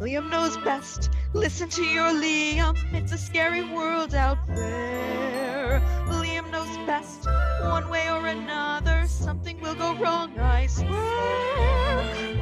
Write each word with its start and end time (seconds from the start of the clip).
Liam 0.00 0.30
knows 0.30 0.56
best. 0.56 1.10
Listen 1.34 1.68
to 1.68 1.84
your 1.84 2.08
Liam. 2.08 2.74
It's 2.94 3.12
a 3.12 3.18
scary 3.18 3.62
world 3.62 4.14
out 4.14 4.38
there. 4.46 5.82
Liam 6.06 6.50
knows 6.50 6.74
best. 6.86 7.26
One 7.60 7.86
way 7.90 8.10
or 8.10 8.26
another, 8.26 9.04
something 9.06 9.60
will 9.60 9.74
go 9.74 9.94
wrong, 9.96 10.38
I 10.38 10.68
swear. 10.68 10.88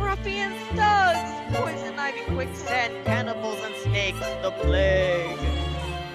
Ruffians, 0.01 0.55
thugs, 0.77 1.57
poison 1.57 1.99
ivy, 1.99 2.21
quicksand, 2.33 3.05
cannibals, 3.05 3.59
and 3.65 3.75
snakes, 3.83 4.21
the 4.41 4.53
plague. 4.63 5.37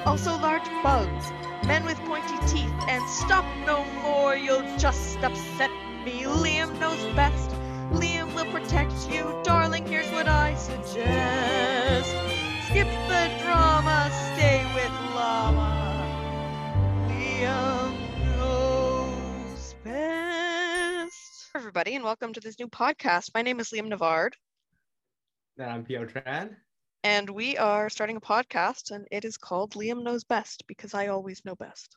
Also, 0.06 0.38
large 0.38 0.70
bugs, 0.82 1.34
men 1.68 1.84
with 1.84 1.98
pointy 2.06 2.38
teeth, 2.48 2.74
and 2.88 3.04
stop 3.10 3.44
no 3.66 3.84
more, 4.02 4.38
you'll 4.38 4.78
just 4.78 5.18
upset 5.18 5.72
me. 6.06 6.24
Liam 6.24 6.80
knows 6.80 7.04
best. 7.18 7.50
Liam 7.92 8.34
will 8.34 8.50
protect 8.52 8.94
you. 9.12 9.40
Darling, 9.44 9.63
here's 9.88 10.10
what 10.12 10.28
I 10.28 10.56
suggest. 10.56 12.10
Skip 12.70 12.88
the 13.08 13.32
drama, 13.44 14.10
stay 14.34 14.64
with 14.76 14.92
Llama. 15.16 15.72
Liam 17.10 18.36
knows 18.38 19.76
best. 19.84 21.50
Everybody, 21.56 21.96
and 21.96 22.04
welcome 22.04 22.34
to 22.34 22.40
this 22.40 22.60
new 22.60 22.68
podcast. 22.68 23.32
My 23.34 23.42
name 23.42 23.60
is 23.60 23.70
Liam 23.72 23.90
Nevard, 23.92 24.34
And 25.58 25.70
I'm 25.70 25.84
Pio 25.86 26.06
Tran. 26.06 26.56
and 27.04 27.30
we 27.30 27.58
are 27.58 27.90
starting 27.90 28.18
a 28.18 28.22
podcast, 28.22 28.92
and 28.92 29.08
it 29.12 29.26
is 29.26 29.38
called 29.38 29.74
Liam 29.74 30.04
Knows 30.04 30.24
Best 30.24 30.64
because 30.68 30.94
I 30.94 31.08
always 31.08 31.44
know 31.46 31.56
best. 31.56 31.96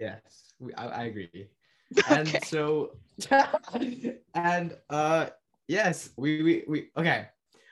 Yes, 0.00 0.52
we, 0.58 0.72
I, 0.74 0.86
I 0.86 1.04
agree. 1.04 1.48
And 2.10 2.28
so, 2.44 2.98
and 4.34 4.76
uh, 4.90 5.26
yes, 5.68 6.10
we, 6.16 6.42
we 6.42 6.64
we 6.66 6.90
okay. 6.96 7.28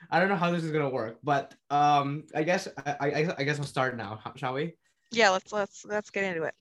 I 0.09 0.19
don't 0.19 0.29
know 0.29 0.37
how 0.37 0.51
this 0.51 0.63
is 0.63 0.71
gonna 0.71 0.89
work, 0.89 1.17
but 1.23 1.53
um, 1.69 2.23
I 2.33 2.43
guess 2.43 2.67
I 2.85 2.95
I, 2.99 3.35
I 3.39 3.43
guess 3.43 3.59
I'll 3.59 3.65
start 3.65 3.97
now, 3.97 4.19
shall 4.35 4.53
we? 4.53 4.75
Yeah, 5.11 5.31
let's 5.31 5.51
let's 5.51 5.83
let's 5.85 6.09
get 6.09 6.23
into 6.23 6.43
it. 6.43 6.53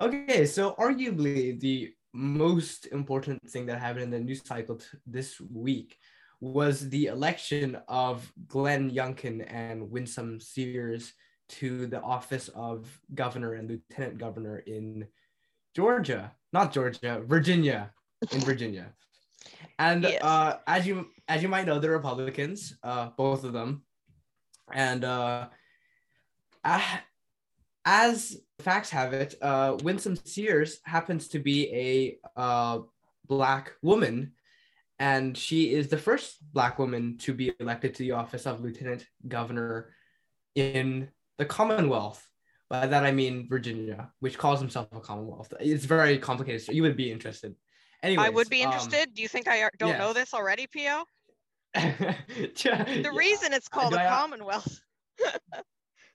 Okay, 0.00 0.46
so 0.46 0.74
arguably 0.78 1.58
the 1.58 1.92
most 2.14 2.86
important 2.86 3.40
thing 3.50 3.66
that 3.66 3.80
happened 3.80 4.04
in 4.04 4.10
the 4.10 4.20
news 4.20 4.42
cycle 4.44 4.76
t- 4.76 4.86
this 5.06 5.40
week 5.40 5.98
was 6.40 6.88
the 6.88 7.06
election 7.06 7.78
of 7.88 8.30
Glenn 8.48 8.90
Youngkin 8.90 9.46
and 9.48 9.90
Winsome 9.90 10.40
Sears 10.40 11.12
to 11.48 11.86
the 11.86 12.00
office 12.00 12.48
of 12.48 13.00
governor 13.14 13.54
and 13.54 13.68
lieutenant 13.68 14.18
governor 14.18 14.58
in 14.58 15.06
Georgia, 15.74 16.32
not 16.52 16.72
Georgia, 16.72 17.22
Virginia, 17.26 17.92
in 18.32 18.40
Virginia. 18.40 18.92
And 19.82 20.04
Yes. 20.04 20.22
uh, 20.22 20.58
as 20.66 20.86
you 20.86 21.10
as 21.26 21.42
you 21.42 21.48
might 21.48 21.66
know, 21.66 21.78
they're 21.78 21.90
Republicans, 21.90 22.76
uh, 22.84 23.10
both 23.16 23.42
of 23.42 23.52
them, 23.52 23.82
and 24.72 25.04
uh, 25.04 25.48
ah, 26.64 27.02
as 27.84 28.36
facts 28.60 28.90
have 28.90 29.12
it, 29.12 29.34
uh, 29.42 29.76
Winsome 29.82 30.16
Sears 30.16 30.78
happens 30.84 31.28
to 31.28 31.40
be 31.40 31.58
a 31.74 32.40
uh, 32.40 32.78
black 33.26 33.72
woman, 33.82 34.32
and 35.00 35.36
she 35.36 35.74
is 35.74 35.88
the 35.88 35.98
first 35.98 36.38
black 36.52 36.78
woman 36.78 37.18
to 37.18 37.34
be 37.34 37.52
elected 37.58 37.94
to 37.94 38.02
the 38.04 38.12
office 38.12 38.46
of 38.46 38.60
lieutenant 38.60 39.06
governor 39.26 39.90
in 40.54 41.08
the 41.38 41.44
Commonwealth. 41.44 42.22
By 42.70 42.86
that 42.86 43.04
I 43.04 43.12
mean 43.12 43.48
Virginia, 43.48 44.12
which 44.20 44.38
calls 44.38 44.60
himself 44.60 44.86
a 44.92 45.00
Commonwealth. 45.00 45.52
It's 45.60 45.84
very 45.84 46.18
complicated. 46.18 46.62
So 46.62 46.72
you 46.72 46.82
would 46.82 46.96
be 46.96 47.10
interested. 47.10 47.56
I 48.02 48.28
would 48.28 48.48
be 48.48 48.62
um, 48.62 48.72
interested. 48.72 49.14
Do 49.14 49.22
you 49.22 49.28
think 49.28 49.48
I 49.48 49.68
don't 49.78 49.98
know 49.98 50.12
this 50.12 50.34
already, 50.34 50.66
Pio? 50.66 51.04
The 51.74 53.00
the 53.02 53.12
reason 53.12 53.52
it's 53.52 53.68
called 53.68 53.92
do 53.92 53.96
the 53.96 54.04
Commonwealth. 54.04 54.80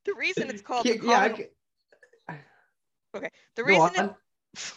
the 0.05 0.13
reason 0.15 0.49
it's 0.49 0.61
called 0.61 0.85
yeah, 0.85 0.97
the 0.97 1.05
yeah, 1.05 1.19
I 2.29 2.39
Commonwealth. 3.13 3.31
the 3.55 3.63
reason 3.63 3.91
it, 3.95 4.13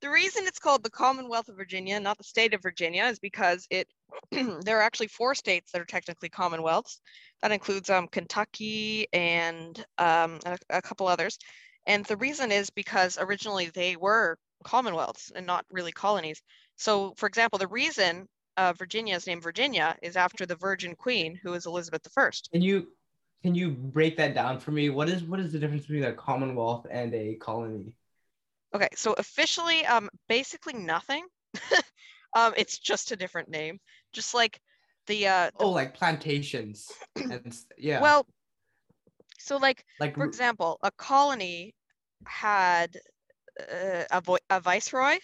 the 0.00 0.10
reason 0.10 0.46
it's 0.46 0.60
called 0.60 0.84
the 0.84 0.90
Commonwealth 0.90 1.48
of 1.48 1.56
Virginia, 1.56 1.98
not 1.98 2.18
the 2.18 2.24
state 2.24 2.54
of 2.54 2.62
Virginia, 2.62 3.04
is 3.06 3.18
because 3.18 3.66
it 3.70 3.88
there 4.30 4.78
are 4.78 4.82
actually 4.82 5.08
four 5.08 5.34
states 5.34 5.72
that 5.72 5.80
are 5.80 5.86
technically 5.86 6.28
commonwealths. 6.28 7.00
That 7.42 7.50
includes 7.50 7.90
um, 7.90 8.06
Kentucky 8.08 9.08
and 9.12 9.84
um, 9.98 10.38
a, 10.46 10.56
a 10.70 10.82
couple 10.82 11.08
others. 11.08 11.36
And 11.86 12.04
the 12.06 12.16
reason 12.16 12.52
is 12.52 12.70
because 12.70 13.18
originally 13.20 13.70
they 13.74 13.96
were 13.96 14.38
commonwealths 14.64 15.30
and 15.34 15.46
not 15.46 15.64
really 15.70 15.92
colonies. 15.92 16.42
So, 16.76 17.14
for 17.16 17.26
example, 17.26 17.58
the 17.58 17.68
reason 17.68 18.26
uh, 18.56 18.72
Virginia 18.72 19.16
is 19.16 19.26
named 19.26 19.42
Virginia 19.42 19.96
is 20.02 20.16
after 20.16 20.46
the 20.46 20.56
Virgin 20.56 20.94
Queen, 20.94 21.38
who 21.42 21.54
is 21.54 21.66
Elizabeth 21.66 22.02
I. 22.16 22.30
Can 22.52 22.62
you 22.62 22.88
can 23.42 23.54
you 23.54 23.70
break 23.70 24.16
that 24.16 24.34
down 24.34 24.58
for 24.58 24.70
me? 24.72 24.90
What 24.90 25.08
is 25.08 25.22
what 25.22 25.40
is 25.40 25.52
the 25.52 25.58
difference 25.58 25.82
between 25.82 26.04
a 26.04 26.12
Commonwealth 26.12 26.86
and 26.90 27.14
a 27.14 27.34
colony? 27.34 27.94
Okay, 28.74 28.88
so 28.94 29.12
officially, 29.14 29.84
um, 29.86 30.08
basically 30.28 30.72
nothing. 30.72 31.24
um, 32.34 32.54
it's 32.56 32.78
just 32.78 33.12
a 33.12 33.16
different 33.16 33.48
name, 33.48 33.78
just 34.12 34.34
like 34.34 34.58
the 35.06 35.28
uh, 35.28 35.50
the- 35.58 35.64
Oh, 35.64 35.70
like 35.70 35.94
plantations 35.94 36.90
and 37.16 37.54
yeah. 37.78 38.00
well, 38.00 38.26
so 39.38 39.58
like 39.58 39.84
like 40.00 40.16
for 40.16 40.24
example, 40.24 40.78
a 40.82 40.90
colony 40.92 41.74
had 42.26 42.96
uh, 43.60 44.04
a 44.10 44.20
vo- 44.20 44.38
a 44.50 44.60
viceroy. 44.60 45.18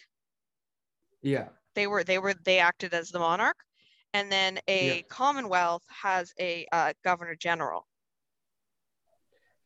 yeah. 1.23 1.49
They 1.75 1.87
were 1.87 2.05
they 2.05 2.19
were 2.19 2.35
they 2.35 2.59
acted 2.59 2.95
as 2.95 3.11
the 3.11 3.19
monarch, 3.19 3.57
and 4.13 4.31
then 4.31 4.59
a 4.67 4.97
Yeah. 4.97 5.03
commonwealth 5.09 5.85
has 6.03 6.33
a 6.39 6.67
uh, 6.73 6.93
governor 7.05 7.37
general. 7.37 7.87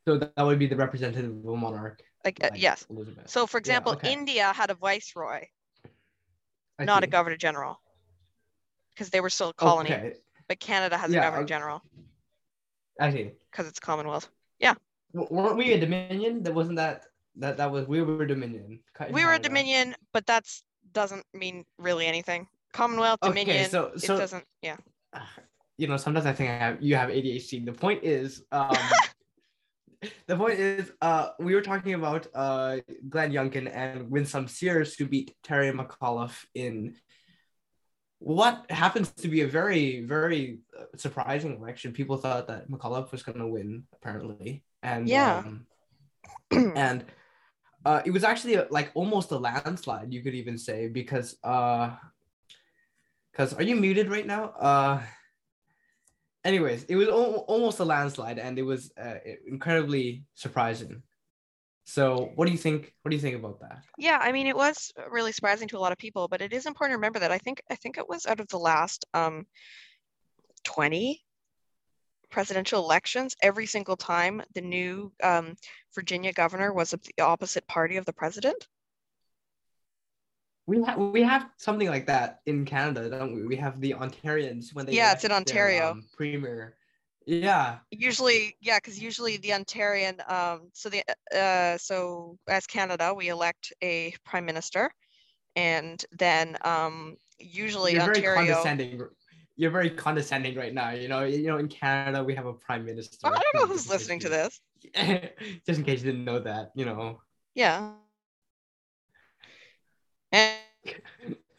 So 0.07 0.19
that, 0.19 0.45
would 0.45 0.59
be 0.59 0.67
the 0.67 0.77
representative 0.77 1.31
of 1.31 1.47
a 1.47 1.57
monarch. 1.57 2.03
Like 2.25 2.45
uh, 2.45 2.49
like 2.53 2.61
yes. 2.61 2.87
Elizabeth. 2.91 3.31
So 3.31 3.47
for 3.47 3.57
example, 3.59 3.93
okay. 3.93 4.13
India 4.13 4.53
had 4.53 4.71
a 4.71 4.75
viceroy, 4.75 5.47
I 6.79 6.85
not 6.85 7.05
a 7.05 7.07
governor 7.07 7.37
general, 7.39 7.81
because 8.95 9.09
they 9.09 9.21
were 9.21 9.31
still 9.31 9.49
a 9.49 9.55
colony. 9.55 9.93
Okay. 9.93 10.15
But 10.47 10.61
Canada 10.61 10.99
has 10.99 11.11
a 11.11 11.15
governor 11.15 11.47
general 11.47 11.81
I 13.01 13.11
see. 13.11 13.33
because 13.51 13.67
it's 13.67 13.81
Commonwealth. 13.81 14.29
W- 15.15 15.33
weren't 15.35 15.57
we 15.57 15.73
a 15.73 15.81
Dominion? 15.81 16.43
That 16.43 16.55
wasn't 16.55 16.77
that 16.77 17.05
that 17.37 17.57
that 17.57 17.71
was 17.71 17.87
we 17.87 18.03
were 18.03 18.27
Dominion. 18.27 18.81
We 19.11 19.25
were 19.25 19.39
dominion 19.39 19.95
but 20.13 20.27
that's 20.27 20.63
doesn't 20.93 21.25
mean 21.35 21.65
really 21.79 22.07
anything 22.07 22.47
commonwealth 22.73 23.19
Okay, 23.23 23.45
dominion 23.45 23.71
so- 23.71 23.93
so- 23.97 24.15
it 24.15 24.19
doesn't 24.19 24.45
yeah 24.63 24.77
you 25.77 25.89
know, 25.89 25.97
sometimes 25.97 26.25
I 26.27 26.33
think 26.33 26.51
I 26.51 26.59
have 26.59 26.83
you 26.83 26.95
have 26.95 27.11
ADHD. 27.11 27.65
The 27.67 27.73
point 27.73 28.05
is, 28.05 28.45
um, 28.53 28.77
the 30.29 30.37
point 30.37 30.61
is, 30.61 30.93
uh, 31.03 31.31
we 31.41 31.55
were 31.57 31.63
talking 31.63 31.95
about 31.95 32.29
uh, 32.33 32.77
Glenn 33.09 33.33
Youngkin 33.33 33.69
and 33.75 34.09
Winsome 34.09 34.47
Sears 34.47 34.95
who 34.95 35.07
beat 35.07 35.35
Terry 35.43 35.73
McAuliffe 35.73 36.45
in 36.55 36.95
what 38.21 38.71
happens 38.71 39.11
to 39.15 39.27
be 39.29 39.41
a 39.41 39.49
very, 39.49 40.03
very 40.03 40.61
uh, 40.79 40.85
surprising 40.97 41.57
election. 41.57 41.93
People 41.93 42.19
thought 42.19 42.47
that 42.47 42.71
McAuliffe 42.71 43.11
was 43.11 43.25
going 43.25 43.39
to 43.39 43.47
win, 43.49 43.83
apparently, 43.95 44.63
and 44.83 45.09
Yeah. 45.09 45.39
um, 45.39 45.67
and 46.77 47.05
uh, 47.85 48.03
it 48.05 48.11
was 48.11 48.25
actually 48.25 48.57
uh, 48.57 48.65
like 48.71 48.91
almost 48.95 49.31
a 49.31 49.39
landslide, 49.39 50.13
you 50.13 50.23
could 50.23 50.35
even 50.35 50.59
say, 50.59 50.89
because 50.89 51.37
uh, 51.45 51.91
because 53.33 53.55
are 53.55 53.63
you 53.63 53.77
muted 53.77 54.11
right 54.11 54.27
now? 54.27 54.51
Uh, 54.59 55.03
anyways, 56.45 56.85
it 56.85 56.97
was 56.97 57.09
al- 57.09 57.45
almost 57.49 57.81
a 57.81 57.85
landslide, 57.85 58.39
and 58.39 58.59
it 58.59 58.63
was 58.63 58.93
uh, 58.97 59.17
incredibly 59.47 60.25
surprising. 60.35 61.03
So, 61.85 62.33
what 62.35 62.47
do 62.47 62.53
you 62.53 62.59
think? 62.59 62.95
What 63.03 63.11
do 63.11 63.17
you 63.17 63.23
think 63.23 63.37
about 63.37 63.61
that? 63.61 63.83
yeah 63.99 64.19
i 64.21 64.33
mean 64.33 64.47
it 64.47 64.57
was 64.57 64.93
really 65.11 65.33
surprising 65.33 65.69
to 65.69 65.79
a 65.79 65.81
lot 65.81 65.93
of 65.93 65.99
people 65.99 66.29
but 66.29 66.41
it 66.41 66.53
is 66.53 66.67
important 66.67 66.93
to 66.93 66.97
remember 66.97 67.19
that 67.19 67.31
i 67.31 67.39
think 67.39 67.63
i 67.71 67.75
think 67.75 67.99
it 67.99 68.09
was 68.09 68.27
out 68.27 68.41
of 68.41 68.49
the 68.49 68.59
last 68.59 69.05
um 69.15 69.47
20 70.65 71.24
presidential 72.35 72.83
elections 72.83 73.37
every 73.41 73.67
single 73.67 73.97
time 73.97 74.43
the 74.55 74.61
new 74.61 75.13
um, 75.23 75.55
virginia 75.95 76.33
governor 76.33 76.73
was 76.73 76.93
of 76.93 77.01
the 77.05 77.23
opposite 77.23 77.67
party 77.69 77.97
of 77.97 78.05
the 78.07 78.13
president 78.13 78.61
We 80.67 80.83
have 80.83 80.99
we 80.99 81.23
have 81.23 81.45
something 81.59 81.89
like 81.95 82.07
that 82.07 82.41
in 82.47 82.65
Canada, 82.65 83.03
don't 83.11 83.35
we? 83.37 83.43
We 83.53 83.57
have 83.57 83.75
the 83.85 83.93
Ontarians 84.05 84.73
when 84.75 84.87
they 84.87 84.93
Yeah, 84.97 85.13
it's 85.13 85.25
in 85.25 85.31
elect 85.31 85.47
their, 85.47 85.69
Ontario. 85.69 85.91
um, 85.91 86.05
premier. 86.17 86.75
Yeah, 87.27 87.79
usually 87.91 88.57
yeah 88.61 88.79
because 88.79 88.99
usually 89.01 89.37
the 89.39 89.51
ontarian 89.51 90.17
um 90.31 90.59
so 90.73 90.89
the 90.89 91.03
uh 91.35 91.77
so 91.79 92.37
as 92.49 92.67
canada 92.67 93.15
we 93.15 93.29
elect 93.29 93.73
a 93.83 94.15
prime 94.25 94.45
minister 94.45 94.91
and 95.57 96.05
then 96.13 96.57
um 96.63 97.17
usually 97.39 97.93
you're 97.93 98.03
very 98.03 98.19
ontario 98.19 98.55
condescending. 98.55 99.03
You're 99.57 99.71
very 99.71 99.91
condescending 99.91 100.57
right 100.57 100.75
now. 100.75 100.91
You 100.91 101.09
know, 101.09 101.25
you 101.25 101.47
know, 101.47 101.59
in 101.59 101.69
Canada 101.69 102.25
we 102.25 102.35
have 102.35 102.47
a 102.47 102.53
prime 102.55 102.85
minister. 102.85 103.27
i 103.27 103.31
don't 103.31 103.55
know 103.55 103.67
who's 103.73 103.89
listening 103.89 104.21
to 104.21 104.29
this 104.29 104.61
Just 105.67 105.79
in 105.79 105.85
case 105.85 106.03
you 106.03 106.13
didn't 106.13 106.25
know 106.25 106.41
that, 106.41 106.73
you 106.75 106.85
know. 106.85 107.21
yeah 107.55 107.93
and 110.33 110.59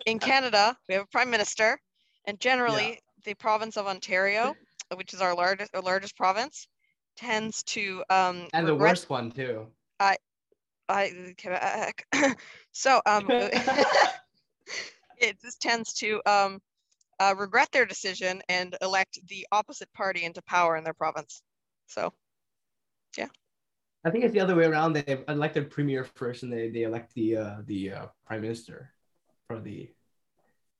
in 0.06 0.20
canada 0.20 0.78
we 0.88 0.94
have 0.94 1.04
a 1.04 1.08
prime 1.08 1.30
minister 1.30 1.80
and 2.28 2.40
generally 2.40 3.00
the 3.26 3.34
province 3.34 3.76
of 3.78 3.88
Ontario, 3.88 4.56
which 4.96 5.14
is 5.14 5.22
our 5.22 5.36
largest 5.36 5.76
our 5.76 5.82
largest 5.82 6.16
province, 6.16 6.68
tends 7.18 7.64
to 7.64 8.04
um 8.10 8.48
and 8.54 8.68
the 8.68 8.74
regret- 8.74 8.92
worst 8.92 9.10
one 9.10 9.32
too. 9.32 9.68
I 10.00 10.18
Quebec. 10.88 12.06
so 12.72 13.02
um 13.06 13.28
it 15.18 15.42
just 15.42 15.60
tends 15.62 15.94
to 15.94 16.22
um 16.26 16.62
uh, 17.20 17.36
regret 17.38 17.70
their 17.72 17.86
decision 17.86 18.42
and 18.50 18.76
elect 18.82 19.20
the 19.28 19.48
opposite 19.52 19.92
party 19.94 20.24
into 20.24 20.42
power 20.42 20.76
in 20.76 20.84
their 20.84 20.94
province. 20.94 21.42
So 21.88 22.14
yeah. 23.18 23.28
I 24.04 24.12
think 24.12 24.24
it's 24.24 24.34
the 24.34 24.40
other 24.40 24.56
way 24.56 24.66
around. 24.66 24.94
They 24.94 25.24
elect 25.28 25.56
their 25.56 25.64
premier 25.64 26.04
first, 26.04 26.44
and 26.44 26.54
they, 26.54 26.70
they 26.70 26.84
elect 26.84 27.14
the 27.16 27.38
uh, 27.38 27.56
the 27.66 27.92
uh, 27.92 28.06
prime 28.26 28.42
minister 28.42 28.92
for 29.48 29.60
the. 29.60 29.90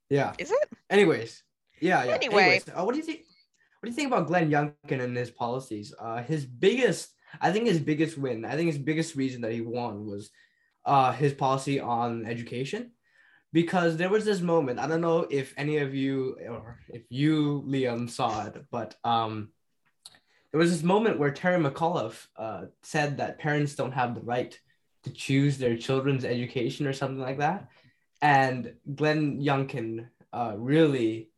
Yeah. 0.10 0.34
is 0.38 0.52
it? 0.52 0.70
Anyways, 0.92 1.42
yeah, 1.82 2.04
yeah. 2.04 2.14
Anyway. 2.14 2.44
Anyways, 2.44 2.70
uh, 2.70 2.84
what 2.84 2.92
do 2.94 3.00
you 3.00 3.04
think? 3.04 3.22
What 3.80 3.88
do 3.88 3.90
you 3.90 3.96
think 3.96 4.08
about 4.12 4.28
Glenn 4.28 4.52
Youngkin 4.52 5.02
and 5.02 5.18
his 5.18 5.32
policies? 5.32 5.94
Uh, 6.00 6.22
his 6.22 6.46
biggest, 6.46 7.14
I 7.42 7.52
think, 7.52 7.68
his 7.68 7.80
biggest 7.80 8.18
win. 8.18 8.46
I 8.46 8.56
think 8.56 8.68
his 8.68 8.78
biggest 8.78 9.16
reason 9.16 9.42
that 9.42 9.52
he 9.52 9.62
won 9.62 10.06
was, 10.06 10.32
uh, 10.86 11.12
his 11.12 11.34
policy 11.34 11.80
on 11.80 12.26
education, 12.26 12.92
because 13.56 13.96
there 13.96 14.10
was 14.10 14.26
this 14.26 14.42
moment. 14.42 14.80
I 14.80 14.88
don't 14.88 15.00
know 15.00 15.26
if 15.32 15.54
any 15.56 15.78
of 15.78 15.96
you 15.96 16.38
or 16.50 16.78
if 16.90 17.04
you, 17.10 17.64
Liam, 17.66 18.10
saw 18.10 18.48
it, 18.48 18.58
but 18.70 18.96
um, 19.06 19.50
there 20.52 20.60
was 20.60 20.72
this 20.72 20.84
moment 20.84 21.20
where 21.20 21.32
Terry 21.32 21.64
McAuliffe 21.64 22.28
uh, 22.36 22.66
said 22.84 23.18
that 23.18 23.40
parents 23.40 23.76
don't 23.76 23.94
have 23.94 24.14
the 24.14 24.22
right 24.22 24.60
to 25.04 25.10
choose 25.12 25.58
their 25.58 25.78
children's 25.78 26.26
education 26.26 26.86
or 26.86 26.92
something 26.92 27.22
like 27.22 27.38
that 27.38 27.70
and 28.22 28.74
Glenn 28.96 29.40
Youngkin 29.40 30.08
uh, 30.34 30.54
really 30.58 31.30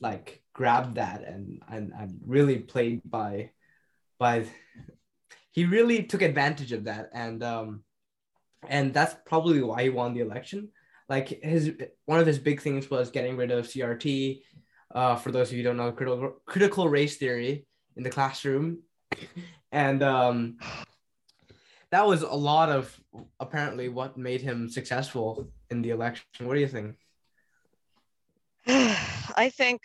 like 0.00 0.42
grabbed 0.52 0.96
that 0.96 1.24
and, 1.24 1.62
and 1.68 1.92
and 1.98 2.20
really 2.26 2.58
played 2.58 3.00
by 3.04 3.50
by 4.18 4.46
he 5.52 5.64
really 5.64 6.02
took 6.02 6.20
advantage 6.20 6.72
of 6.72 6.84
that 6.84 7.08
and 7.14 7.42
um 7.42 7.82
and 8.68 8.92
that's 8.92 9.16
probably 9.24 9.62
why 9.62 9.84
he 9.84 9.88
won 9.88 10.12
the 10.12 10.20
election 10.20 10.68
like 11.12 11.28
his 11.42 11.72
one 12.06 12.20
of 12.20 12.26
his 12.26 12.38
big 12.38 12.62
things 12.62 12.90
was 12.90 13.10
getting 13.10 13.36
rid 13.36 13.50
of 13.50 13.66
CRT 13.66 14.40
uh, 14.94 15.14
for 15.16 15.30
those 15.30 15.50
of 15.50 15.58
you 15.58 15.62
don't 15.62 15.76
know 15.76 15.92
critical 15.92 16.36
critical 16.46 16.88
race 16.88 17.18
theory 17.18 17.66
in 17.96 18.02
the 18.02 18.08
classroom 18.08 18.78
and 19.72 20.02
um 20.02 20.56
that 21.90 22.06
was 22.06 22.22
a 22.22 22.34
lot 22.48 22.70
of 22.70 22.98
apparently 23.38 23.90
what 23.90 24.16
made 24.16 24.40
him 24.40 24.70
successful 24.70 25.50
in 25.70 25.82
the 25.82 25.90
election. 25.90 26.24
What 26.40 26.54
do 26.54 26.60
you 26.60 26.66
think? 26.66 26.96
I 28.66 29.52
think 29.54 29.82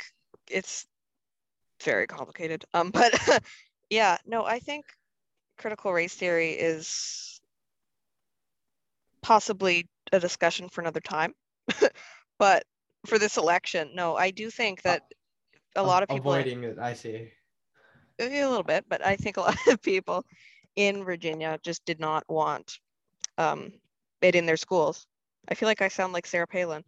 it's 0.50 0.86
very 1.84 2.08
complicated. 2.08 2.64
Um, 2.74 2.92
but 3.00 3.14
yeah, 3.90 4.16
no, 4.26 4.46
I 4.46 4.60
think 4.60 4.86
critical 5.58 5.92
race 5.92 6.16
theory 6.16 6.52
is 6.52 7.42
possibly 9.22 9.90
a 10.12 10.19
discussion 10.19 10.69
for 10.69 10.81
another 10.81 11.00
time. 11.00 11.33
but 12.39 12.63
for 13.06 13.19
this 13.19 13.38
election, 13.38 13.92
no, 13.94 14.15
I 14.15 14.31
do 14.31 14.50
think 14.50 14.81
that 14.83 15.04
a 15.75 15.83
lot 15.83 16.04
of 16.04 16.09
people 16.09 16.31
avoiding 16.31 16.63
it. 16.63 16.77
I 16.80 16.94
see. 16.94 17.31
a 18.19 18.25
little 18.25 18.63
bit, 18.63 18.86
but 18.89 19.06
I 19.06 19.15
think 19.15 19.38
a 19.38 19.42
lot 19.50 19.68
of 19.68 19.81
people 19.81 20.25
in 20.75 21.04
Virginia 21.04 21.59
just 21.63 21.86
did 21.86 22.00
not 22.00 22.24
want 22.27 22.80
um, 23.38 23.71
it 24.21 24.36
in 24.36 24.45
their 24.45 24.57
schools. 24.57 25.06
I 25.50 25.56
feel 25.56 25.68
like 25.68 25.81
I 25.81 25.88
sound 25.88 26.13
like 26.13 26.25
Sarah 26.25 26.48
Palin. 26.48 26.83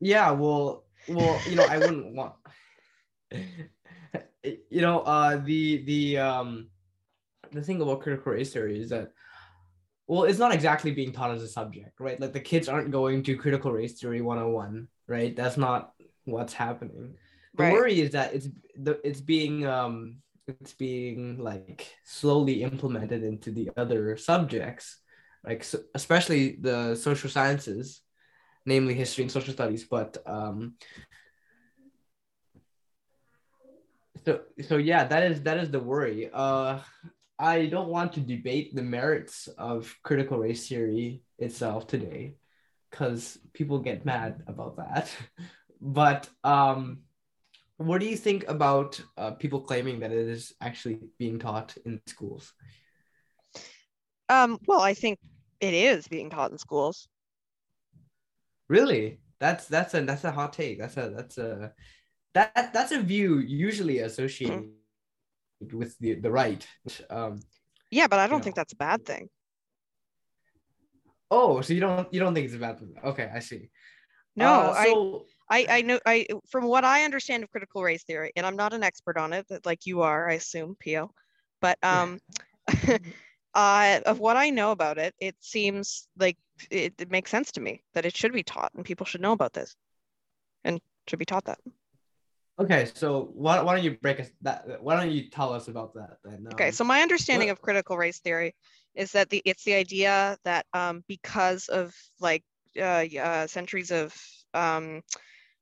Yeah, 0.00 0.30
well, 0.30 0.84
well, 1.08 1.40
you 1.48 1.56
know, 1.56 1.64
I 1.64 1.78
wouldn't 1.78 2.14
want. 2.14 2.34
You 4.70 4.80
know, 4.80 5.00
uh, 5.00 5.36
the 5.36 5.84
the 5.84 6.18
um, 6.18 6.68
the 7.52 7.62
thing 7.62 7.80
about 7.80 8.00
critical 8.00 8.32
race 8.32 8.52
theory 8.52 8.80
is 8.80 8.90
that, 8.90 9.12
well, 10.08 10.24
it's 10.24 10.38
not 10.38 10.54
exactly 10.54 10.90
being 10.90 11.12
taught 11.12 11.30
as 11.32 11.42
a 11.42 11.48
subject, 11.48 12.00
right? 12.00 12.18
Like 12.18 12.32
the 12.32 12.40
kids 12.40 12.68
aren't 12.68 12.90
going 12.90 13.22
to 13.24 13.36
critical 13.36 13.70
race 13.70 14.00
theory 14.00 14.22
101, 14.22 14.88
right? 15.06 15.36
That's 15.36 15.58
not 15.58 15.92
what's 16.24 16.54
happening. 16.54 17.14
The 17.54 17.64
Right. 17.64 17.72
worry 17.72 18.00
is 18.00 18.12
that 18.12 18.34
it's 18.34 18.48
the 18.76 18.98
it's 19.04 19.20
being 19.20 19.66
um 19.66 20.16
it's 20.46 20.72
being 20.72 21.38
like 21.38 21.86
slowly 22.04 22.62
implemented 22.62 23.22
into 23.22 23.50
the 23.50 23.70
other 23.76 24.16
subjects, 24.16 24.98
like 25.44 25.62
so, 25.62 25.80
especially 25.94 26.56
the 26.56 26.94
social 26.94 27.28
sciences, 27.28 28.00
namely 28.64 28.94
history 28.94 29.24
and 29.24 29.30
social 29.30 29.52
studies. 29.52 29.84
But 29.84 30.16
um, 30.24 30.74
so 34.24 34.40
so 34.66 34.76
yeah, 34.78 35.04
that 35.04 35.22
is 35.30 35.42
that 35.42 35.58
is 35.58 35.70
the 35.70 35.80
worry. 35.80 36.30
Uh, 36.32 36.78
I 37.38 37.66
don't 37.66 37.88
want 37.88 38.12
to 38.14 38.20
debate 38.20 38.74
the 38.74 38.82
merits 38.82 39.48
of 39.58 39.94
critical 40.02 40.38
race 40.38 40.68
theory 40.68 41.22
itself 41.38 41.86
today, 41.86 42.34
because 42.90 43.38
people 43.52 43.78
get 43.78 44.04
mad 44.04 44.42
about 44.46 44.76
that. 44.76 45.10
But 45.80 46.28
um, 46.42 47.02
what 47.76 48.00
do 48.00 48.06
you 48.06 48.16
think 48.16 48.48
about 48.48 49.00
uh, 49.16 49.30
people 49.30 49.60
claiming 49.60 50.00
that 50.00 50.10
it 50.10 50.26
is 50.26 50.52
actually 50.60 50.98
being 51.18 51.38
taught 51.38 51.76
in 51.86 52.00
schools? 52.08 52.52
Um, 54.28 54.58
well, 54.66 54.80
I 54.80 54.94
think 54.94 55.20
it 55.60 55.72
is 55.72 56.08
being 56.08 56.30
taught 56.30 56.50
in 56.50 56.58
schools. 56.58 57.06
Really? 58.68 59.20
That's 59.38 59.66
that's 59.66 59.94
a 59.94 60.02
that's 60.02 60.24
a 60.24 60.32
hot 60.32 60.52
take. 60.52 60.80
That's 60.80 60.96
a 60.96 61.10
that's 61.10 61.38
a 61.38 61.72
that 62.34 62.72
that's 62.72 62.90
a 62.90 63.00
view 63.00 63.38
usually 63.38 64.00
associated 64.00 64.70
with 65.60 65.98
the 65.98 66.14
the 66.14 66.30
right. 66.30 66.66
Um, 67.10 67.40
Yeah, 67.90 68.06
but 68.06 68.18
I 68.18 68.26
don't 68.26 68.38
Yeah. 68.38 68.44
think 68.44 68.56
that's 68.56 68.72
a 68.72 68.76
bad 68.76 69.04
thing. 69.04 69.28
oh, 71.30 71.60
so 71.60 71.72
you 71.72 71.80
don't 71.80 72.12
you 72.12 72.20
don't 72.20 72.34
think 72.34 72.46
it's 72.46 72.54
a 72.54 72.58
bad 72.58 72.78
thing? 72.78 72.94
Okay, 73.04 73.30
I 73.32 73.40
see. 73.40 73.70
No, 74.36 74.68
Uh, 74.68 74.72
I, 74.76 74.86
so, 74.86 75.26
I, 75.50 75.66
I 75.68 75.82
know, 75.82 75.98
I, 76.06 76.26
from 76.48 76.64
what 76.64 76.84
I 76.84 77.04
understand 77.04 77.42
of 77.42 77.50
critical 77.50 77.82
race 77.82 78.04
theory, 78.04 78.32
and 78.36 78.46
I'm 78.46 78.56
not 78.56 78.72
an 78.72 78.82
expert 78.84 79.16
on 79.16 79.32
it, 79.32 79.46
like 79.64 79.84
you 79.86 80.02
are, 80.02 80.30
I 80.30 80.34
assume, 80.34 80.76
Pio, 80.78 81.12
but 81.60 81.76
um, 81.82 82.20
uh, 83.54 84.00
of 84.06 84.20
what 84.20 84.36
I 84.36 84.50
know 84.50 84.70
about 84.70 84.98
it, 84.98 85.14
it 85.18 85.34
seems 85.40 86.06
like 86.16 86.36
it, 86.70 86.94
it 86.98 87.10
makes 87.10 87.30
sense 87.30 87.50
to 87.52 87.60
me 87.60 87.82
that 87.94 88.06
it 88.06 88.16
should 88.16 88.32
be 88.32 88.44
taught 88.44 88.72
and 88.74 88.84
people 88.84 89.06
should 89.06 89.20
know 89.20 89.32
about 89.32 89.52
this, 89.52 89.74
and 90.64 90.80
should 91.08 91.18
be 91.18 91.24
taught 91.24 91.46
that. 91.46 91.58
Okay, 92.58 92.90
so 92.94 93.30
why, 93.34 93.60
why 93.60 93.74
don't 93.74 93.84
you 93.84 93.98
break 93.98 94.20
us 94.20 94.30
that? 94.42 94.82
Why 94.82 94.96
don't 94.96 95.10
you 95.10 95.28
tell 95.30 95.52
us 95.52 95.68
about 95.68 95.94
that 95.94 96.18
then? 96.24 96.46
Okay, 96.52 96.66
Um, 96.68 96.72
so 96.72 96.84
my 96.84 97.02
understanding 97.02 97.48
what- 97.48 97.52
of 97.52 97.62
critical 97.62 97.96
race 97.96 98.18
theory 98.20 98.54
is 98.94 99.12
that 99.12 99.30
the 99.30 99.42
it's 99.44 99.64
the 99.64 99.74
idea 99.74 100.36
that 100.44 100.66
um, 100.72 101.04
because 101.06 101.68
of 101.68 101.94
like 102.20 102.44
uh, 102.76 103.04
uh, 103.20 103.46
centuries 103.46 103.90
of 103.90 104.14
um, 104.54 105.02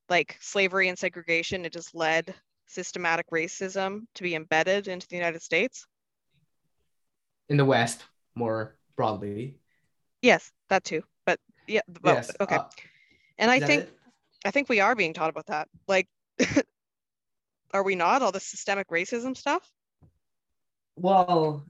like 0.09 0.37
slavery 0.41 0.89
and 0.89 0.99
segregation, 0.99 1.65
it 1.65 1.75
has 1.75 1.95
led 1.95 2.35
systematic 2.67 3.27
racism 3.31 4.03
to 4.15 4.23
be 4.23 4.35
embedded 4.35 4.89
into 4.89 5.07
the 5.09 5.17
United 5.17 5.43
States. 5.43 5.87
in 7.49 7.57
the 7.57 7.65
West 7.65 8.05
more 8.35 8.77
broadly. 8.97 9.57
Yes, 10.23 10.53
that 10.69 10.85
too. 10.85 11.03
But 11.25 11.39
yeah, 11.67 11.83
well, 12.03 12.17
yes. 12.17 12.31
okay. 12.41 12.57
uh, 12.57 12.65
and 13.39 13.51
I 13.51 13.61
think 13.61 13.85
it? 13.85 13.99
I 14.45 14.51
think 14.51 14.69
we 14.69 14.81
are 14.81 14.95
being 14.95 15.13
taught 15.13 15.31
about 15.31 15.47
that. 15.47 15.69
Like, 15.89 16.09
are 17.73 17.83
we 17.83 17.95
not? 17.95 18.23
All 18.23 18.33
the 18.33 18.41
systemic 18.41 18.89
racism 18.89 19.37
stuff. 19.37 19.71
Well, 20.97 21.65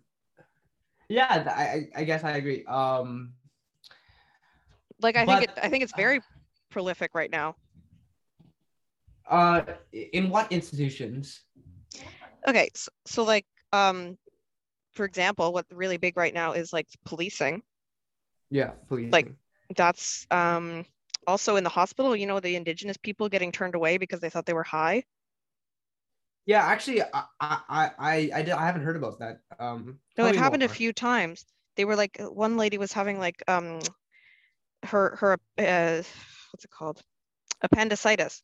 yeah, 1.09 1.45
I 1.49 1.89
I 1.95 2.05
guess 2.05 2.25
I 2.25 2.33
agree. 2.33 2.65
Um, 2.65 3.33
Like, 5.01 5.17
I 5.17 5.27
think 5.27 5.43
it. 5.43 5.51
I 5.63 5.69
think 5.69 5.83
it's 5.85 5.93
very 5.93 6.21
prolific 6.71 7.11
right 7.15 7.31
now. 7.31 7.57
uh, 9.29 9.63
in 9.93 10.31
what 10.31 10.53
institutions? 10.53 11.43
Okay, 12.47 12.71
so, 12.75 12.91
so 13.07 13.25
like 13.25 13.47
um 13.73 14.17
for 14.93 15.05
example, 15.05 15.53
what's 15.53 15.71
really 15.73 15.97
big 15.97 16.17
right 16.17 16.33
now 16.33 16.53
is 16.53 16.73
like 16.73 16.87
policing. 17.05 17.63
Yeah, 18.51 18.71
please. 18.89 19.13
Like- 19.13 19.35
That's 19.77 20.27
um 20.31 20.87
also 21.27 21.57
in 21.57 21.65
the 21.65 21.71
hospital, 21.71 22.15
you 22.15 22.27
know, 22.27 22.39
the 22.39 22.55
indigenous 22.55 22.97
people 22.97 23.29
getting 23.29 23.51
turned 23.51 23.75
away 23.75 23.99
because 23.99 24.21
they 24.21 24.31
thought 24.31 24.47
they 24.47 24.55
were 24.55 24.63
high. 24.63 25.03
Yeah, 26.47 26.65
actually, 26.65 27.03
I 27.03 27.25
I 27.41 27.91
I 27.99 28.31
I, 28.35 28.43
did, 28.43 28.51
I 28.51 28.65
haven't 28.67 28.83
heard 28.83 28.97
about 28.97 29.19
that. 29.19 29.41
Um, 29.59 29.99
No, 30.17 30.27
it 30.27 30.37
happened 30.37 30.63
a 30.63 30.69
few 30.69 30.93
times. 30.93 31.45
They 31.77 31.85
were 31.85 31.97
like 31.97 32.19
one 32.21 32.57
lady 32.57 32.79
was 32.79 32.93
having 32.93 33.19
like 33.19 33.43
um 33.49 33.81
her 34.85 35.17
her 35.17 35.33
uh 35.59 36.03
what's 36.53 36.65
it 36.65 36.71
called? 36.71 37.03
Appendicitis. 37.63 38.43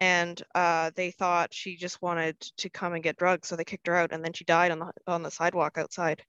And 0.00 0.42
uh 0.54 0.90
they 0.94 1.10
thought 1.10 1.54
she 1.54 1.76
just 1.76 2.02
wanted 2.02 2.38
to 2.58 2.68
come 2.68 2.92
and 2.92 3.02
get 3.02 3.16
drugs, 3.16 3.48
so 3.48 3.56
they 3.56 3.64
kicked 3.64 3.86
her 3.86 3.96
out 3.96 4.12
and 4.12 4.24
then 4.24 4.32
she 4.32 4.44
died 4.44 4.70
on 4.70 4.78
the 4.80 4.92
on 5.06 5.22
the 5.22 5.30
sidewalk 5.30 5.78
outside. 5.78 6.22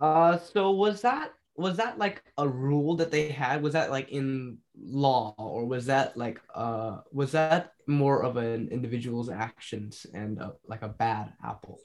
Uh, 0.00 0.38
so 0.38 0.70
was 0.70 1.02
that 1.02 1.32
was 1.56 1.76
that 1.76 1.98
like 1.98 2.22
a 2.38 2.48
rule 2.48 2.96
that 2.96 3.10
they 3.10 3.28
had? 3.28 3.62
Was 3.62 3.74
that 3.74 3.90
like 3.90 4.10
in 4.10 4.58
law, 4.80 5.34
or 5.38 5.66
was 5.66 5.86
that 5.86 6.16
like 6.16 6.40
uh 6.54 6.98
was 7.12 7.32
that 7.32 7.72
more 7.86 8.22
of 8.24 8.36
an 8.36 8.68
individual's 8.70 9.28
actions 9.28 10.06
and 10.14 10.40
uh, 10.40 10.52
like 10.66 10.82
a 10.82 10.88
bad 10.88 11.32
apple? 11.44 11.80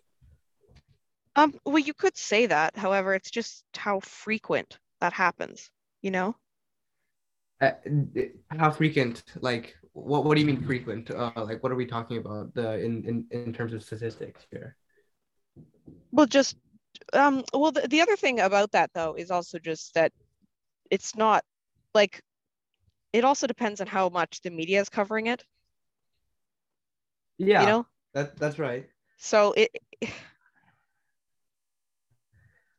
Um, 1.35 1.53
well, 1.65 1.79
you 1.79 1.93
could 1.93 2.17
say 2.17 2.45
that. 2.45 2.77
However, 2.77 3.13
it's 3.13 3.31
just 3.31 3.65
how 3.75 3.99
frequent 3.99 4.79
that 5.01 5.13
happens, 5.13 5.69
you 6.01 6.11
know? 6.11 6.35
Uh, 7.61 7.71
how 8.49 8.71
frequent? 8.71 9.23
Like, 9.41 9.75
what 9.93 10.25
what 10.25 10.35
do 10.35 10.41
you 10.41 10.47
mean 10.47 10.61
frequent? 10.61 11.09
Uh, 11.11 11.31
like, 11.35 11.63
what 11.63 11.71
are 11.71 11.75
we 11.75 11.85
talking 11.85 12.17
about? 12.17 12.53
The 12.53 12.79
in 12.79 13.03
in 13.05 13.25
in 13.31 13.53
terms 13.53 13.73
of 13.73 13.83
statistics 13.83 14.45
here. 14.51 14.75
Well, 16.11 16.25
just 16.25 16.57
um, 17.13 17.43
well, 17.53 17.71
the, 17.71 17.87
the 17.87 18.01
other 18.01 18.15
thing 18.15 18.39
about 18.39 18.71
that 18.71 18.91
though 18.93 19.15
is 19.15 19.31
also 19.31 19.59
just 19.59 19.93
that 19.95 20.11
it's 20.89 21.15
not 21.15 21.43
like 21.93 22.21
it 23.13 23.23
also 23.23 23.47
depends 23.47 23.81
on 23.81 23.87
how 23.87 24.09
much 24.09 24.41
the 24.41 24.49
media 24.51 24.81
is 24.81 24.89
covering 24.89 25.27
it. 25.27 25.43
Yeah, 27.37 27.61
You 27.61 27.67
know, 27.67 27.85
that 28.13 28.37
that's 28.37 28.59
right. 28.59 28.87
so 29.17 29.53
it. 29.53 29.69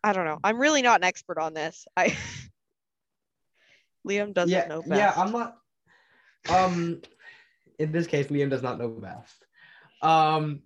I 0.02 0.12
don't 0.12 0.25
know. 0.25 0.38
I'm 0.44 0.58
really 0.58 0.82
not 0.82 1.00
an 1.00 1.04
expert 1.04 1.38
on 1.38 1.54
this. 1.54 1.87
I 1.96 2.16
Liam 4.08 4.32
doesn't 4.35 4.52
yeah, 4.52 4.68
know 4.68 4.82
best. 4.82 4.99
yeah, 4.99 5.12
I'm 5.16 5.32
not. 5.32 5.58
Um, 6.49 7.02
in 7.78 7.92
this 7.92 8.06
case, 8.06 8.28
Liam 8.28 8.50
does 8.50 8.62
not 8.62 8.78
know 8.78 8.88
best. 8.88 9.46
Um, 10.02 10.62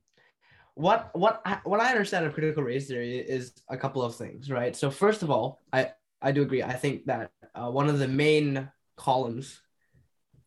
what 0.75 1.11
what 1.15 1.43
I, 1.45 1.59
what 1.65 1.81
I 1.81 1.91
understand 1.91 2.27
of 2.27 2.35
critical 2.35 2.63
race 2.63 2.89
theory 2.89 3.19
is 3.19 3.53
a 3.69 3.77
couple 3.77 4.03
of 4.03 4.17
things, 4.17 4.51
right? 4.51 4.75
So 4.75 4.91
first 4.91 5.23
of 5.23 5.31
all, 5.31 5.61
I 5.73 5.93
I 6.23 6.33
do 6.33 6.43
agree. 6.43 6.63
I 6.63 6.75
think 6.75 7.07
that 7.07 7.31
uh, 7.55 7.71
one 7.71 7.89
of 7.89 7.99
the 7.99 8.09
main 8.09 8.69
columns 8.97 9.61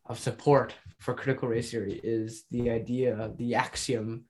of 0.06 0.20
support 0.20 0.74
for 1.00 1.14
critical 1.14 1.48
race 1.50 1.72
theory 1.72 2.00
is 2.04 2.46
the 2.52 2.70
idea, 2.70 3.32
the 3.38 3.56
axiom, 3.56 4.26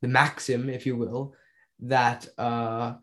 the 0.00 0.08
maxim, 0.08 0.68
if 0.68 0.86
you 0.86 0.96
will, 0.96 1.34
that 1.80 2.26
uh, 2.38 2.94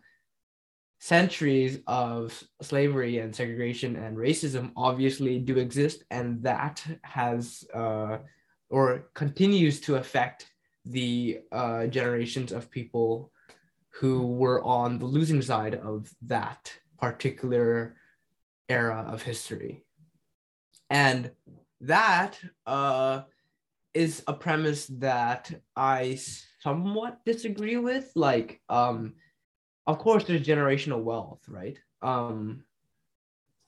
centuries 1.00 1.80
of 1.88 2.44
slavery 2.62 3.20
and 3.20 3.36
segregation 3.36 3.96
and 3.96 4.18
racism 4.18 4.72
obviously 4.76 5.40
do 5.40 5.58
exist, 5.58 6.04
and 6.12 6.44
that 6.44 6.84
has 7.04 7.64
uh, 7.74 8.18
or 8.70 9.10
continues 9.14 9.80
to 9.82 9.96
affect 9.96 10.48
the 10.90 11.40
uh, 11.52 11.88
generations 11.88 12.52
of 12.52 12.72
people 12.72 13.32
who 13.92 14.28
were 14.28 14.64
on 14.64 15.00
the 15.00 15.06
losing 15.06 15.42
side 15.42 15.76
of 15.76 16.10
that 16.22 16.74
particular 17.00 17.96
era 18.68 19.06
of 19.08 19.22
history. 19.22 19.86
And 20.90 21.32
that 21.82 22.40
uh, 22.66 23.22
is 23.94 24.24
a 24.28 24.34
premise 24.34 24.88
that 25.00 25.52
I 25.76 26.20
somewhat 26.62 27.20
disagree 27.26 27.78
with. 27.78 28.12
Like, 28.16 28.62
um, 28.70 29.14
of 29.88 30.00
course, 30.00 30.24
there's 30.24 30.46
generational 30.46 31.04
wealth, 31.04 31.42
right? 31.48 31.78
Um, 32.02 32.64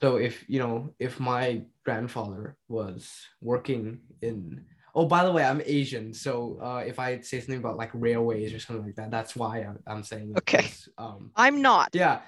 so 0.01 0.15
if 0.15 0.43
you 0.47 0.59
know, 0.59 0.93
if 0.99 1.19
my 1.19 1.63
grandfather 1.85 2.57
was 2.67 3.11
working 3.39 3.99
in 4.21 4.65
Oh, 4.93 5.05
by 5.05 5.23
the 5.23 5.31
way, 5.31 5.43
I'm 5.43 5.61
Asian, 5.65 6.13
so 6.13 6.59
uh, 6.61 6.83
if 6.85 6.99
I 6.99 7.19
say 7.21 7.39
something 7.39 7.59
about 7.59 7.77
like 7.77 7.91
railways 7.93 8.53
or 8.53 8.59
something 8.59 8.85
like 8.85 8.95
that, 8.95 9.09
that's 9.11 9.35
why 9.35 9.59
I'm, 9.59 9.79
I'm 9.87 10.03
saying. 10.03 10.33
okay 10.37 10.57
Okay. 10.57 10.67
'cause, 10.67 10.89
Um, 10.97 11.31
I'm 11.35 11.61
not. 11.61 11.89
yeah, 11.93 12.21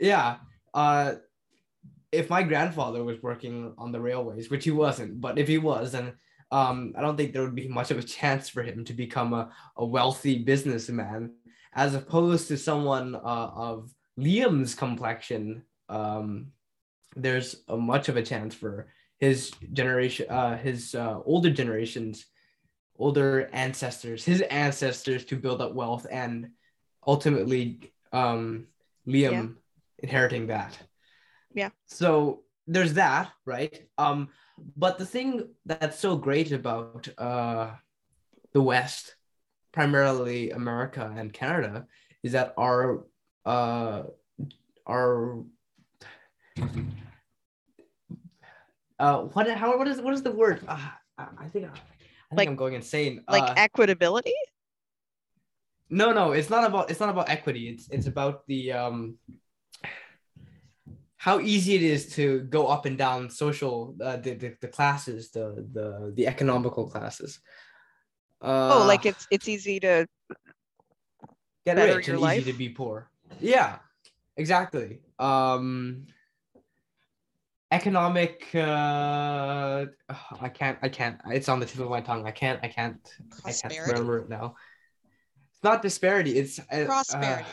yeah. 0.00 0.36
Uh, 0.72 1.14
if 2.10 2.30
my 2.30 2.42
grandfather 2.42 3.02
was 3.04 3.22
working 3.22 3.74
on 3.76 3.92
the 3.92 4.00
railways, 4.00 4.48
which 4.50 4.64
he 4.64 4.70
wasn't, 4.70 5.20
but 5.20 5.38
if 5.38 5.48
he 5.48 5.58
was, 5.58 5.92
then 5.92 6.14
um, 6.50 6.94
I 6.96 7.00
don't 7.02 7.16
think 7.16 7.32
there 7.32 7.42
would 7.42 7.54
be 7.54 7.68
much 7.68 7.90
of 7.90 7.98
a 7.98 8.02
chance 8.02 8.48
for 8.48 8.62
him 8.62 8.84
to 8.84 8.92
become 8.94 9.32
a, 9.34 9.50
a 9.76 9.84
wealthy 9.84 10.38
businessman, 10.38 11.34
as 11.74 11.94
opposed 11.94 12.48
to 12.48 12.56
someone 12.56 13.14
uh, 13.16 13.18
of 13.68 13.90
Liam's 14.18 14.74
complexion. 14.74 15.64
Um, 15.88 16.52
there's 17.16 17.56
a 17.68 17.76
much 17.76 18.08
of 18.08 18.16
a 18.16 18.22
chance 18.22 18.54
for 18.54 18.88
his 19.24 19.38
generation, 19.72 20.26
uh, 20.28 20.56
his 20.68 20.94
uh, 20.94 21.16
older 21.24 21.50
generations, 21.60 22.26
older 22.98 23.48
ancestors, 23.52 24.20
his 24.24 24.40
ancestors 24.64 25.24
to 25.26 25.34
build 25.44 25.60
up 25.64 25.72
wealth 25.74 26.06
and 26.10 26.50
ultimately 27.06 27.64
um, 28.12 28.66
Liam 29.06 29.32
Yeah. 29.32 29.46
inheriting 30.06 30.44
that. 30.48 30.72
Yeah. 31.60 31.70
So 31.86 32.08
there's 32.66 32.94
that, 32.94 33.26
right? 33.54 33.74
Um, 34.04 34.28
but 34.84 34.98
the 34.98 35.06
thing 35.14 35.28
that's 35.64 35.98
so 35.98 36.16
great 36.16 36.52
about 36.52 37.08
uh, 37.18 37.66
the 38.52 38.62
West, 38.72 39.16
primarily 39.72 40.50
America 40.50 41.04
and 41.18 41.32
Canada, 41.32 41.86
is 42.22 42.32
that 42.32 42.48
our 42.56 43.04
uh, 43.44 44.02
our 44.86 45.44
uh, 48.98 49.22
what 49.22 49.48
how 49.50 49.76
what 49.78 49.88
is 49.88 50.00
what 50.00 50.14
is 50.14 50.22
the 50.22 50.32
word? 50.32 50.62
Uh, 50.66 50.78
I 51.18 51.48
think 51.48 51.66
I 51.66 51.68
think 51.68 52.38
Like- 52.38 52.48
I'm 52.48 52.56
going 52.56 52.74
insane. 52.74 53.22
Like 53.28 53.42
uh, 53.42 53.54
equitability? 53.54 54.32
no, 55.90 56.12
no, 56.12 56.32
it's 56.32 56.50
not 56.50 56.64
about 56.64 56.90
it's 56.90 57.00
not 57.00 57.08
about 57.10 57.28
equity. 57.28 57.68
It's 57.68 57.88
it's 57.88 58.06
about 58.06 58.46
the 58.46 58.72
um 58.72 59.18
how 61.16 61.40
easy 61.40 61.74
it 61.74 61.82
is 61.82 62.12
to 62.16 62.40
go 62.42 62.66
up 62.66 62.84
and 62.84 62.98
down 62.98 63.30
social 63.30 63.96
uh, 64.02 64.16
the, 64.16 64.34
the 64.34 64.56
the 64.60 64.68
classes, 64.68 65.30
the 65.30 65.66
the 65.72 66.12
the 66.14 66.26
economical 66.26 66.88
classes. 66.88 67.40
Uh, 68.42 68.82
oh, 68.82 68.86
like 68.86 69.06
it's 69.06 69.26
it's 69.30 69.48
easy 69.48 69.80
to 69.80 70.06
get 71.64 71.76
better 71.76 71.96
rich 71.96 72.08
your 72.08 72.16
and 72.16 72.22
life? 72.22 72.40
easy 72.40 72.52
to 72.52 72.58
be 72.58 72.68
poor. 72.68 73.08
Yeah, 73.40 73.78
exactly. 74.36 75.00
Um, 75.18 76.06
economic. 77.74 78.48
Uh, 78.54 79.86
I 80.40 80.48
can't. 80.48 80.78
I 80.82 80.88
can't. 80.88 81.20
It's 81.26 81.48
on 81.48 81.58
the 81.60 81.66
tip 81.66 81.80
of 81.80 81.90
my 81.90 82.00
tongue. 82.00 82.26
I 82.26 82.30
can't. 82.30 82.60
I 82.62 82.68
can't. 82.68 83.00
I 83.44 83.52
can't 83.52 83.74
remember 83.86 84.18
it 84.18 84.28
now. 84.28 84.54
It's 85.52 85.62
not 85.64 85.82
disparity. 85.82 86.38
It's 86.38 86.58
uh, 86.58 86.62
uh, 86.72 86.84
Prosperity. 86.86 87.44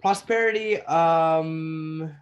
prosperity. 0.00 0.80
Um. 0.82 2.14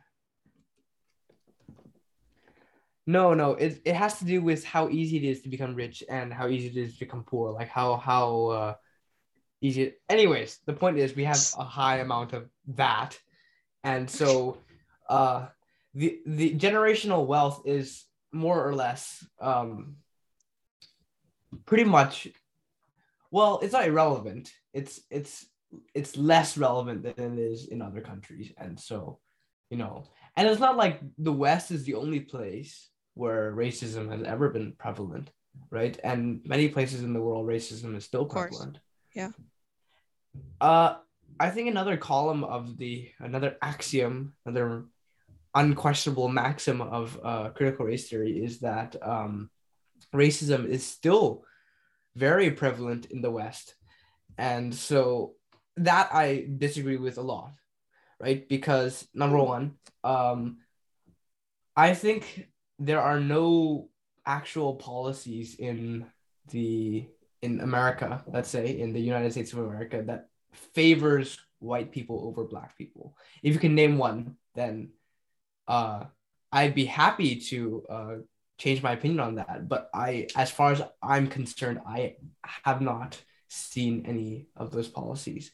No, 3.06 3.34
no. 3.34 3.50
It, 3.52 3.82
it 3.84 3.94
has 3.94 4.18
to 4.20 4.24
do 4.24 4.40
with 4.40 4.64
how 4.64 4.88
easy 4.88 5.18
it 5.18 5.24
is 5.24 5.42
to 5.42 5.50
become 5.50 5.74
rich 5.74 6.02
and 6.08 6.32
how 6.32 6.48
easy 6.48 6.68
it 6.68 6.76
is 6.76 6.94
to 6.94 7.00
become 7.00 7.24
poor. 7.24 7.52
Like 7.52 7.68
how 7.68 7.96
how 7.96 8.46
uh, 8.46 8.74
easy. 9.60 9.82
It, 9.82 10.00
anyways, 10.08 10.60
the 10.64 10.72
point 10.72 10.96
is 10.98 11.16
we 11.16 11.24
have 11.24 11.42
a 11.58 11.64
high 11.64 11.98
amount 11.98 12.32
of 12.32 12.48
that, 12.68 13.18
and 13.82 14.08
so 14.08 14.58
uh, 15.08 15.48
the 15.94 16.20
the 16.26 16.54
generational 16.54 17.26
wealth 17.26 17.62
is 17.64 18.04
more 18.32 18.66
or 18.66 18.74
less 18.74 19.24
um, 19.40 19.96
pretty 21.66 21.84
much. 21.84 22.28
Well, 23.30 23.60
it's 23.62 23.72
not 23.72 23.86
irrelevant. 23.86 24.52
It's 24.72 25.00
it's 25.10 25.46
it's 25.94 26.16
less 26.16 26.56
relevant 26.56 27.02
than 27.02 27.38
it 27.38 27.42
is 27.42 27.66
in 27.66 27.82
other 27.82 28.00
countries, 28.00 28.52
and 28.56 28.78
so 28.78 29.18
you 29.70 29.76
know, 29.76 30.04
and 30.36 30.48
it's 30.48 30.60
not 30.60 30.76
like 30.76 31.00
the 31.18 31.32
West 31.32 31.70
is 31.70 31.84
the 31.84 31.94
only 31.94 32.20
place 32.20 32.88
where 33.14 33.52
racism 33.52 34.10
has 34.10 34.22
ever 34.22 34.48
been 34.50 34.72
prevalent, 34.72 35.30
right? 35.70 35.98
And 36.02 36.40
many 36.44 36.68
places 36.68 37.02
in 37.02 37.12
the 37.12 37.20
world, 37.20 37.46
racism 37.46 37.96
is 37.96 38.04
still 38.04 38.26
prevalent. 38.26 38.78
Yeah. 39.14 39.30
Uh, 40.60 40.96
I 41.38 41.50
think 41.50 41.68
another 41.68 41.96
column 41.96 42.44
of 42.44 42.76
the 42.76 43.10
another 43.18 43.56
axiom, 43.62 44.34
another 44.44 44.84
unquestionable 45.54 46.28
maxim 46.28 46.80
of 46.80 47.18
uh, 47.22 47.50
critical 47.50 47.86
race 47.86 48.08
theory 48.08 48.44
is 48.44 48.60
that 48.60 48.96
um, 49.02 49.50
racism 50.14 50.66
is 50.66 50.86
still 50.86 51.44
very 52.16 52.50
prevalent 52.50 53.06
in 53.06 53.22
the 53.22 53.30
West, 53.30 53.74
and 54.38 54.74
so 54.74 55.34
that 55.76 56.08
I 56.12 56.46
disagree 56.58 56.96
with 56.96 57.18
a 57.18 57.22
lot, 57.22 57.52
right? 58.20 58.48
Because 58.48 59.06
number 59.14 59.38
one, 59.38 59.74
um, 60.02 60.58
I 61.76 61.94
think 61.94 62.48
there 62.78 63.00
are 63.00 63.20
no 63.20 63.88
actual 64.26 64.74
policies 64.74 65.56
in 65.56 66.06
the 66.50 67.06
in 67.42 67.60
America, 67.60 68.24
let's 68.26 68.48
say 68.48 68.78
in 68.78 68.92
the 68.92 69.00
United 69.00 69.32
States 69.32 69.52
of 69.52 69.58
America, 69.58 70.02
that 70.06 70.28
favors 70.72 71.38
white 71.58 71.92
people 71.92 72.24
over 72.26 72.44
black 72.44 72.76
people. 72.78 73.16
If 73.42 73.52
you 73.54 73.60
can 73.60 73.74
name 73.74 73.98
one, 73.98 74.36
then 74.54 74.90
uh, 75.68 76.04
I'd 76.52 76.74
be 76.74 76.84
happy 76.84 77.36
to 77.50 77.84
uh, 77.88 78.14
change 78.58 78.82
my 78.82 78.92
opinion 78.92 79.20
on 79.20 79.34
that. 79.36 79.68
But 79.68 79.90
I, 79.92 80.28
as 80.36 80.50
far 80.50 80.72
as 80.72 80.82
I'm 81.02 81.26
concerned, 81.26 81.80
I 81.86 82.16
have 82.64 82.80
not 82.80 83.20
seen 83.48 84.04
any 84.06 84.46
of 84.56 84.70
those 84.70 84.88
policies. 84.88 85.50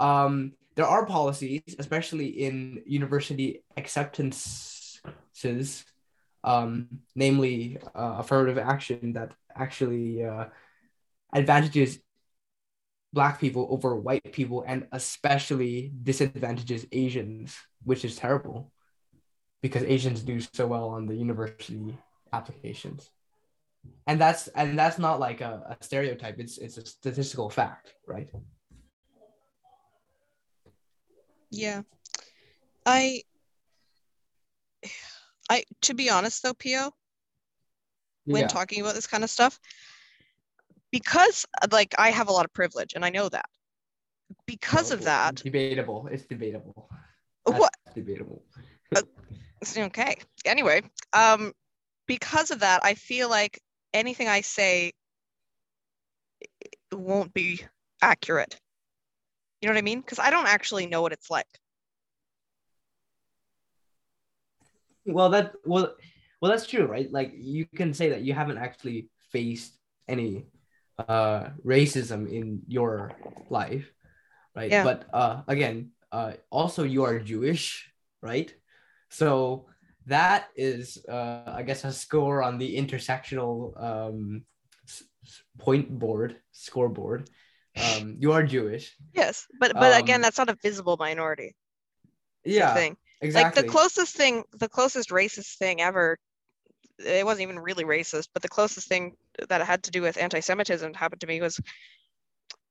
Um, 0.00 0.52
there 0.74 0.86
are 0.86 1.06
policies, 1.06 1.62
especially 1.78 2.26
in 2.26 2.82
university 2.86 3.62
acceptances, 3.76 5.84
um, 6.42 6.88
namely 7.14 7.78
uh, 7.94 8.16
affirmative 8.18 8.58
action, 8.58 9.12
that 9.12 9.32
actually 9.54 10.24
uh, 10.24 10.46
advantages 11.32 12.00
black 13.12 13.40
people 13.40 13.68
over 13.70 13.94
white 13.94 14.32
people 14.32 14.64
and 14.66 14.88
especially 14.90 15.92
disadvantages 16.02 16.84
Asians, 16.90 17.56
which 17.84 18.04
is 18.04 18.16
terrible 18.16 18.72
because 19.64 19.82
Asians 19.84 20.20
do 20.20 20.42
so 20.42 20.66
well 20.66 20.90
on 20.90 21.06
the 21.06 21.14
university 21.14 21.96
applications. 22.34 23.08
And 24.06 24.20
that's 24.20 24.46
and 24.48 24.78
that's 24.78 24.98
not 24.98 25.20
like 25.20 25.40
a, 25.40 25.78
a 25.80 25.82
stereotype, 25.82 26.38
it's 26.38 26.58
it's 26.58 26.76
a 26.76 26.84
statistical 26.84 27.48
fact, 27.48 27.94
right? 28.06 28.28
Yeah. 31.50 31.80
I 32.84 33.22
I 35.48 35.64
to 35.80 35.94
be 35.94 36.10
honest 36.10 36.42
though, 36.42 36.52
Pio, 36.52 36.92
when 38.26 38.42
Yeah. 38.42 38.48
talking 38.48 38.82
about 38.82 38.94
this 38.94 39.06
kind 39.06 39.24
of 39.24 39.30
stuff, 39.30 39.58
because 40.92 41.46
like 41.72 41.94
I 41.96 42.10
have 42.10 42.28
a 42.28 42.32
lot 42.32 42.44
of 42.44 42.52
privilege 42.52 42.92
and 42.92 43.02
I 43.02 43.08
know 43.08 43.30
that. 43.30 43.46
Because 44.44 44.90
of 44.90 45.04
that, 45.04 45.36
debatable. 45.36 46.06
It's 46.12 46.26
debatable. 46.26 46.90
what 47.44 47.72
debatable. 47.94 48.42
Uh, 48.94 49.00
okay. 49.76 50.16
Anyway, 50.44 50.82
um 51.12 51.52
because 52.06 52.50
of 52.50 52.60
that, 52.60 52.84
I 52.84 52.94
feel 52.94 53.28
like 53.30 53.60
anything 53.92 54.28
I 54.28 54.42
say 54.42 54.92
won't 56.92 57.32
be 57.32 57.60
accurate. 58.02 58.58
You 59.60 59.68
know 59.68 59.74
what 59.74 59.78
I 59.78 59.82
mean? 59.82 60.00
Because 60.00 60.18
I 60.18 60.30
don't 60.30 60.46
actually 60.46 60.86
know 60.86 61.02
what 61.02 61.12
it's 61.12 61.30
like. 61.30 61.46
Well, 65.06 65.30
that 65.30 65.52
well, 65.64 65.94
well, 66.40 66.50
that's 66.50 66.66
true, 66.66 66.86
right? 66.86 67.10
Like 67.10 67.32
you 67.36 67.66
can 67.66 67.94
say 67.94 68.10
that 68.10 68.22
you 68.22 68.32
haven't 68.34 68.58
actually 68.58 69.08
faced 69.30 69.72
any 70.08 70.46
uh 70.98 71.50
racism 71.64 72.30
in 72.30 72.62
your 72.68 73.12
life, 73.50 73.90
right? 74.54 74.70
Yeah. 74.70 74.84
But 74.84 75.08
uh 75.12 75.42
again, 75.48 75.90
uh 76.12 76.34
also 76.50 76.84
you 76.84 77.04
are 77.04 77.18
Jewish, 77.18 77.90
right? 78.20 78.52
So 79.14 79.66
that 80.06 80.48
is 80.56 80.98
uh 81.08 81.54
I 81.60 81.62
guess 81.62 81.84
a 81.84 81.92
score 81.92 82.42
on 82.42 82.58
the 82.58 82.76
intersectional 82.76 83.72
um 83.80 84.42
point 85.58 85.88
board 85.88 86.36
scoreboard. 86.52 87.30
Um 87.78 88.16
you 88.18 88.32
are 88.32 88.42
Jewish. 88.42 88.94
Yes, 89.14 89.46
but 89.60 89.72
but 89.74 89.96
again, 90.02 90.16
Um, 90.16 90.22
that's 90.22 90.38
not 90.38 90.50
a 90.50 90.56
visible 90.62 90.96
minority 90.98 91.54
Yeah, 92.44 92.74
thing. 92.74 92.96
exactly. 93.20 93.62
Like 93.62 93.66
the 93.66 93.72
closest 93.72 94.16
thing, 94.16 94.44
the 94.52 94.68
closest 94.68 95.10
racist 95.10 95.56
thing 95.58 95.80
ever, 95.80 96.18
it 96.98 97.24
wasn't 97.24 97.42
even 97.42 97.58
really 97.58 97.84
racist, 97.84 98.28
but 98.34 98.42
the 98.42 98.48
closest 98.48 98.88
thing 98.88 99.16
that 99.48 99.62
had 99.62 99.82
to 99.84 99.90
do 99.90 100.02
with 100.02 100.16
anti-Semitism 100.18 100.94
happened 100.94 101.20
to 101.22 101.26
me 101.26 101.40
was 101.40 101.60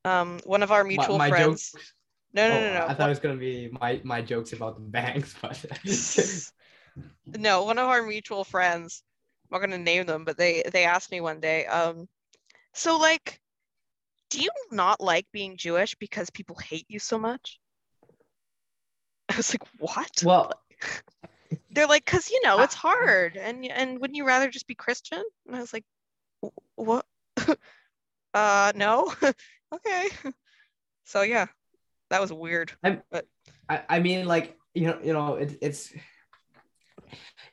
um, 0.06 0.40
one 0.44 0.64
of 0.64 0.72
our 0.72 0.84
My- 0.84 0.90
mutual 0.90 1.18
my 1.18 1.30
friends. 1.30 1.72
jokes- 1.72 1.94
No, 2.34 2.50
no, 2.50 2.58
oh, 2.58 2.62
no, 2.62 2.80
no. 2.80 2.86
I 2.88 2.94
thought 2.94 3.08
it 3.08 3.12
was 3.12 3.20
gonna 3.20 3.36
be 3.36 3.70
my 3.80 4.02
my 4.04 4.22
jokes 4.22 4.54
about 4.54 4.76
the 4.76 4.82
banks, 4.82 5.36
but 5.42 5.66
no, 7.38 7.64
one 7.64 7.78
of 7.78 7.88
our 7.88 8.02
mutual 8.02 8.44
friends, 8.44 9.04
I'm 9.52 9.60
not 9.60 9.68
gonna 9.68 9.78
name 9.78 10.06
them, 10.06 10.26
but 10.26 10.38
they 10.38 10.64
they 10.72 10.86
asked 10.86 11.12
me 11.12 11.22
one 11.22 11.40
day, 11.40 11.66
um, 11.68 12.08
so 12.74 12.98
like, 12.98 13.40
do 14.30 14.42
you 14.42 14.50
not 14.72 15.00
like 15.00 15.28
being 15.32 15.58
Jewish 15.58 15.96
because 15.96 16.30
people 16.32 16.56
hate 16.58 16.86
you 16.90 17.00
so 17.00 17.20
much? 17.20 17.60
I 19.30 19.38
was 19.38 19.54
like, 19.54 19.68
what? 19.80 20.24
well, 20.24 20.52
They're 21.72 21.88
like, 21.88 22.06
cause 22.06 22.30
you 22.30 22.42
know 22.44 22.62
it's 22.62 22.76
hard, 22.76 23.36
and 23.38 23.66
and 23.66 24.00
wouldn't 24.00 24.18
you 24.18 24.26
rather 24.26 24.50
just 24.50 24.68
be 24.68 24.76
Christian? 24.76 25.24
And 25.48 25.56
I 25.56 25.60
was 25.60 25.74
like, 25.74 25.86
what? 26.76 27.06
uh, 28.34 28.72
no. 28.76 29.14
okay. 29.74 30.10
So 31.06 31.22
yeah, 31.22 31.48
that 32.14 32.22
was 32.22 32.32
weird. 32.32 32.72
I, 32.84 33.82
I 33.90 34.00
mean, 34.00 34.28
like 34.28 34.56
you 34.76 34.86
know, 34.86 35.00
you 35.04 35.14
know, 35.14 35.36
it, 35.36 35.58
it's 35.62 35.92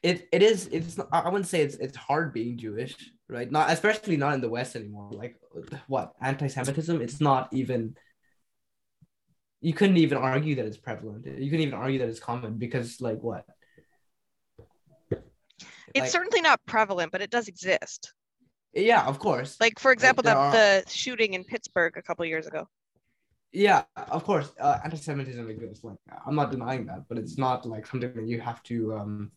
it 0.02 0.28
it 0.32 0.42
is 0.42 0.68
it's 0.70 0.98
I 1.10 1.28
wouldn't 1.28 1.48
say 1.48 1.62
it's 1.62 1.76
it's 1.76 1.96
hard 1.96 2.34
being 2.34 2.58
Jewish, 2.58 2.94
right? 3.28 3.50
Not 3.50 3.70
especially 3.70 4.18
not 4.18 4.34
in 4.34 4.42
the 4.42 4.50
West 4.50 4.76
anymore. 4.76 5.10
Like 5.12 5.36
what 5.86 6.12
anti-Semitism? 6.20 7.00
It's 7.00 7.20
not 7.20 7.48
even. 7.52 7.96
You 9.62 9.72
couldn't 9.72 9.96
even 9.98 10.18
argue 10.18 10.54
that 10.56 10.66
it's 10.66 10.78
prevalent. 10.78 11.26
You 11.26 11.50
couldn't 11.50 11.66
even 11.66 11.74
argue 11.74 11.98
that 12.00 12.08
it's 12.08 12.20
common 12.20 12.56
because, 12.56 12.98
like, 13.00 13.20
what? 13.20 13.44
It's 15.10 15.20
Like- 16.04 16.10
certainly 16.10 16.40
not 16.40 16.60
prevalent, 16.66 17.12
but 17.12 17.20
it 17.20 17.30
does 17.30 17.48
exist. 17.48 18.14
Yeah, 18.72 19.04
of 19.06 19.18
course. 19.18 19.56
Like 19.60 19.78
for 19.78 19.90
example, 19.92 20.22
there 20.22 20.34
the, 20.34 20.40
are- 20.40 20.52
the 20.52 20.84
shooting 20.88 21.34
in 21.34 21.44
Pittsburgh 21.44 21.96
a 21.96 22.02
couple 22.02 22.24
years 22.24 22.46
ago. 22.46 22.68
Yeah, 23.52 23.84
of 23.96 24.24
course. 24.24 24.50
Uh, 24.60 24.78
anti-Semitism 24.84 25.48
exists. 25.48 25.84
Like, 25.84 25.98
I'm 26.26 26.34
not 26.34 26.50
denying 26.50 26.86
that, 26.86 27.08
but 27.08 27.18
it's 27.18 27.38
not 27.38 27.66
like 27.66 27.86
something 27.86 28.12
that 28.14 28.26
you 28.26 28.40
have 28.40 28.62
to 28.64 28.94
um 28.94 29.32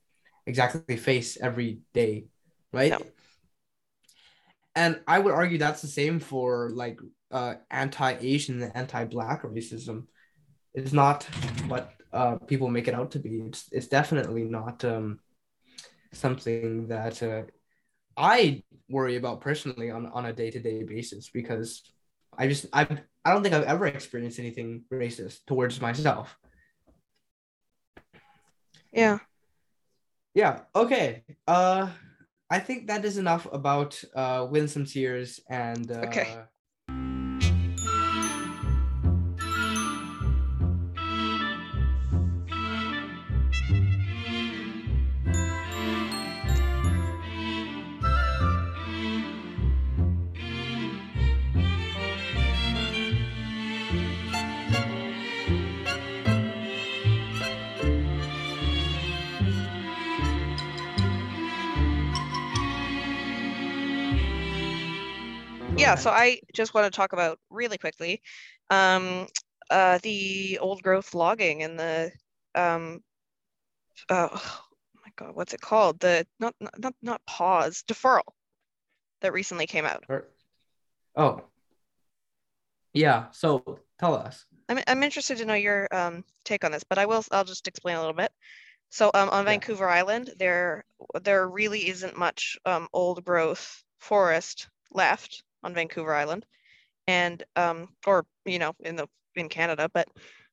exactly 0.46 0.98
face 0.98 1.38
every 1.42 1.80
day, 1.94 2.26
right? 2.72 2.92
No. 2.92 3.02
And 4.76 5.00
I 5.08 5.20
would 5.20 5.34
argue 5.34 5.58
that's 5.58 5.82
the 5.82 5.88
same 5.88 6.20
for 6.20 6.70
like 6.74 7.00
uh 7.32 7.56
anti-Asian 7.72 8.62
and 8.62 8.76
anti-black 8.76 9.44
racism. 9.44 10.08
It's 10.74 10.94
not 10.94 11.24
what 11.68 11.94
uh 12.12 12.36
people 12.48 12.70
make 12.70 12.88
it 12.88 12.94
out 12.94 13.12
to 13.12 13.20
be. 13.20 13.42
It's 13.42 13.70
it's 13.72 13.88
definitely 13.88 14.44
not 14.44 14.84
um 14.84 15.20
something 16.12 16.88
that 16.88 17.22
uh, 17.24 17.44
I 18.16 18.64
worry 18.90 19.16
about 19.16 19.42
personally 19.42 19.90
on 19.90 20.06
on 20.08 20.26
a 20.26 20.34
day-to-day 20.34 20.84
basis 20.84 21.30
because 21.30 21.82
I 22.38 22.48
just 22.48 22.68
I 22.74 22.88
I 23.26 23.32
don't 23.32 23.42
think 23.44 23.56
I've 23.56 23.64
ever 23.64 23.86
experienced 23.88 24.40
anything 24.40 24.84
racist 24.92 25.46
towards 25.48 25.80
myself. 25.80 26.38
Yeah. 28.92 29.20
Yeah. 30.36 30.62
Okay. 30.76 31.24
Uh, 31.48 31.90
I 32.50 32.60
think 32.60 32.88
that 32.88 33.06
is 33.06 33.18
enough 33.18 33.48
about 33.52 34.02
uh 34.16 34.48
Winsome 34.50 34.86
Sears 34.86 35.40
and 35.50 35.90
uh, 35.92 36.06
Okay. 36.06 36.38
Yeah, 65.84 65.96
so 65.96 66.12
I 66.12 66.40
just 66.54 66.74
want 66.74 66.92
to 66.92 66.96
talk 66.96 67.12
about 67.12 67.40
really 67.50 67.78
quickly 67.78 68.22
um, 68.70 69.28
uh, 69.70 70.00
the 70.02 70.58
old 70.60 70.82
growth 70.82 71.14
logging 71.14 71.64
and 71.64 71.78
the 71.78 72.12
um, 72.56 73.04
uh, 74.10 74.30
oh 74.34 74.62
my 75.04 75.12
God, 75.18 75.36
what's 75.36 75.54
it 75.54 75.60
called? 75.60 76.00
The 76.00 76.26
not 76.40 76.56
not 76.78 76.96
not, 77.02 77.22
pause 77.26 77.84
deferral 77.86 78.22
that 79.22 79.34
recently 79.34 79.68
came 79.68 79.86
out. 79.86 80.06
Oh. 81.18 81.42
Yeah. 82.94 83.26
So 83.32 83.80
tell 84.00 84.16
us. 84.16 84.46
I'm 84.70 84.80
I'm 84.88 85.04
interested 85.04 85.38
to 85.40 85.46
know 85.46 85.54
your 85.54 85.94
um, 85.94 86.24
take 86.46 86.64
on 86.64 86.72
this, 86.72 86.86
but 86.86 86.98
I 86.98 87.06
will 87.06 87.26
I'll 87.32 87.44
just 87.44 87.68
explain 87.68 87.98
a 87.98 88.00
little 88.00 88.16
bit. 88.16 88.32
So 88.90 89.12
um, 89.14 89.30
on 89.30 89.44
Yeah. 89.44 89.52
Vancouver 89.52 89.90
Island, 89.90 90.32
there 90.38 90.86
there 91.22 91.50
really 91.50 91.90
isn't 91.90 92.18
much 92.18 92.58
um, 92.66 92.88
old 92.94 93.26
growth 93.26 93.84
forest 94.00 94.70
left 94.92 95.44
on 95.64 95.74
Vancouver 95.74 96.14
Island, 96.14 96.46
and 97.08 97.44
um, 97.56 97.90
or 98.06 98.26
you 98.46 98.60
know 98.60 98.74
in 98.82 98.96
the 98.96 99.08
in 99.36 99.50
Canada, 99.50 99.90
but 99.94 100.08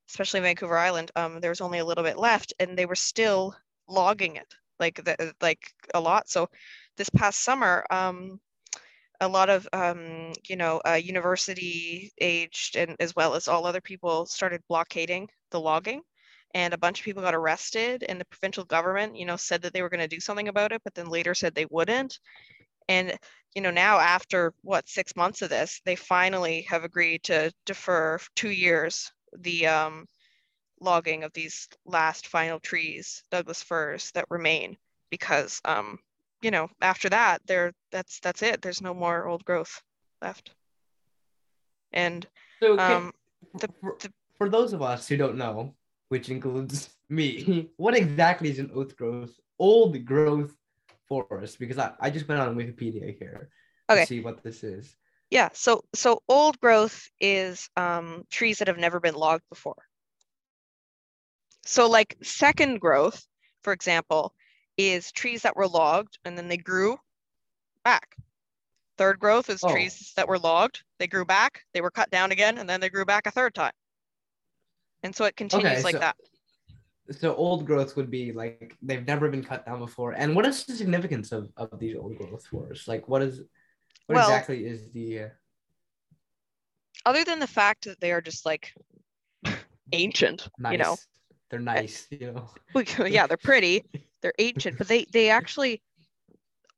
especially 0.09 0.41
Vancouver 0.41 0.77
Island, 0.77 1.11
um, 1.17 1.41
was 1.41 1.61
only 1.61 1.79
a 1.79 1.85
little 1.85 2.05
bit 2.05 2.19
left, 2.19 2.53
and 2.59 2.77
they 2.77 2.87
were 2.87 2.97
still 2.97 3.55
logging 3.89 4.37
it 4.37 4.53
like 4.79 5.05
the, 5.05 5.35
like 5.41 5.73
a 5.95 6.01
lot. 6.01 6.29
So 6.29 6.49
this 6.97 7.11
past 7.11 7.45
summer, 7.45 7.85
um, 7.91 8.41
a 9.21 9.29
lot 9.29 9.51
of 9.51 9.69
um, 9.73 10.33
you 10.49 10.57
know 10.57 10.81
uh, 10.87 10.95
university 10.95 12.13
aged 12.21 12.77
and 12.77 12.97
as 13.01 13.15
well 13.15 13.35
as 13.35 13.49
all 13.49 13.67
other 13.67 13.81
people 13.81 14.27
started 14.27 14.63
blockading 14.69 15.29
the 15.51 15.61
logging 15.61 16.01
and 16.55 16.75
a 16.75 16.79
bunch 16.79 16.99
of 16.99 17.05
people 17.05 17.23
got 17.23 17.35
arrested 17.35 18.05
and 18.09 18.21
the 18.21 18.25
provincial 18.27 18.65
government 18.65 19.17
you 19.17 19.27
know 19.27 19.37
said 19.37 19.63
that 19.63 19.73
they 19.73 19.83
were 19.83 19.91
going 19.91 20.01
to 20.01 20.09
do 20.09 20.21
something 20.21 20.49
about 20.49 20.73
it 20.73 20.81
but 20.85 20.95
then 20.95 21.07
later 21.07 21.35
said 21.35 21.55
they 21.55 21.67
wouldn't 21.71 22.19
and 22.91 23.19
you 23.55 23.63
know 23.63 23.71
now 23.71 23.99
after 23.99 24.53
what 24.63 24.89
six 24.89 25.17
months 25.17 25.43
of 25.43 25.51
this 25.51 25.81
they 25.85 25.97
finally 25.97 26.63
have 26.63 26.85
agreed 26.85 27.23
to 27.25 27.53
defer 27.67 28.19
two 28.37 28.51
years 28.51 29.11
the 29.39 29.67
um 29.67 30.07
logging 30.81 31.25
of 31.25 31.33
these 31.35 31.69
last 31.85 32.27
final 32.27 32.59
trees, 32.59 33.23
Douglas 33.31 33.63
firs 33.63 34.11
that 34.13 34.25
remain 34.31 34.77
because 35.11 35.61
um, 35.65 35.99
you 36.43 36.51
know, 36.51 36.69
after 36.81 37.09
that 37.11 37.43
there 37.47 37.73
that's 37.93 38.19
that's 38.21 38.43
it. 38.43 38.63
There's 38.63 38.81
no 38.81 38.95
more 38.95 39.27
old 39.27 39.45
growth 39.45 39.83
left. 40.23 40.55
And 41.93 42.27
So 42.63 42.77
can- 42.77 42.97
um 42.97 43.13
the- 43.61 43.69
for, 43.81 43.97
the- 44.01 44.13
for 44.39 44.49
those 44.49 44.73
of 44.73 44.81
us 44.83 45.07
who 45.09 45.17
don't 45.17 45.37
know, 45.37 45.75
which 46.09 46.31
includes 46.31 46.89
me, 47.09 47.71
what 47.77 47.95
exactly 47.97 48.51
is 48.51 48.59
an 48.59 48.71
old 48.75 48.97
growth 48.97 49.39
old 49.59 50.05
growth 50.05 50.55
forest? 51.15 51.59
Because 51.59 51.77
I, 51.77 51.93
I 52.01 52.09
just 52.09 52.27
went 52.29 52.41
on 52.41 52.55
Wikipedia 52.57 53.19
here 53.19 53.51
Okay. 53.91 54.01
to 54.03 54.07
see 54.07 54.21
what 54.21 54.43
this 54.43 54.63
is. 54.65 54.97
yeah, 55.31 55.49
so 55.53 55.83
so 55.95 56.23
old 56.29 56.59
growth 56.61 57.09
is 57.21 57.69
um 57.77 58.25
trees 58.31 58.59
that 58.59 58.69
have 58.69 58.79
never 58.79 59.01
been 59.01 59.15
logged 59.15 59.45
before. 59.51 59.83
So 61.67 61.89
like 61.89 62.17
second 62.23 62.81
growth, 62.81 63.27
for 63.63 63.73
example, 63.73 64.33
is 64.79 65.13
trees 65.13 65.43
that 65.43 65.57
were 65.57 65.69
logged 65.69 66.19
and 66.25 66.39
then 66.39 66.49
they 66.49 66.57
grew 66.57 66.97
back. 67.85 68.17
Third 68.97 69.19
growth 69.19 69.51
is 69.51 69.63
Oh. 69.65 69.71
trees 69.73 70.13
that 70.17 70.29
were 70.29 70.39
logged, 70.39 70.83
they 70.99 71.07
grew 71.07 71.25
back, 71.25 71.63
they 71.75 71.81
were 71.81 71.91
cut 71.91 72.11
down 72.11 72.31
again, 72.33 72.59
and 72.59 72.69
then 72.69 72.81
they 72.81 72.89
grew 72.91 73.05
back 73.05 73.27
a 73.27 73.31
third 73.31 73.55
time. 73.55 73.73
And 75.03 75.15
so 75.17 75.25
it 75.25 75.37
continues 75.37 75.73
Okay, 75.73 75.83
like 75.83 75.95
so- 75.95 76.01
that. 76.01 76.17
So 77.11 77.35
old 77.35 77.67
growth 77.67 77.97
would 77.97 78.11
be 78.11 78.33
like 78.33 78.77
they've 78.83 79.07
never 79.07 79.29
been 79.29 79.43
cut 79.43 79.67
down 79.67 79.81
before. 79.81 80.13
And 80.13 80.37
what 80.37 80.47
is 80.47 80.65
the 80.65 80.75
significance 80.75 81.33
of, 81.33 81.51
of 81.57 81.79
these 81.79 81.97
old 81.97 82.17
growth 82.17 82.47
forests? 82.47 82.87
Like 82.87 83.09
what 83.09 83.23
is 83.23 83.43
what 84.07 84.17
Well- 84.17 84.29
exactly 84.31 84.65
is 84.67 84.91
the 84.93 85.23
uh, 85.25 85.29
Other 87.07 87.25
than 87.25 87.39
the 87.41 87.47
fact 87.47 87.85
that 87.85 88.01
they 88.01 88.13
are 88.13 88.21
just 88.21 88.47
like 88.47 88.73
ancient, 89.93 90.49
nice? 90.59 90.73
you 90.73 90.79
know. 90.79 90.97
They're 91.51 91.59
nice, 91.59 92.07
you 92.11 92.33
know. 92.33 92.49
Yeah, 93.09 93.27
they're 93.27 93.37
pretty, 93.37 93.85
they're 94.23 94.35
ancient, 94.39 94.79
but 94.79 94.87
they 94.87 95.05
they 95.13 95.31
actually 95.31 95.83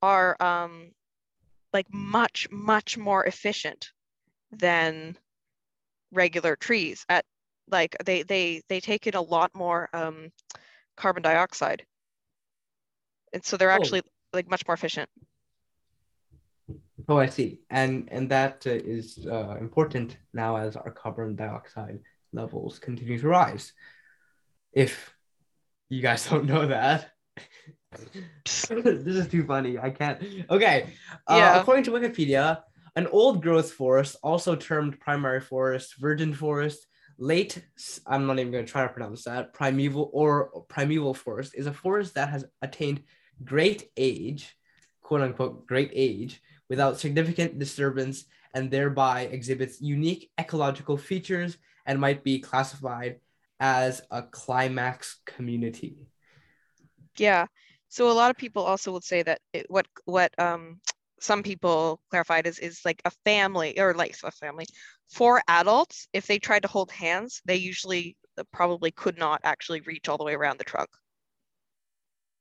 are 0.01 0.35
um 0.43 0.93
like 1.75 1.87
much 1.93 2.49
much 2.51 2.97
more 2.97 3.27
efficient 3.27 3.91
than 4.51 5.17
regular 6.11 6.57
trees 6.57 7.05
at 7.11 7.27
like 7.71 7.97
they 8.05 8.23
they 8.23 8.63
they 8.69 8.81
take 8.81 9.07
in 9.07 9.15
a 9.15 9.21
lot 9.23 9.55
more 9.55 9.89
um 9.93 10.31
carbon 10.97 11.23
dioxide. 11.23 11.85
And 13.33 13.45
so 13.45 13.57
they're 13.57 13.71
Oh. 13.71 13.75
actually 13.77 14.03
like 14.33 14.49
much 14.51 14.67
more 14.67 14.75
efficient. 14.75 15.09
Oh, 17.09 17.17
I 17.19 17.27
see. 17.27 17.61
And 17.71 18.09
and 18.13 18.29
that 18.31 18.67
uh, 18.67 18.71
is 18.71 19.27
uh, 19.27 19.57
important 19.61 20.17
now 20.33 20.57
as 20.57 20.77
our 20.77 20.91
carbon 20.91 21.35
dioxide 21.35 22.01
levels 22.33 22.79
continue 22.79 23.19
to 23.19 23.29
rise. 23.29 23.73
If 24.73 25.15
you 25.89 26.01
guys 26.03 26.27
don't 26.31 26.47
know 26.47 26.67
that, 26.67 27.11
this 28.15 28.71
is 28.71 29.29
too 29.29 29.45
funny. 29.45 29.79
I 29.79 29.91
can't. 29.91 30.23
Okay. 30.51 30.91
Uh, 31.27 31.37
Yeah. 31.37 31.61
According 31.61 31.85
to 31.85 31.91
Wikipedia, 31.91 32.63
an 32.97 33.07
old 33.09 33.43
growth 33.43 33.73
forest, 33.73 34.17
also 34.23 34.55
termed 34.55 35.01
primary 35.01 35.41
forest, 35.41 35.97
virgin 35.99 36.33
forest, 36.35 36.87
late, 37.19 37.63
I'm 38.07 38.27
not 38.27 38.39
even 38.39 38.53
going 38.53 38.65
to 38.65 38.71
try 38.71 38.83
to 38.83 38.93
pronounce 38.93 39.25
that, 39.25 39.53
primeval 39.53 40.11
or 40.13 40.65
primeval 40.69 41.15
forest, 41.15 41.55
is 41.55 41.67
a 41.67 41.73
forest 41.73 42.15
that 42.15 42.29
has 42.29 42.45
attained 42.61 43.03
great 43.45 43.91
age, 43.97 44.57
quote 45.03 45.21
unquote, 45.21 45.67
great 45.67 45.91
age, 45.93 46.41
without 46.69 46.99
significant 46.99 47.59
disturbance 47.59 48.25
and 48.55 48.71
thereby 48.71 49.23
exhibits 49.23 49.81
unique 49.81 50.31
ecological 50.39 50.97
features 50.97 51.57
and 51.87 51.99
might 51.99 52.23
be 52.23 52.39
classified 52.39 53.17
as 53.61 54.03
a 54.11 54.23
climax 54.23 55.21
community. 55.25 56.07
Yeah. 57.17 57.47
So 57.89 58.11
a 58.11 58.13
lot 58.13 58.31
of 58.31 58.37
people 58.37 58.63
also 58.63 58.93
would 58.93 59.05
say 59.05 59.23
that 59.23 59.41
it, 59.53 59.67
what 59.69 59.87
what 60.07 60.33
um 60.39 60.81
some 61.23 61.43
people 61.43 62.01
clarified 62.11 62.47
is 62.47 62.59
is 62.59 62.81
like 62.85 63.01
a 63.05 63.11
family 63.25 63.79
or 63.79 63.95
like 63.95 64.17
a 64.25 64.31
family 64.31 64.67
for 65.09 65.43
adults 65.49 66.09
if 66.13 66.27
they 66.27 66.39
tried 66.39 66.63
to 66.63 66.69
hold 66.69 66.91
hands 66.91 67.41
they 67.45 67.57
usually 67.57 68.17
uh, 68.39 68.45
probably 68.53 68.91
could 68.91 69.19
not 69.19 69.41
actually 69.45 69.81
reach 69.83 70.09
all 70.09 70.19
the 70.19 70.25
way 70.25 70.35
around 70.35 70.59
the 70.59 70.65
trunk. 70.65 70.89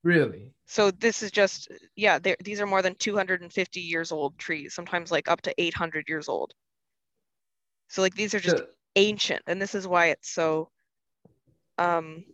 Really? 0.04 0.52
So 0.66 0.90
this 0.92 1.22
is 1.22 1.32
just 1.32 1.70
yeah 1.96 2.20
these 2.44 2.62
are 2.62 2.68
more 2.68 2.82
than 2.82 2.96
250 2.96 3.82
years 3.82 4.12
old 4.12 4.38
trees 4.38 4.74
sometimes 4.74 5.12
like 5.12 5.28
up 5.30 5.42
to 5.42 5.54
800 5.62 6.10
years 6.10 6.28
old. 6.30 6.54
So 7.90 8.02
like 8.02 8.16
these 8.16 8.34
are 8.34 8.40
just 8.40 8.58
So- 8.58 8.68
ancient 8.96 9.44
and 9.48 9.62
this 9.62 9.76
is 9.76 9.88
why 9.88 10.08
it's 10.08 10.30
so 10.30 10.70
um 11.78 12.26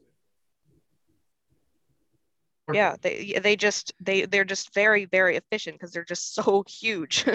yeah 2.73 2.95
they 3.01 3.39
they 3.41 3.55
just 3.55 3.93
they 3.99 4.25
they're 4.25 4.43
just 4.45 4.73
very 4.73 5.05
very 5.05 5.37
efficient 5.37 5.75
because 5.75 5.91
they're 5.91 6.03
just 6.05 6.33
so 6.39 6.63
huge 6.67 7.25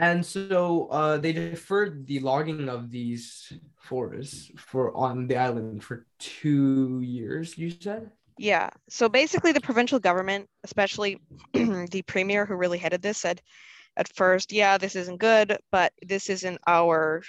And 0.00 0.24
so 0.24 0.86
uh, 0.92 1.18
they 1.18 1.32
deferred 1.32 2.06
the 2.06 2.20
logging 2.20 2.68
of 2.68 2.88
these 2.90 3.52
forests 3.76 4.50
for 4.56 4.96
on 4.96 5.26
the 5.26 5.36
island 5.36 5.82
for 5.82 6.06
two 6.20 7.00
years. 7.02 7.58
You 7.58 7.70
said. 7.70 8.10
yeah 8.38 8.70
so 8.88 9.08
basically 9.08 9.50
the 9.52 9.60
provincial 9.60 9.98
government 9.98 10.46
especially 10.62 11.18
the 11.52 12.02
premier 12.06 12.46
who 12.46 12.54
really 12.54 12.78
headed 12.78 13.02
this 13.02 13.18
said 13.18 13.42
at 13.96 14.06
first 14.14 14.52
yeah 14.52 14.78
this 14.78 14.94
isn't 14.94 15.18
good 15.18 15.58
but 15.72 15.92
this 16.02 16.30
isn't 16.30 16.60
our 16.66 17.22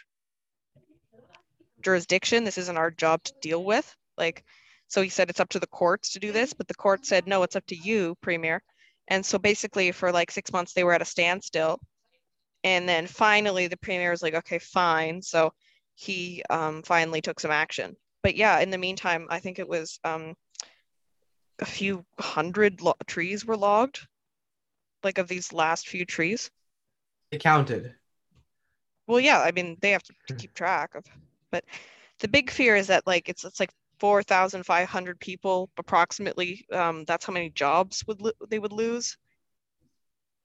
jurisdiction 1.81 2.43
this 2.43 2.57
isn't 2.59 2.77
our 2.77 2.91
job 2.91 3.23
to 3.23 3.33
deal 3.41 3.63
with 3.63 3.95
like 4.17 4.43
so 4.89 5.01
he 5.01 5.07
said 5.09 5.29
it's 5.29 5.39
up 5.39 5.49
to 5.49 5.59
the 5.59 5.67
courts 5.67 6.11
to 6.11 6.19
do 6.19 6.31
this 6.33 6.51
but 6.53 6.67
the 6.67 6.73
court 6.75 7.05
said 7.05 7.25
no 7.27 7.43
it's 7.43 7.55
up 7.55 7.65
to 7.67 7.75
you 7.77 8.15
premier. 8.21 8.61
And 9.07 9.25
so 9.25 9.39
basically 9.39 9.91
for 9.91 10.11
like 10.11 10.29
six 10.29 10.51
months 10.51 10.73
they 10.73 10.83
were 10.83 10.93
at 10.93 11.01
a 11.01 11.05
standstill. 11.05 11.79
And 12.63 12.87
then 12.89 13.07
finally 13.07 13.67
the 13.67 13.77
premier 13.77 14.11
was 14.11 14.21
like 14.21 14.35
okay 14.35 14.59
fine. 14.59 15.21
So 15.21 15.51
he 15.95 16.43
um, 16.49 16.83
finally 16.83 17.21
took 17.21 17.39
some 17.39 17.51
action. 17.51 17.95
But 18.21 18.35
yeah 18.35 18.59
in 18.59 18.69
the 18.69 18.77
meantime 18.77 19.25
i 19.29 19.39
think 19.39 19.57
it 19.59 19.67
was 19.69 19.99
um, 20.03 20.35
a 21.59 21.65
few 21.65 22.05
hundred 22.19 22.81
lo- 22.81 22.93
trees 23.07 23.45
were 23.45 23.57
logged. 23.57 24.05
Like 25.03 25.17
of 25.17 25.27
these 25.29 25.53
last 25.53 25.87
few 25.87 26.05
trees. 26.05 26.51
It 27.31 27.41
counted. 27.41 27.93
well 29.07 29.19
yeah 29.19 29.39
i 29.41 29.51
mean 29.51 29.77
they 29.81 29.91
have 29.91 30.03
to, 30.03 30.13
Hmm. 30.29 30.35
keep 30.37 30.53
track 30.53 30.93
of 30.95 31.03
but 31.51 31.63
the 32.19 32.27
big 32.27 32.51
fear 32.51 32.75
is 32.75 32.87
that 32.87 33.07
like 33.07 33.29
it's 33.29 33.43
it's 33.45 33.59
like 33.59 33.71
4500 33.99 35.19
people 35.19 35.69
approximately 35.77 36.65
um, 36.71 37.05
that's 37.05 37.25
how 37.25 37.33
many 37.33 37.49
jobs 37.49 38.03
would 38.07 38.21
they 38.49 38.59
would 38.59 38.71
lose 38.71 39.17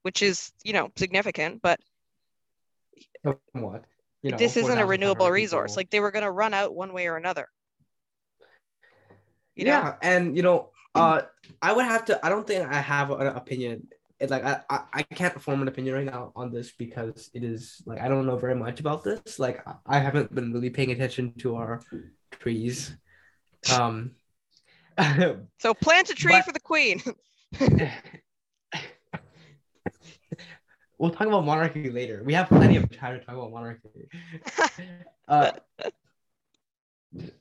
which 0.02 0.22
is 0.22 0.52
you 0.62 0.72
know 0.72 0.90
significant 0.96 1.62
but 1.62 1.80
Somewhat. 3.52 3.84
You 4.22 4.30
know, 4.30 4.36
this 4.36 4.56
isn't 4.56 4.78
a 4.78 4.86
renewable 4.86 5.30
resource 5.30 5.72
people. 5.72 5.80
like 5.80 5.90
they 5.90 6.00
were 6.00 6.10
going 6.10 6.24
to 6.24 6.30
run 6.30 6.54
out 6.54 6.74
one 6.74 6.92
way 6.92 7.06
or 7.08 7.16
another 7.16 7.48
you 9.54 9.64
know 9.64 9.70
yeah, 9.70 9.94
and 10.02 10.36
you 10.36 10.42
know, 10.42 10.70
uh, 10.94 11.22
I 11.60 11.72
would 11.72 11.84
have 11.84 12.04
to. 12.06 12.24
I 12.24 12.28
don't 12.28 12.46
think 12.46 12.68
I 12.68 12.80
have 12.80 13.10
an 13.10 13.26
opinion. 13.28 13.88
It's 14.20 14.30
like 14.30 14.44
I, 14.44 14.60
I, 14.70 14.80
I 14.92 15.02
can't 15.02 15.40
form 15.40 15.62
an 15.62 15.68
opinion 15.68 15.94
right 15.94 16.04
now 16.04 16.32
on 16.36 16.52
this 16.52 16.72
because 16.72 17.30
it 17.34 17.42
is 17.42 17.82
like 17.84 18.00
I 18.00 18.08
don't 18.08 18.26
know 18.26 18.36
very 18.36 18.54
much 18.54 18.80
about 18.80 19.02
this. 19.04 19.38
Like 19.38 19.64
I 19.86 19.98
haven't 19.98 20.34
been 20.34 20.52
really 20.52 20.70
paying 20.70 20.92
attention 20.92 21.32
to 21.38 21.56
our 21.56 21.82
trees. 22.30 22.96
Um. 23.70 24.12
so 25.58 25.74
plant 25.74 26.10
a 26.10 26.14
tree 26.14 26.32
But- 26.32 26.44
for 26.44 26.52
the 26.52 26.60
queen 26.60 27.02
we'll 30.98 31.10
talk 31.10 31.26
about 31.26 31.44
monarchy 31.44 31.90
later. 31.90 32.22
We 32.24 32.32
have 32.34 32.48
plenty 32.48 32.76
of 32.76 32.90
time 32.96 33.18
to 33.18 33.24
talk 33.24 33.34
about 33.34 33.50
monarchy. 33.50 34.08
uh, 35.28 35.52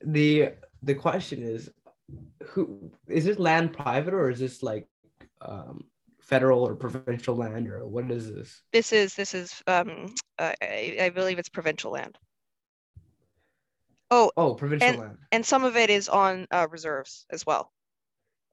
the 0.04 0.54
the 0.82 0.96
question 0.96 1.42
is, 1.42 1.70
who 2.44 2.92
is 3.08 3.26
this 3.26 3.40
land 3.40 3.74
private 3.74 4.14
or 4.14 4.30
is 4.30 4.40
this 4.40 4.64
like 4.64 4.88
um, 5.42 5.86
federal 6.20 6.66
or 6.68 6.76
provincial 6.76 7.36
land 7.36 7.68
or 7.68 7.86
what 7.88 8.10
is 8.12 8.34
this? 8.34 8.64
this 8.72 8.92
is 8.92 9.16
this 9.16 9.34
is 9.34 9.62
um 9.68 10.14
uh, 10.40 10.54
I, 10.62 10.98
I 11.02 11.10
believe 11.10 11.40
it's 11.40 11.50
provincial 11.50 11.92
land 11.92 12.18
oh 14.13 14.32
Oh, 14.38 14.54
provincial 14.56 14.88
And- 14.89 14.99
land. 14.99 15.17
and 15.32 15.45
some 15.45 15.63
of 15.63 15.76
it 15.76 15.89
is 15.89 16.08
on 16.10 16.47
uh, 16.52 16.67
reserves 16.69 17.26
as 17.30 17.45
well. 17.45 17.71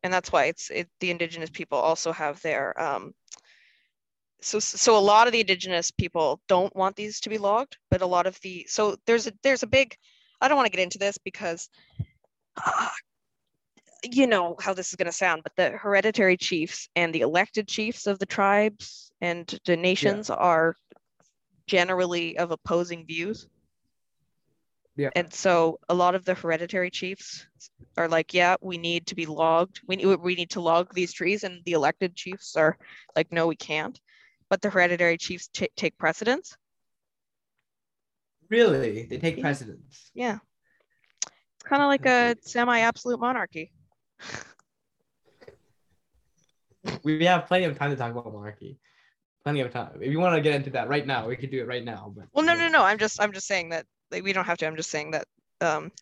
And 0.03 0.13
that's 0.13 0.33
why 0.33 0.47
it's 0.47 0.71
it, 0.71 0.89
the 1.01 1.11
indigenous 1.11 1.51
people 1.51 1.79
also 1.79 2.11
have 2.13 2.41
their 2.43 2.65
um 2.81 3.13
so 4.41 4.59
so 4.59 4.97
a 4.97 5.07
lot 5.13 5.27
of 5.27 5.33
the 5.35 5.41
indigenous 5.41 5.91
people 5.91 6.41
don't 6.49 6.75
want 6.75 6.97
these 6.97 7.21
to 7.21 7.29
be 7.29 7.37
logged 7.37 7.77
but 7.91 8.01
a 8.01 8.07
lot 8.17 8.27
of 8.27 8.41
the 8.41 8.65
so 8.69 8.97
there's 9.07 9.27
a 9.27 9.33
there's 9.43 9.63
a 9.63 9.67
big 9.67 9.95
i 10.41 10.49
don't 10.49 10.57
want 10.57 10.65
to 10.67 10.75
get 10.77 10.83
into 10.83 10.97
this 10.99 11.19
because 11.19 11.69
uh, 12.65 12.89
you 14.03 14.27
know 14.27 14.57
how 14.59 14.73
this 14.73 14.89
is 14.89 14.97
going 14.97 15.13
to 15.13 15.13
sound 15.25 15.43
but 15.43 15.55
the 15.57 15.69
hereditary 15.77 16.39
chiefs 16.39 16.89
and 16.97 17.13
the 17.15 17.21
elected 17.21 17.69
chiefs 17.69 18.07
of 18.07 18.19
the 18.19 18.25
tribes 18.25 19.13
and 19.21 19.59
the 19.67 19.77
nations 19.77 20.31
are 20.31 20.75
generally 21.67 22.39
of 22.39 22.51
opposing 22.51 23.05
views 23.05 23.47
Yeah. 24.97 25.11
And 25.15 25.33
so 25.33 25.79
a 25.89 25.95
lot 25.95 26.15
of 26.15 26.25
the 26.25 26.35
hereditary 26.35 26.91
chiefs 26.91 27.47
are 27.97 28.09
like, 28.09 28.35
yeah, 28.35 28.57
we 28.61 28.77
need 28.79 29.07
to 29.09 29.15
be 29.15 29.27
logged. 29.27 29.81
We 29.87 29.97
need 29.97 30.07
we 30.17 30.35
need 30.35 30.51
to 30.51 30.61
log 30.61 30.93
these 30.93 31.13
trees, 31.13 31.45
and 31.45 31.63
the 31.65 31.73
elected 31.73 32.15
chiefs 32.15 32.57
are 32.57 32.77
like, 33.17 33.33
no, 33.33 33.47
we 33.47 33.57
can't. 33.57 33.99
But 34.49 34.61
the 34.63 34.71
hereditary 34.71 35.17
chiefs 35.17 35.49
ta 35.49 35.67
take 35.77 35.97
precedence. 35.97 36.57
Really? 38.49 39.07
They 39.07 39.19
take 39.19 39.37
Yeah. 39.37 39.43
precedence. 39.43 40.11
Yeah. 40.13 40.39
It's 41.25 41.63
kind 41.65 41.83
of 41.83 41.89
like 41.89 42.07
a 42.07 42.37
semi-absolute 42.43 43.21
monarchy. 43.21 43.73
We 47.03 47.27
have 47.27 47.47
plenty 47.47 47.65
of 47.67 47.79
time 47.79 47.91
to 47.91 47.97
talk 47.97 48.11
about 48.11 48.33
monarchy. 48.33 48.79
Plenty 49.45 49.61
of 49.61 49.71
time. 49.71 49.99
If 50.01 50.11
you 50.11 50.19
want 50.19 50.35
to 50.37 50.41
get 50.41 50.55
into 50.55 50.71
that 50.71 50.89
right 50.89 51.07
now, 51.07 51.29
we 51.29 51.37
could 51.37 51.51
do 51.51 51.61
it 51.61 51.67
right 51.67 51.85
now. 51.85 52.13
But 52.17 52.27
Well, 52.33 52.45
no, 52.45 52.55
no, 52.55 52.69
no. 52.69 52.83
I'm 52.83 52.99
just 52.99 53.21
I'm 53.21 53.33
just 53.33 53.47
saying 53.47 53.71
that 53.71 53.87
like, 54.11 54.23
we 54.23 54.33
don't 54.33 54.45
have 54.45 54.59
to. 54.59 54.67
I'm 54.67 54.77
just 54.77 54.91
saying 54.91 55.13
that. 55.13 55.27
Um, 55.61 55.93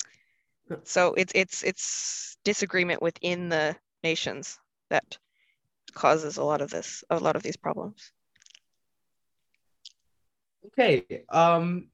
so 0.85 1.15
it's 1.15 1.33
it's 1.35 1.63
it's 1.63 2.37
disagreement 2.45 3.03
within 3.03 3.49
the 3.49 3.77
nations 4.05 4.59
that 4.91 5.19
causes 5.95 6.37
a 6.37 6.45
lot 6.45 6.61
of 6.61 6.71
this, 6.71 7.03
a 7.11 7.19
lot 7.19 7.37
of 7.37 7.43
these 7.43 7.57
problems. 7.57 8.13
Okay. 10.67 11.25
Um. 11.29 11.89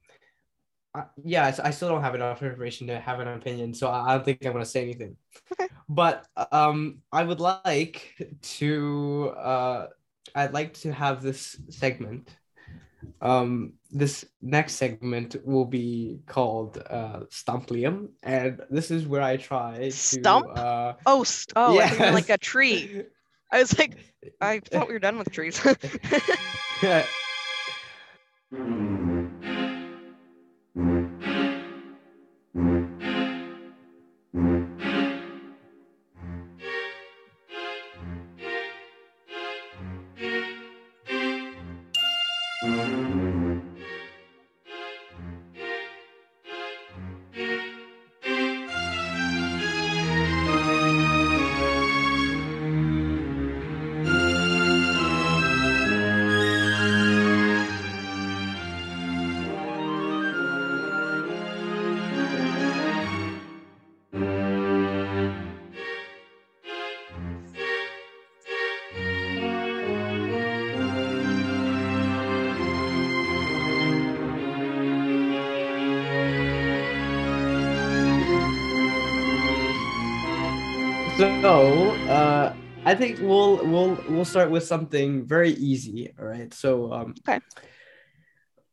I- 0.93 1.05
yeah, 1.23 1.53
I 1.61 1.71
still 1.71 1.89
don't 1.89 2.03
have 2.03 2.15
enough 2.15 2.41
information 2.41 2.87
to 2.87 2.97
have 2.99 3.19
an 3.19 3.27
opinion, 3.27 3.73
so 3.73 3.89
I 3.89 4.11
I 4.11 4.15
don't 4.15 4.23
think 4.23 4.45
I'm 4.45 4.53
gonna 4.53 4.65
say 4.65 4.81
anything. 4.81 5.17
Okay. 5.51 5.67
But 5.89 6.25
um, 6.51 7.01
I 7.11 7.23
would 7.23 7.41
like 7.41 8.15
to 8.57 9.33
uh, 9.37 9.87
I'd 10.33 10.53
like 10.53 10.73
to 10.75 10.93
have 10.93 11.21
this 11.21 11.57
segment. 11.69 12.29
Um, 13.21 13.73
this 13.91 14.25
next 14.41 14.75
segment 14.75 15.35
will 15.45 15.65
be 15.65 16.19
called 16.27 16.77
uh 16.89 17.21
Stump 17.29 17.67
Liam, 17.67 18.09
and 18.23 18.61
this 18.69 18.91
is 18.91 19.07
where 19.07 19.21
I 19.21 19.37
try 19.37 19.77
to 19.77 19.91
Stump? 19.91 20.47
uh. 20.55 20.93
Oh, 21.05 21.23
st- 21.23 21.53
oh, 21.55 21.79
think 21.87 22.13
like 22.13 22.29
a 22.29 22.37
tree. 22.37 23.03
I 23.51 23.59
was 23.59 23.77
like, 23.77 23.95
I 24.41 24.59
thought 24.71 24.87
we 24.87 24.93
were 24.93 24.99
done 24.99 25.17
with 25.17 25.31
trees. 25.31 25.61
think 83.05 83.19
we'll 83.21 83.57
we'll 83.65 83.97
we'll 84.09 84.25
start 84.25 84.49
with 84.49 84.63
something 84.65 85.25
very 85.25 85.51
easy. 85.51 86.11
All 86.19 86.25
right. 86.25 86.53
So, 86.53 86.91
um, 86.91 87.15
Okay. 87.27 87.39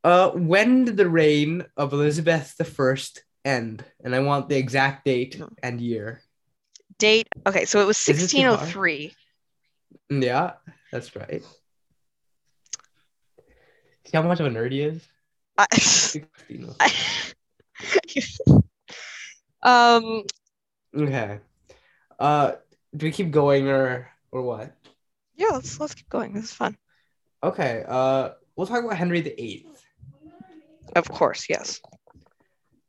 Uh, 0.05 0.31
when 0.31 0.85
did 0.85 0.97
the 0.97 1.09
reign 1.09 1.65
of 1.77 1.93
Elizabeth 1.93 2.57
the 2.59 2.65
First 2.65 3.23
end? 3.45 3.85
And 4.03 4.15
I 4.15 4.21
want 4.21 4.49
the 4.49 4.57
exact 4.57 5.05
date 5.05 5.35
Hmm. 5.37 5.55
and 5.63 5.81
year. 5.81 6.23
Date. 6.99 7.29
Okay, 7.47 7.65
so 7.67 7.81
it 7.81 7.87
was 7.87 8.09
Is 8.09 8.21
this 8.21 8.31
too 8.33 8.39
hard? 8.43 8.59
1603. 8.61 9.15
Yeah, 10.11 10.53
that's 10.91 11.15
right. 11.17 11.43
See 14.07 14.13
how 14.17 14.23
much 14.23 14.41
of 14.41 14.47
a 14.47 14.51
nerd 14.51 14.73
he 14.73 14.83
is. 14.83 15.01
I, 15.59 15.67
16. 15.79 16.75
um, 19.63 20.23
Okay. 20.95 21.41
Uh, 22.19 22.53
do 22.97 23.07
we 23.07 23.13
keep 23.13 23.31
going 23.31 23.69
or 23.69 24.12
or 24.33 24.43
what? 24.43 24.75
yeah, 25.37 25.49
let's 25.53 25.79
let's 25.81 25.95
keep 25.95 26.09
going. 26.09 26.33
This 26.35 26.45
is 26.45 26.53
fun. 26.53 26.77
Okay. 27.43 27.85
Uh, 27.87 28.31
we'll 28.57 28.67
talk 28.67 28.83
about 28.85 28.97
Henry 28.97 29.21
the 29.21 29.41
Eighth. 29.41 29.85
Of 30.97 31.09
course, 31.09 31.47
yes. 31.49 31.81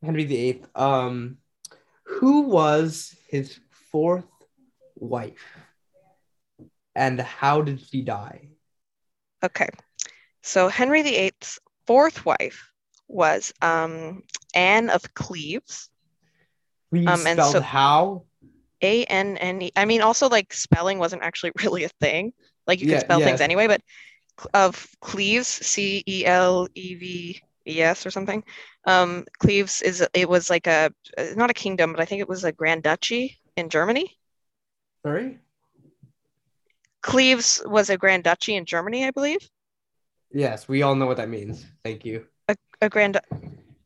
Henry 0.03 0.23
the 0.25 0.37
Eighth. 0.37 0.67
Um, 0.75 1.37
who 2.03 2.41
was 2.41 3.15
his 3.27 3.59
fourth 3.91 4.25
wife, 4.95 5.43
and 6.95 7.19
how 7.19 7.61
did 7.61 7.79
she 7.81 8.01
die? 8.01 8.49
Okay. 9.43 9.69
So 10.41 10.67
Henry 10.67 11.01
the 11.01 11.15
Eighth's 11.15 11.59
fourth 11.87 12.25
wife 12.25 12.69
was 13.07 13.53
um, 13.61 14.23
Anne 14.53 14.89
of 14.89 15.13
Cleves. 15.13 15.89
Please 16.91 17.07
Um, 17.07 17.25
and 17.25 17.37
spelled 17.39 17.53
so- 17.53 17.61
how? 17.61 18.25
A 18.83 19.05
N 19.05 19.37
N 19.37 19.61
E. 19.63 19.71
I 19.75 19.85
mean, 19.85 20.01
also 20.01 20.29
like 20.29 20.53
spelling 20.53 20.99
wasn't 20.99 21.23
actually 21.23 21.51
really 21.63 21.83
a 21.85 21.89
thing. 22.01 22.33
Like 22.67 22.81
you 22.81 22.85
Yeah, 22.85 22.87
can 22.87 22.99
spell 22.99 23.21
things 23.21 23.41
anyway, 23.41 23.67
but 23.67 23.81
of 24.53 24.87
Cleves, 25.01 25.47
C 25.47 26.03
E 26.07 26.25
L 26.25 26.67
E 26.75 26.95
V 26.95 27.41
E 27.67 27.81
S 27.81 28.05
or 28.05 28.11
something. 28.11 28.43
Um, 28.85 29.25
Cleves 29.39 29.81
is 29.81 30.05
it 30.13 30.29
was 30.29 30.49
like 30.49 30.67
a 30.67 30.91
not 31.35 31.51
a 31.51 31.53
kingdom, 31.55 31.91
but 31.93 32.01
I 32.01 32.05
think 32.05 32.21
it 32.21 32.29
was 32.29 32.43
a 32.43 32.51
grand 32.51 32.83
duchy 32.83 33.39
in 33.57 33.69
Germany. 33.69 34.17
Sorry. 35.03 35.39
Cleves 37.03 37.61
was 37.67 37.91
a 37.91 37.99
grand 37.99 38.23
duchy 38.23 38.55
in 38.55 38.65
Germany, 38.65 39.05
I 39.05 39.11
believe. 39.11 39.47
Yes, 40.31 40.67
we 40.67 40.81
all 40.81 40.95
know 40.95 41.05
what 41.05 41.17
that 41.17 41.29
means. 41.29 41.65
Thank 41.83 42.03
you. 42.05 42.27
A 42.81 42.89
grand. 42.89 43.17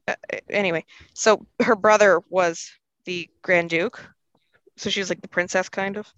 Uh, 0.07 0.15
anyway, 0.49 0.85
so 1.13 1.45
her 1.61 1.75
brother 1.75 2.21
was 2.29 2.71
the 3.05 3.29
Grand 3.43 3.69
Duke, 3.69 4.03
so 4.77 4.89
she 4.89 4.99
was 5.01 5.09
like 5.09 5.21
the 5.21 5.27
princess 5.27 5.69
kind 5.69 5.97
of, 5.97 6.13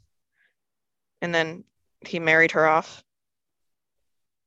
and 1.22 1.34
then 1.34 1.64
he 2.06 2.20
married 2.20 2.52
her 2.52 2.68
off. 2.68 3.04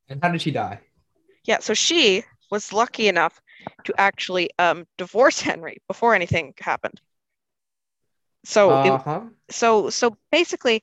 And 0.08 0.22
how 0.22 0.30
did 0.30 0.42
she 0.42 0.50
die? 0.52 0.80
Yeah, 1.44 1.60
so 1.60 1.74
she 1.74 2.24
was 2.50 2.72
lucky 2.72 3.08
enough 3.08 3.40
to 3.84 3.94
actually 3.98 4.50
um, 4.58 4.86
divorce 4.98 5.40
Henry 5.42 5.78
before 5.88 6.14
anything 6.14 6.54
happened. 6.58 7.00
So 8.44 8.70
Oh, 8.70 8.94
Uh 8.94 8.98
huh. 8.98 9.20
so 9.50 9.90
so 9.90 10.16
basically, 10.30 10.82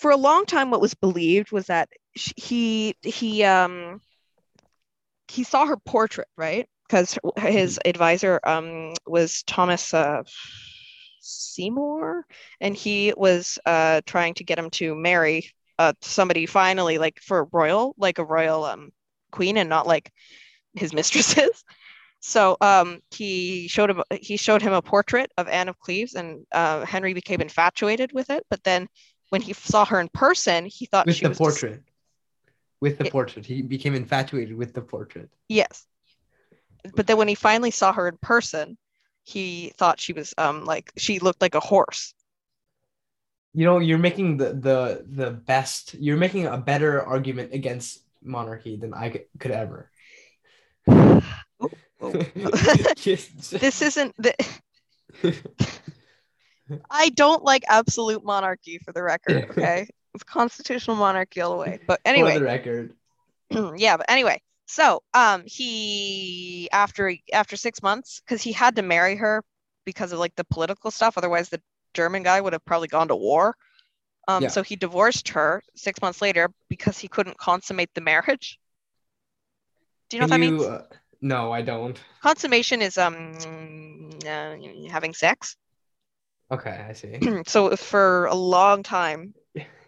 for 0.00 0.10
a 0.12 0.16
long 0.16 0.46
time, 0.46 0.70
what 0.70 0.80
was 0.80 0.94
believed 0.94 1.52
was 1.52 1.66
that 1.68 1.90
he 2.14 2.96
he 3.02 3.44
um 3.44 4.00
he 5.28 5.44
saw 5.44 5.66
her 5.66 5.76
portrait, 5.76 6.28
right? 6.36 6.68
Because 6.88 7.18
his 7.38 7.78
advisor 7.84 8.40
um 8.44 8.92
was 9.06 9.42
Thomas 9.44 9.92
uh, 9.92 10.22
Seymour, 11.28 12.24
and 12.60 12.74
he 12.76 13.12
was 13.16 13.58
uh 13.66 14.00
trying 14.06 14.34
to 14.34 14.44
get 14.44 14.58
him 14.58 14.70
to 14.70 14.94
marry 14.94 15.50
uh 15.78 15.92
somebody 16.00 16.46
finally 16.46 16.98
like 16.98 17.20
for 17.20 17.48
royal, 17.52 17.94
like 17.98 18.18
a 18.18 18.24
royal 18.24 18.64
um 18.64 18.90
queen, 19.30 19.56
and 19.56 19.68
not 19.68 19.86
like 19.86 20.10
his 20.74 20.92
mistresses. 20.98 21.64
So 22.20 22.56
um, 22.60 22.98
he 23.12 23.68
showed 23.68 23.90
him 23.90 24.02
he 24.10 24.36
showed 24.36 24.60
him 24.62 24.72
a 24.72 24.82
portrait 24.82 25.30
of 25.38 25.46
Anne 25.48 25.68
of 25.68 25.78
Cleves, 25.78 26.14
and 26.14 26.44
uh, 26.50 26.84
Henry 26.84 27.14
became 27.14 27.40
infatuated 27.40 28.12
with 28.12 28.30
it. 28.30 28.44
But 28.50 28.64
then 28.64 28.88
when 29.30 29.40
he 29.40 29.52
saw 29.52 29.84
her 29.84 30.00
in 30.00 30.08
person, 30.08 30.64
he 30.66 30.86
thought 30.86 31.06
With 31.06 31.16
she 31.16 31.22
the 31.24 31.28
was 31.28 31.38
dis- 31.38 31.46
portrait. 31.46 31.82
With 32.80 32.98
the 32.98 33.06
It- 33.06 33.12
portrait, 33.12 33.46
he 33.46 33.62
became 33.62 33.94
infatuated 33.94 34.56
with 34.56 34.72
the 34.72 34.82
portrait. 34.82 35.30
yes. 35.48 35.84
But 36.94 37.06
then 37.06 37.16
when 37.18 37.28
he 37.28 37.34
finally 37.34 37.70
saw 37.70 37.92
her 37.92 38.08
in 38.08 38.16
person, 38.18 38.78
he 39.28 39.72
thought 39.76 40.00
she 40.00 40.14
was 40.14 40.32
um 40.38 40.64
like 40.64 40.90
she 40.96 41.18
looked 41.18 41.42
like 41.42 41.54
a 41.54 41.60
horse. 41.60 42.14
You 43.52 43.66
know, 43.66 43.78
you're 43.78 43.98
making 43.98 44.38
the 44.38 44.54
the 44.54 45.04
the 45.06 45.30
best. 45.30 45.94
You're 45.94 46.16
making 46.16 46.46
a 46.46 46.56
better 46.56 47.02
argument 47.02 47.52
against 47.52 48.00
monarchy 48.22 48.76
than 48.76 48.94
I 48.94 49.10
could, 49.10 49.24
could 49.38 49.50
ever. 49.50 49.90
Oh. 50.88 51.22
This 53.02 53.82
isn't 53.82 54.14
the. 54.18 54.32
I 56.90 57.08
don't 57.10 57.42
like 57.42 57.64
absolute 57.68 58.24
monarchy 58.24 58.78
for 58.78 58.92
the 58.92 59.02
record. 59.02 59.50
Okay, 59.50 59.88
it's 60.14 60.24
constitutional 60.24 60.96
monarchy 60.96 61.40
all 61.40 61.50
the 61.50 61.56
way. 61.58 61.80
But 61.86 62.00
for 62.00 62.08
anyway, 62.08 62.38
the 62.38 62.44
record. 62.44 62.94
yeah. 63.76 63.96
But 63.96 64.06
anyway, 64.08 64.40
So, 64.68 65.02
um, 65.14 65.44
he 65.46 66.68
after 66.72 67.12
after 67.32 67.56
six 67.56 67.82
months, 67.82 68.20
because 68.20 68.42
he 68.42 68.52
had 68.52 68.76
to 68.76 68.82
marry 68.82 69.16
her 69.16 69.42
because 69.84 70.12
of 70.12 70.20
like 70.20 70.34
the 70.36 70.44
political 70.44 70.90
stuff. 70.92 71.18
Otherwise, 71.18 71.48
the 71.48 71.60
German 71.94 72.22
guy 72.22 72.40
would 72.40 72.52
have 72.52 72.64
probably 72.64 72.88
gone 72.88 73.08
to 73.08 73.16
war. 73.16 73.56
Um, 74.28 74.44
Yeah. 74.44 74.50
so 74.50 74.62
he 74.62 74.76
divorced 74.76 75.30
her 75.30 75.62
six 75.76 76.00
months 76.02 76.22
later 76.22 76.50
because 76.68 76.98
he 76.98 77.08
couldn't 77.08 77.38
consummate 77.38 77.90
the 77.94 78.02
marriage. 78.02 78.58
Do 80.10 80.16
you 80.16 80.20
know 80.20 80.24
Can 80.26 80.34
what 80.34 80.40
that 80.40 80.46
you, 80.46 80.60
means? 80.60 80.66
uh, 80.66 80.82
no, 81.22 81.52
I 81.52 81.62
don't. 81.62 81.98
Consummation 82.22 82.82
is 82.82 82.98
um 82.98 83.34
uh, 84.26 84.56
having 84.90 85.14
sex. 85.14 85.56
Okay, 86.50 86.84
I 86.88 86.92
see. 86.92 87.20
so 87.46 87.76
for 87.76 88.26
a 88.26 88.34
long 88.34 88.82
time, 88.82 89.34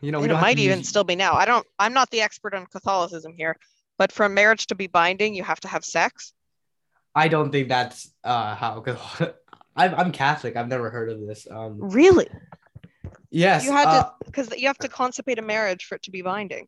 You 0.01 0.13
know, 0.13 0.21
we 0.21 0.25
and 0.25 0.33
don't 0.33 0.39
it 0.39 0.43
might 0.43 0.59
even 0.59 0.83
still 0.83 1.05
be 1.05 1.17
now. 1.17 1.35
I 1.35 1.45
don't. 1.45 1.67
I'm 1.79 1.93
not 1.93 2.11
the 2.11 2.21
expert 2.23 2.55
on 2.55 2.67
Catholicism 2.67 3.35
here, 3.37 3.57
but 4.01 4.11
for 4.11 4.27
marriage 4.31 4.67
to 4.69 4.75
be 4.75 4.87
binding, 4.87 5.35
you 5.35 5.45
have 5.45 5.61
to 5.61 5.69
have 5.69 5.85
sex. 5.85 6.33
I 7.15 7.29
don't 7.29 7.53
think 7.53 7.69
that's 7.69 8.11
uh 8.25 8.55
how. 8.55 8.81
Cause 8.81 8.97
I'm 9.77 9.95
I'm 9.95 10.11
Catholic. 10.11 10.57
I've 10.57 10.69
never 10.69 10.89
heard 10.89 11.11
of 11.11 11.21
this. 11.29 11.47
Um. 11.51 11.77
Really? 11.79 12.29
Yes. 13.31 13.67
You 13.67 13.73
had 13.73 13.89
uh, 13.89 14.05
to 14.05 14.13
because 14.25 14.49
you 14.57 14.69
have 14.69 14.79
to 14.79 14.89
consummate 14.89 15.39
a 15.39 15.43
marriage 15.43 15.85
for 15.85 15.97
it 15.97 16.03
to 16.05 16.11
be 16.11 16.23
binding. 16.23 16.67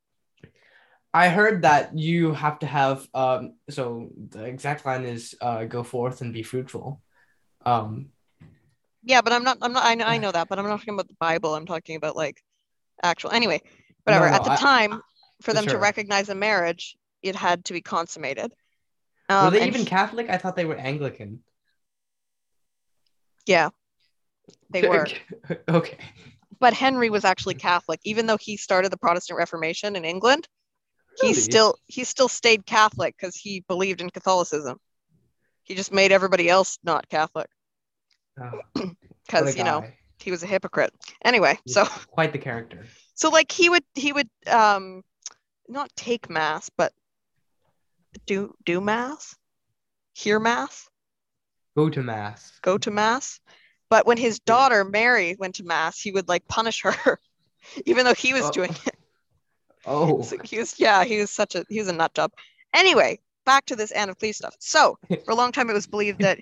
I 1.14 1.30
heard 1.30 1.62
that 1.62 1.96
you 1.96 2.34
have 2.34 2.58
to 2.58 2.66
have 2.66 3.08
um 3.14 3.54
so 3.70 4.10
the 4.28 4.44
exact 4.44 4.84
line 4.84 5.04
is 5.04 5.34
uh 5.40 5.64
go 5.64 5.82
forth 5.82 6.20
and 6.20 6.34
be 6.34 6.42
fruitful. 6.42 7.00
Um 7.64 8.10
Yeah, 9.04 9.22
but 9.22 9.32
I'm 9.32 9.44
not. 9.48 9.56
I'm 9.62 9.72
not. 9.72 9.84
I 9.86 9.94
know. 9.94 10.04
I 10.04 10.18
know 10.18 10.32
that, 10.32 10.48
but 10.48 10.58
I'm 10.58 10.66
not 10.66 10.76
talking 10.80 10.94
about 11.00 11.08
the 11.08 11.20
Bible. 11.28 11.54
I'm 11.54 11.66
talking 11.66 11.96
about 11.96 12.14
like 12.14 12.36
actual. 13.02 13.30
Anyway, 13.30 13.62
whatever. 14.04 14.28
no, 14.28 14.36
At 14.36 14.44
the 14.44 14.52
I- 14.52 14.56
time, 14.72 15.00
for 15.40 15.54
them 15.54 15.66
to 15.66 15.78
recognize 15.78 16.28
a 16.28 16.34
marriage, 16.34 16.96
it 17.22 17.34
had 17.36 17.64
to 17.66 17.72
be 17.72 17.80
consummated. 17.80 18.52
were 19.30 19.36
Um, 19.36 19.52
they 19.52 19.66
even 19.66 19.80
he- 19.82 19.86
Catholic? 19.86 20.28
I 20.28 20.38
thought 20.38 20.56
they 20.56 20.64
were 20.64 20.76
Anglican. 20.76 21.42
yeah, 23.46 23.70
they 24.70 24.82
were. 24.88 25.06
okay. 25.68 25.98
But 26.58 26.74
Henry 26.74 27.10
was 27.10 27.24
actually 27.24 27.54
Catholic, 27.54 28.00
even 28.04 28.26
though 28.26 28.36
he 28.36 28.56
started 28.56 28.92
the 28.92 28.96
Protestant 28.98 29.38
Reformation 29.38 29.96
in 29.96 30.04
England. 30.04 30.46
He 31.20 31.28
Really? 31.28 31.40
still 31.40 31.74
he 31.86 32.04
still 32.04 32.28
stayed 32.28 32.64
Catholic 32.64 33.14
because 33.16 33.36
he 33.36 33.60
believed 33.68 34.00
in 34.00 34.10
Catholicism. 34.10 34.78
He 35.64 35.74
just 35.74 35.92
made 35.92 36.10
everybody 36.12 36.48
else 36.48 36.78
not 36.82 37.08
Catholic 37.08 37.48
Oh, 38.40 38.60
because 39.26 39.54
a 39.54 39.58
you 39.58 39.64
know 39.64 39.84
he 40.18 40.30
was 40.30 40.42
a 40.42 40.46
hypocrite. 40.46 40.92
Anyway, 41.24 41.58
so 41.66 41.84
quite 42.06 42.32
the 42.32 42.38
character. 42.38 42.86
so 43.14 43.28
like 43.28 43.52
he 43.52 43.68
would 43.68 43.84
he 43.94 44.12
would 44.12 44.28
um 44.46 45.02
not 45.68 45.90
take 45.96 46.30
mass 46.30 46.70
but 46.76 46.92
do 48.26 48.54
do 48.64 48.80
mass, 48.80 49.36
hear 50.14 50.38
mass, 50.40 50.88
Go 51.76 51.88
to 51.88 52.02
mass. 52.02 52.52
go 52.62 52.78
to 52.78 52.90
mass. 52.90 53.40
But 53.88 54.06
when 54.06 54.16
his 54.16 54.38
daughter 54.40 54.84
Mary 54.84 55.36
went 55.38 55.56
to 55.56 55.64
mass, 55.64 56.00
he 56.00 56.12
would 56.12 56.28
like 56.28 56.46
punish 56.48 56.82
her, 56.82 57.20
even 57.86 58.04
though 58.04 58.14
he 58.14 58.32
was 58.32 58.44
Oh. 58.46 58.50
doing 58.50 58.70
it. 58.86 58.94
Oh, 59.84 60.22
So 60.22 60.36
he 60.44 60.58
was 60.58 60.78
yeah 60.78 61.04
he 61.04 61.18
was 61.18 61.30
such 61.30 61.54
a 61.54 61.64
he 61.68 61.78
was 61.78 61.88
a 61.88 61.92
nut 61.92 62.14
job 62.14 62.32
anyway 62.72 63.18
back 63.44 63.66
to 63.66 63.76
this 63.76 63.90
anne 63.90 64.08
of 64.08 64.18
cleves 64.18 64.38
stuff 64.38 64.54
so 64.60 64.96
for 65.24 65.32
a 65.32 65.34
long 65.34 65.50
time 65.50 65.68
it 65.68 65.72
was 65.74 65.88
believed 65.88 66.20
that 66.20 66.38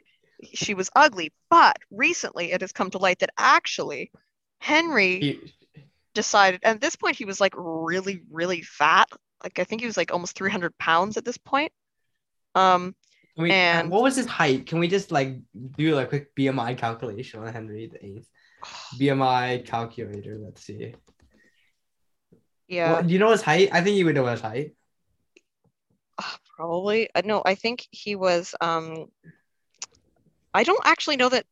she 0.52 0.74
was 0.74 0.90
ugly 0.94 1.32
but 1.48 1.78
recently 1.90 2.52
it 2.52 2.60
has 2.60 2.72
come 2.72 2.90
to 2.90 2.98
light 2.98 3.18
that 3.20 3.30
actually 3.38 4.12
henry 4.58 5.20
he, 5.20 5.50
decided 6.14 6.60
at 6.62 6.80
this 6.82 6.94
point 6.96 7.16
he 7.16 7.24
was 7.24 7.40
like 7.40 7.54
really 7.56 8.20
really 8.30 8.60
fat 8.60 9.08
like 9.42 9.58
i 9.58 9.64
think 9.64 9.80
he 9.80 9.86
was 9.86 9.96
like 9.96 10.12
almost 10.12 10.36
300 10.36 10.76
pounds 10.78 11.16
at 11.16 11.24
this 11.24 11.38
point 11.38 11.72
um 12.54 12.94
and- 13.38 13.90
what 13.90 14.02
was 14.02 14.16
his 14.16 14.26
height? 14.26 14.66
Can 14.66 14.80
we 14.80 14.88
just 14.88 15.10
like 15.10 15.38
do 15.78 15.96
a 15.98 16.04
quick 16.04 16.34
BMI 16.34 16.76
calculation 16.76 17.40
on 17.40 17.50
Henry 17.52 17.86
the 17.90 18.04
Eighth? 18.04 18.28
BMI 19.00 19.64
calculator. 19.64 20.36
Let's 20.38 20.62
see. 20.62 20.94
yeah 22.68 22.92
What, 22.92 23.06
do 23.06 23.12
you 23.14 23.18
know 23.18 23.30
his 23.30 23.40
height? 23.40 23.70
I 23.72 23.80
think 23.80 23.96
you 23.96 24.04
would 24.04 24.14
know 24.14 24.26
his 24.26 24.40
height. 24.42 24.74
probably 26.56 27.08
uh, 27.14 27.22
no 27.24 27.40
i 27.46 27.54
think 27.54 27.86
he 27.90 28.14
was 28.14 28.54
um 28.60 29.06
i 30.52 30.62
don't 30.64 30.82
actually 30.84 31.16
know 31.16 31.30
that 31.30 31.46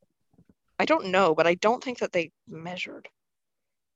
i 0.79 0.85
don't 0.85 1.07
know 1.07 1.35
but 1.35 1.47
i 1.47 1.55
don't 1.55 1.83
think 1.83 2.01
that 2.01 2.13
they 2.13 2.31
measured 2.47 3.09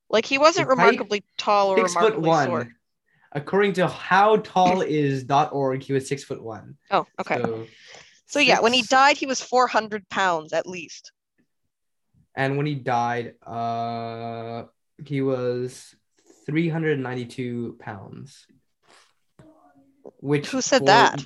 like 0.09 0.25
he 0.25 0.39
wasn't 0.39 0.67
His 0.67 0.79
height? 0.79 0.87
remarkably 0.87 1.25
tall 1.37 1.69
or 1.71 1.77
Six 1.79 1.93
foot 1.93 2.15
remarkably 2.17 2.29
one. 2.29 2.47
short 2.49 2.69
According 3.35 3.73
to 3.75 3.87
howtallis.org, 3.87 5.83
he 5.83 5.93
was 5.93 6.07
six 6.09 6.23
foot 6.25 6.43
one. 6.43 6.77
oh 6.91 7.07
okay 7.21 7.37
So, 7.43 7.67
so 8.27 8.39
yeah 8.39 8.61
when 8.61 8.73
he 8.73 8.83
died 8.83 9.17
he 9.17 9.27
was 9.27 9.41
400 9.41 10.09
pounds 10.09 10.53
at 10.53 10.67
least 10.67 11.13
and 12.35 12.57
when 12.57 12.65
he 12.65 12.75
died, 12.75 13.35
uh, 13.47 14.63
he 15.05 15.21
was 15.21 15.95
392 16.47 17.77
pounds. 17.79 18.47
Which 20.19 20.49
Who 20.49 20.63
said 20.63 20.79
for- 20.79 20.87
that? 20.87 21.23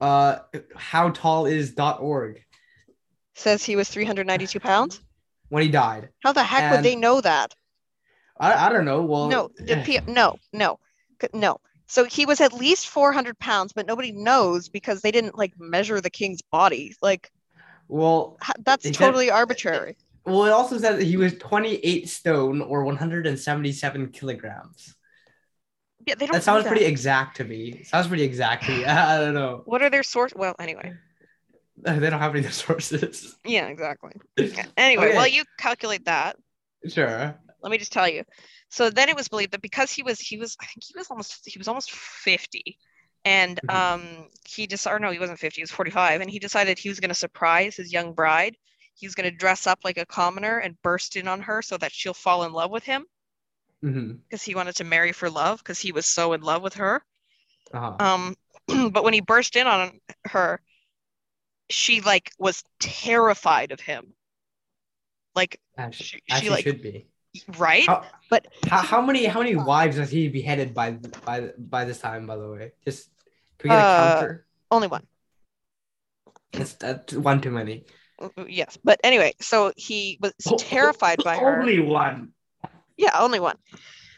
Uh, 0.00 0.38
howtallis.org 0.74 2.42
says 3.34 3.62
he 3.62 3.76
was 3.76 3.90
392 3.90 4.60
pounds 4.60 5.02
when 5.50 5.62
he 5.62 5.68
died. 5.68 6.08
how 6.22 6.32
the 6.32 6.42
heck 6.42 6.72
would 6.72 6.82
they 6.84 6.96
know 6.96 7.20
that 7.20 7.54
I, 8.38 8.66
I 8.66 8.72
don't 8.72 8.86
know. 8.86 9.02
Well, 9.02 9.28
no 9.28 9.50
the 9.58 9.82
P- 9.84 10.00
no 10.06 10.36
no 10.54 10.78
no 11.34 11.58
so 11.86 12.04
he 12.04 12.24
was 12.24 12.40
at 12.40 12.52
least 12.52 12.88
400 12.88 13.38
pounds 13.38 13.72
but 13.72 13.86
nobody 13.86 14.12
knows 14.12 14.68
because 14.68 15.00
they 15.02 15.10
didn't 15.10 15.36
like 15.36 15.52
measure 15.58 16.00
the 16.00 16.10
king's 16.10 16.42
body 16.42 16.94
like 17.02 17.30
well, 17.88 18.38
that's 18.60 18.84
They 18.84 18.92
said- 18.92 18.98
totally 19.06 19.30
arbitrary 19.30 19.96
well, 20.24 20.44
it 20.44 20.50
also 20.50 20.76
says 20.78 20.98
that 20.98 21.02
he 21.02 21.16
was 21.16 21.32
28 21.38 22.08
stone 22.08 22.60
or 22.60 22.84
177 22.84 24.08
kilograms. 24.12 24.94
yeah 26.06 26.14
they 26.14 26.26
don't 26.26 26.34
That 26.34 26.42
sounds 26.44 26.64
do 26.64 26.68
pretty 26.68 26.84
exact 26.84 27.38
to 27.38 27.44
me. 27.44 27.82
Sounds 27.84 28.06
pretty 28.06 28.22
exact 28.22 28.66
to 28.66 28.70
me. 28.72 28.84
I 28.86 29.18
don't 29.18 29.34
know. 29.34 29.62
what 29.64 29.82
are 29.82 29.90
their 29.90 30.02
source 30.04 30.32
well 30.36 30.54
anyway 30.60 30.92
They 31.82 32.10
don't 32.10 32.20
have 32.20 32.36
any 32.36 32.46
sources. 32.64 33.36
yeah 33.44 33.66
exactly 33.68 34.12
anyway 34.76 35.06
Okay. 35.08 35.16
while 35.16 35.26
you 35.28 35.42
calculate 35.58 36.04
that 36.04 36.36
Sure. 36.86 37.36
Let 37.62 37.70
me 37.70 37.78
just 37.78 37.92
tell 37.92 38.08
you. 38.08 38.24
So 38.68 38.90
then 38.90 39.08
it 39.08 39.16
was 39.16 39.28
believed 39.28 39.52
that 39.52 39.62
because 39.62 39.90
he 39.90 40.02
was 40.02 40.20
he 40.20 40.36
was 40.38 40.56
i 40.60 40.66
think 40.66 40.84
he 40.84 40.94
was 40.96 41.08
almost 41.10 41.40
he 41.44 41.58
was 41.58 41.68
almost 41.68 41.90
50 41.90 42.78
and 43.24 43.60
Mhm. 43.68 43.74
um 43.74 44.28
he 44.48 44.66
just 44.66 44.86
or 44.86 44.98
no 44.98 45.10
he 45.10 45.18
wasn't 45.18 45.38
50 45.38 45.60
he 45.60 45.62
was 45.62 45.70
45 45.70 46.20
and 46.20 46.30
he 46.30 46.38
decided 46.38 46.78
he 46.78 46.88
was 46.88 47.00
going 47.00 47.08
to 47.10 47.14
surprise 47.14 47.76
his 47.76 47.92
young 47.92 48.12
bride. 48.14 48.56
He 48.94 49.06
was 49.06 49.14
going 49.14 49.30
to 49.30 49.36
dress 49.36 49.66
up 49.66 49.80
like 49.84 49.98
a 49.98 50.04
commoner 50.06 50.58
and 50.58 50.80
burst 50.82 51.16
in 51.16 51.26
on 51.28 51.40
her 51.42 51.62
so 51.62 51.76
that 51.78 51.92
she'll 51.92 52.12
fall 52.14 52.44
in 52.44 52.52
love 52.52 52.70
with 52.70 52.84
him. 52.84 53.06
Because 54.28 54.42
he 54.42 54.54
wanted 54.54 54.76
to 54.76 54.84
marry 54.84 55.12
for 55.12 55.30
love 55.30 55.58
because 55.58 55.78
he 55.78 55.90
was 55.92 56.04
so 56.06 56.32
in 56.34 56.42
love 56.42 56.62
with 56.62 56.74
her. 56.74 57.02
Uh-huh. 57.72 57.96
um 57.98 58.36
but 58.92 59.04
when 59.04 59.14
he 59.14 59.20
burst 59.20 59.56
in 59.56 59.66
on 59.66 60.00
her 60.26 60.60
she 61.70 62.00
like 62.00 62.32
was 62.38 62.62
terrified 62.78 63.72
of 63.72 63.80
him. 63.80 64.12
Like 65.34 65.60
As, 65.76 65.94
she- 65.94 66.20
as 66.30 66.40
she, 66.40 66.50
like- 66.50 66.64
should 66.64 66.82
be. 66.82 67.06
Right 67.58 67.86
How, 67.86 68.04
But- 68.28 68.46
how, 68.68 68.82
how 68.82 69.00
many 69.00 69.24
how 69.24 69.40
many 69.40 69.56
wives 69.56 69.96
has 69.96 70.10
he 70.10 70.28
beheaded 70.28 70.74
by 70.74 70.92
by 71.24 71.50
by 71.58 71.84
this 71.84 71.98
time? 71.98 72.26
By 72.26 72.36
the 72.36 72.48
way, 72.50 72.72
just 72.84 73.10
can 73.58 73.70
we 73.70 73.76
get 73.76 73.78
a 73.78 73.82
Uh, 73.82 74.12
counter? 74.20 74.46
only 74.70 74.88
one 74.88 75.06
That's, 76.52 76.74
that's 76.74 77.12
one 77.14 77.40
too 77.40 77.50
many. 77.50 77.84
Yes 78.48 78.76
but 78.84 79.00
anyway 79.02 79.32
so 79.40 79.72
he 79.76 80.18
was 80.20 80.32
terrified 80.58 81.18
by 81.24 81.36
her 81.38 81.60
Only 81.62 81.80
one. 81.80 82.32
yeah 82.96 83.16
only 83.18 83.40
one 83.40 83.56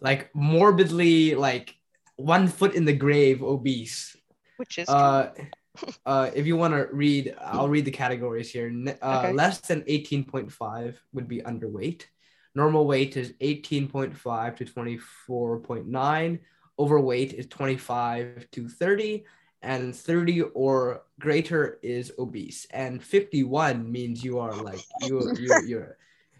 like 0.00 0.30
morbidly 0.34 1.34
like 1.34 1.76
one 2.16 2.48
foot 2.48 2.72
in 2.74 2.84
the 2.86 2.96
grave 2.96 3.42
obese. 3.42 4.16
Which 4.56 4.78
is. 4.78 4.88
Uh 4.88 5.32
uh 6.08 6.30
if 6.34 6.46
you 6.48 6.56
want 6.56 6.72
to 6.72 6.88
read 6.88 7.36
I'll 7.36 7.68
read 7.68 7.84
the 7.84 7.92
categories 7.92 8.48
here. 8.50 8.72
Uh, 8.72 9.18
Okay. 9.20 9.32
less 9.36 9.60
than 9.60 9.82
18.5 9.84 10.96
would 11.12 11.28
be 11.28 11.42
underweight. 11.44 12.08
Normal 12.56 12.86
weight 12.86 13.18
is 13.18 13.34
18.5 13.42 14.56
to 14.56 14.64
24.9. 14.64 16.38
Overweight 16.78 17.34
is 17.34 17.46
25 17.48 18.50
to 18.50 18.68
30 18.68 19.24
and 19.60 19.94
30 19.94 20.40
or 20.40 21.02
greater 21.20 21.78
is 21.82 22.12
obese. 22.18 22.66
And 22.70 23.02
51 23.02 23.92
means 23.92 24.24
you 24.24 24.38
are 24.38 24.54
like 24.54 24.80
you 25.02 25.36
you 25.38 25.54
you're 25.66 25.98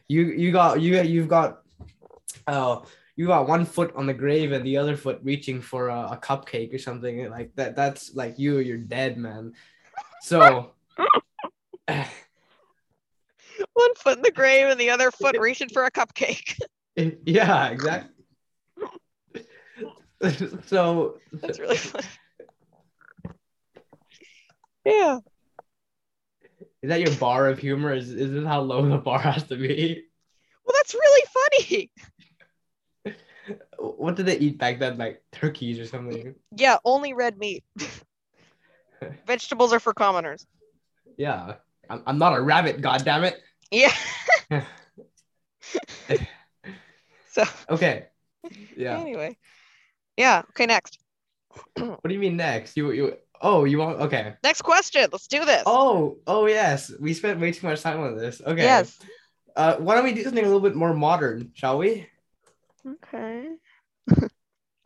you 0.09 0.25
you 0.29 0.53
got 0.53 0.81
you 0.81 1.03
you've 1.03 1.29
got 1.29 1.63
uh 2.47 2.81
you 3.15 3.27
got 3.27 3.47
one 3.47 3.67
foot 3.67 3.95
on 3.95 4.07
the 4.07 4.15
grave 4.15 4.53
and 4.53 4.65
the 4.65 4.79
other 4.79 4.97
foot 4.97 5.21
reaching 5.23 5.61
for 5.61 5.89
a, 5.89 6.13
a 6.13 6.17
cupcake 6.17 6.73
or 6.73 6.79
something 6.79 7.29
like 7.29 7.55
that. 7.57 7.77
That's 7.77 8.15
like 8.15 8.39
you 8.39 8.59
you're 8.61 8.79
dead 8.79 9.19
man. 9.19 9.53
So 10.23 10.73
One 13.73 13.86
foot 13.97 14.17
in 14.17 14.23
the 14.23 14.31
grave 14.31 14.67
and 14.69 14.79
the 14.81 14.91
other 14.91 15.11
foot 15.11 15.37
reaching 15.41 15.69
for 15.69 15.85
a 15.85 15.91
cupcake. 15.91 16.59
yeah 17.27 17.69
exactly 17.69 18.11
so 20.67 21.19
That's 21.33 21.59
really 21.59 21.77
funny. 21.77 22.07
Yeah. 24.87 25.19
is 26.83 26.89
that 26.89 27.01
your 27.01 27.15
bar 27.17 27.49
of 27.49 27.59
humor 27.59 27.93
is, 27.93 28.11
is 28.11 28.31
this 28.33 28.47
how 28.47 28.61
low 28.61 28.89
the 28.89 28.97
bar 28.99 29.19
has 29.19 29.43
to 29.45 29.57
be 29.57 30.05
Well, 30.65 30.75
that's 30.79 30.95
really 30.95 31.25
funny. 31.35 31.91
what 33.79 34.17
did 34.17 34.27
they 34.27 34.39
eat 34.39 34.59
back 34.59 34.79
then 34.79 34.97
like 34.97 35.23
turkeys 35.33 35.79
or 35.79 35.87
something 35.87 36.35
Yeah, 36.57 36.79
only 36.85 37.13
red 37.13 37.37
meat. 37.37 37.63
Vegetables 39.27 39.73
are 39.75 39.81
for 39.81 39.93
commoners. 39.93 40.47
yeah 41.19 41.55
i'm, 41.91 42.03
I'm 42.07 42.19
not 42.19 42.37
a 42.37 42.41
rabbit 42.41 42.81
god 42.81 43.05
damn 43.05 43.25
it 43.25 43.41
Yeah. 43.71 43.93
so 47.33 47.45
okay 47.69 48.07
yeah 48.77 48.99
anyway. 48.99 49.37
Yeah. 50.17 50.43
Okay, 50.51 50.67
next. 50.67 50.99
what 51.75 52.07
do 52.07 52.15
you 52.15 52.21
mean 52.21 52.37
next 52.37 52.77
you 52.77 52.93
you 52.93 53.17
oh 53.41 53.65
you 53.65 53.79
want 53.79 54.01
okay 54.01 54.35
Next 54.43 54.63
question. 54.63 55.09
Let's 55.11 55.27
do 55.27 55.45
this. 55.45 55.63
Oh, 55.67 56.19
oh 56.27 56.47
yes. 56.47 56.93
We 57.01 57.15
spent 57.15 57.41
way 57.41 57.53
too 57.53 57.67
much 57.67 57.83
time 57.83 58.01
on 58.01 58.17
this. 58.17 58.41
Okay. 58.41 58.63
Yes. 58.63 58.99
Uh, 59.55 59.77
why 59.77 59.95
don't 59.95 60.05
we 60.05 60.13
do 60.13 60.23
something 60.23 60.45
a 60.45 60.47
little 60.47 60.61
bit 60.61 60.77
more 60.77 60.95
modern, 60.95 61.51
shall 61.55 61.79
we? 61.79 62.07
Okay. 62.87 63.51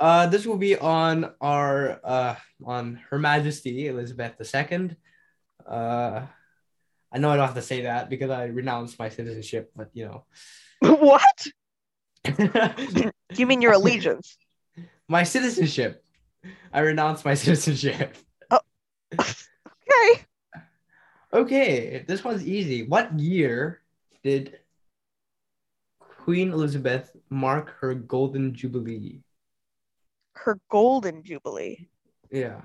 Uh, 0.00 0.26
this 0.28 0.46
will 0.46 0.56
be 0.56 0.78
on 0.78 1.30
our 1.42 2.00
uh 2.02 2.34
on 2.64 2.98
Her 3.10 3.18
Majesty 3.18 3.86
Elizabeth 3.86 4.32
II. 4.40 4.96
Uh, 5.66 6.22
I 7.12 7.18
know 7.18 7.30
I 7.30 7.36
don't 7.36 7.46
have 7.46 7.56
to 7.56 7.62
say 7.62 7.82
that 7.82 8.08
because 8.08 8.30
I 8.30 8.44
renounced 8.46 8.98
my 8.98 9.08
citizenship, 9.08 9.72
but 9.74 9.90
you 9.92 10.06
know, 10.06 10.24
what? 10.80 11.46
You 13.36 13.46
mean 13.46 13.62
your 13.62 13.72
allegiance? 13.72 14.36
my 15.08 15.22
citizenship. 15.22 16.04
I 16.72 16.80
renounced 16.80 17.24
my 17.24 17.34
citizenship. 17.42 18.16
Oh. 18.50 18.60
Okay. 19.14 20.24
Okay, 21.32 22.04
this 22.08 22.24
one's 22.24 22.44
easy. 22.46 22.82
What 22.86 23.18
year 23.18 23.82
did 24.24 24.58
Queen 26.00 26.50
Elizabeth 26.52 27.14
mark 27.30 27.70
her 27.80 27.94
golden 27.94 28.52
jubilee? 28.52 29.22
Her 30.34 30.58
golden 30.70 31.22
jubilee. 31.22 31.88
Yeah. 32.32 32.60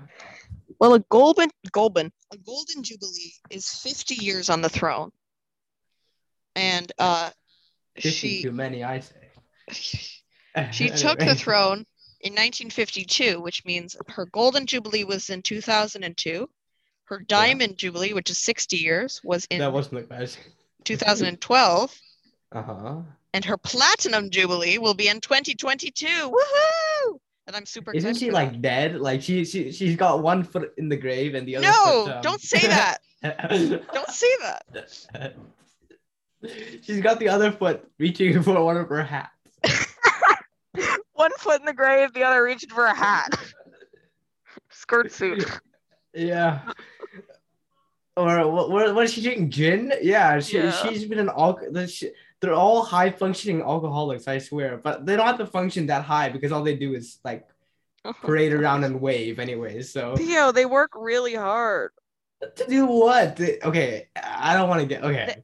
Well, 0.78 0.94
a 0.94 1.00
golden 1.10 1.50
golden 1.72 2.12
a 2.32 2.36
golden 2.38 2.82
jubilee 2.82 3.32
is 3.50 3.68
50 3.68 4.14
years 4.16 4.50
on 4.50 4.62
the 4.62 4.68
throne. 4.68 5.10
And 6.54 6.90
uh 6.98 7.30
50 7.96 8.10
she 8.10 8.42
too 8.42 8.52
many, 8.52 8.84
I 8.84 9.00
say. 9.00 9.30
she 10.72 10.90
took 10.96 11.18
the 11.18 11.34
throne 11.34 11.86
in 12.20 12.32
1952, 12.32 13.40
which 13.40 13.64
means 13.64 13.96
her 14.08 14.26
golden 14.26 14.66
jubilee 14.66 15.04
was 15.04 15.30
in 15.30 15.42
2002. 15.42 16.48
Her 17.04 17.20
diamond 17.20 17.78
jubilee, 17.78 18.14
which 18.14 18.30
is 18.30 18.38
60 18.38 18.76
years, 18.76 19.20
was 19.22 19.46
in 19.48 19.58
That 19.60 19.72
wasn't 19.72 20.00
the 20.00 20.02
question. 20.02 20.42
2012, 20.84 21.94
Uh 22.52 22.62
huh. 22.62 22.96
and 23.32 23.44
her 23.44 23.56
platinum 23.56 24.30
jubilee 24.30 24.78
will 24.78 24.94
be 24.94 25.08
in 25.08 25.20
2022. 25.20 26.06
Woohoo! 26.06 27.18
And 27.46 27.54
I'm 27.54 27.66
super. 27.66 27.92
Isn't 27.92 28.16
she 28.16 28.26
for 28.26 28.32
like 28.32 28.60
dead? 28.60 28.96
Like 28.96 29.22
she 29.22 29.44
she 29.44 29.70
she's 29.72 29.96
got 29.96 30.22
one 30.22 30.42
foot 30.42 30.72
in 30.78 30.88
the 30.88 30.96
grave 30.96 31.34
and 31.34 31.46
the 31.46 31.56
other. 31.56 31.66
No, 31.68 32.04
foot, 32.04 32.14
um, 32.16 32.22
don't 32.22 32.40
say 32.40 32.66
that. 32.66 32.98
Don't 33.22 34.10
say 34.10 34.28
that. 34.42 35.34
she's 36.82 37.00
got 37.00 37.18
the 37.18 37.28
other 37.28 37.50
foot 37.50 37.90
reaching 37.98 38.40
for 38.42 38.62
one 38.62 38.76
of 38.76 38.88
her 38.88 39.02
hats. 39.02 39.30
One 41.16 41.32
foot 41.38 41.60
in 41.60 41.66
the 41.66 41.72
grave, 41.72 42.12
the 42.12 42.24
other 42.24 42.42
reaching 42.42 42.68
for 42.68 42.84
a 42.84 42.94
hat. 42.94 43.34
Skirt 44.70 45.10
suit. 45.10 45.44
Yeah. 46.12 46.60
Or 48.16 48.50
what? 48.50 48.70
What, 48.70 48.94
what 48.94 49.04
is 49.04 49.12
she 49.12 49.22
drinking? 49.22 49.50
Gin? 49.50 49.92
Yeah. 50.00 50.40
She 50.40 50.58
Yeah. 50.58 50.70
she's 50.70 51.04
been 51.04 51.18
an 51.18 51.28
alcohol. 51.28 51.86
They're 52.40 52.52
all 52.52 52.82
high 52.82 53.10
functioning 53.10 53.62
alcoholics, 53.62 54.28
I 54.28 54.38
swear. 54.38 54.76
But 54.76 55.06
they 55.06 55.16
don't 55.16 55.26
have 55.26 55.38
to 55.38 55.46
function 55.46 55.86
that 55.86 56.04
high 56.04 56.28
because 56.28 56.52
all 56.52 56.62
they 56.62 56.76
do 56.76 56.94
is 56.94 57.18
like 57.24 57.46
parade 58.22 58.52
around 58.52 58.84
and 58.84 59.00
wave, 59.00 59.38
anyways. 59.38 59.92
So 59.92 60.16
Theo, 60.16 60.52
they 60.52 60.66
work 60.66 60.92
really 60.94 61.34
hard. 61.34 61.92
to 62.56 62.66
do 62.66 62.86
what? 62.86 63.40
Okay, 63.40 64.08
I 64.16 64.54
don't 64.54 64.68
want 64.68 64.80
to 64.80 64.86
get 64.86 65.04
okay. 65.04 65.42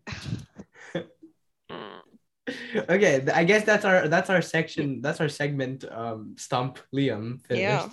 okay, 2.88 3.24
I 3.32 3.44
guess 3.44 3.64
that's 3.64 3.84
our 3.84 4.08
that's 4.08 4.30
our 4.30 4.42
section. 4.42 5.00
That's 5.00 5.20
our 5.20 5.28
segment. 5.28 5.84
Um, 5.90 6.34
stump 6.38 6.78
Liam 6.94 7.40
finished. 7.46 7.62
Yeah. 7.62 7.88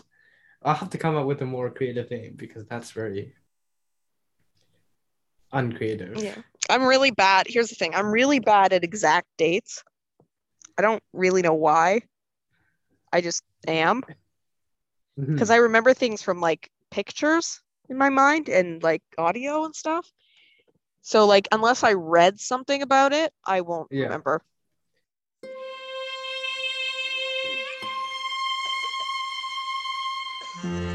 I'll 0.61 0.75
have 0.75 0.89
to 0.89 0.97
come 0.97 1.15
up 1.15 1.25
with 1.25 1.41
a 1.41 1.45
more 1.45 1.69
creative 1.69 2.11
name 2.11 2.33
because 2.35 2.65
that's 2.65 2.91
very 2.91 3.33
uncreative. 5.51 6.21
Yeah. 6.21 6.35
I'm 6.69 6.85
really 6.85 7.11
bad. 7.11 7.47
Here's 7.47 7.69
the 7.69 7.75
thing. 7.75 7.95
I'm 7.95 8.11
really 8.11 8.39
bad 8.39 8.73
at 8.73 8.83
exact 8.83 9.27
dates. 9.37 9.83
I 10.77 10.81
don't 10.81 11.01
really 11.13 11.41
know 11.41 11.53
why. 11.53 12.01
I 13.11 13.21
just 13.21 13.43
am 13.67 14.03
mm-hmm. 15.19 15.33
because 15.33 15.49
I 15.49 15.57
remember 15.57 15.93
things 15.93 16.21
from 16.21 16.39
like 16.39 16.69
pictures 16.91 17.61
in 17.89 17.97
my 17.97 18.09
mind 18.09 18.49
and 18.49 18.81
like 18.83 19.01
audio 19.17 19.65
and 19.65 19.75
stuff. 19.75 20.09
So 21.01 21.25
like 21.25 21.47
unless 21.51 21.83
I 21.83 21.93
read 21.93 22.39
something 22.39 22.81
about 22.81 23.13
it, 23.13 23.33
I 23.45 23.61
won't 23.61 23.87
Yeah. 23.91 24.03
remember. 24.03 24.41
Have 30.61 30.88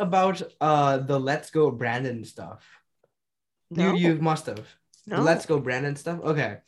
about 0.00 0.42
uh 0.60 0.98
the 0.98 1.18
Let's 1.20 1.50
Go 1.50 1.70
Brandon 1.70 2.24
stuff? 2.24 2.64
No. 3.70 3.92
You 3.92 4.14
you 4.14 4.20
must 4.20 4.46
have. 4.46 4.66
No. 5.06 5.20
Let's 5.22 5.46
Go 5.46 5.60
Brandon 5.60 5.94
stuff. 5.96 6.20
Okay. 6.20 6.58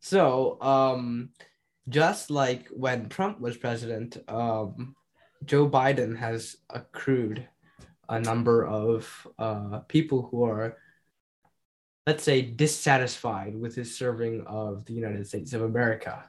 So 0.00 0.60
um 0.60 1.30
just 1.88 2.30
like 2.30 2.68
when 2.68 3.08
Trump 3.08 3.40
was 3.40 3.56
president, 3.56 4.18
um 4.28 4.94
Joe 5.44 5.68
Biden 5.68 6.16
has 6.18 6.56
accrued 6.68 7.48
a 8.08 8.20
number 8.20 8.66
of 8.66 9.26
uh 9.38 9.80
people 9.88 10.28
who 10.30 10.44
are 10.44 10.76
let's 12.06 12.24
say 12.24 12.42
dissatisfied 12.42 13.54
with 13.54 13.74
his 13.74 13.96
serving 13.96 14.42
of 14.46 14.84
the 14.84 14.92
United 14.92 15.26
States 15.26 15.52
of 15.52 15.62
America. 15.62 16.28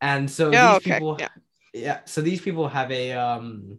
And 0.00 0.28
so 0.28 0.50
Yeah, 0.50 0.72
these 0.74 0.76
okay, 0.78 0.94
people 0.94 1.16
yeah. 1.20 1.28
yeah, 1.72 1.98
so 2.04 2.20
these 2.20 2.40
people 2.40 2.68
have 2.68 2.90
a 2.90 3.12
um 3.12 3.78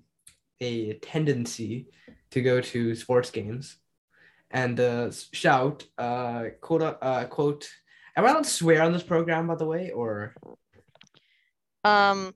a 0.63 0.93
tendency 0.93 1.87
to 2.31 2.41
go 2.41 2.61
to 2.61 2.95
sports 2.95 3.29
games 3.29 3.77
and 4.53 4.79
uh, 4.79 5.11
shout 5.31 5.85
uh, 5.97 6.45
quote 6.61 6.97
uh, 7.01 7.25
quote. 7.25 7.67
Am 8.15 8.25
I 8.25 8.29
allowed 8.29 8.43
to 8.43 8.49
swear 8.49 8.83
on 8.83 8.93
this 8.93 9.03
program, 9.03 9.47
by 9.47 9.55
the 9.55 9.65
way, 9.65 9.89
or 9.89 10.35
Um, 11.83 12.33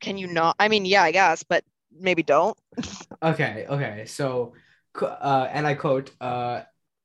can 0.00 0.18
you 0.18 0.26
not? 0.26 0.56
I 0.58 0.68
mean, 0.68 0.84
yeah, 0.84 1.04
I 1.04 1.12
guess, 1.12 1.42
but 1.44 1.64
maybe 1.96 2.22
don't. 2.22 2.58
okay, 3.22 3.66
okay. 3.68 4.04
So, 4.06 4.52
uh, 5.00 5.48
and 5.50 5.66
I 5.66 5.74
quote, 5.74 6.10
uh, 6.20 6.62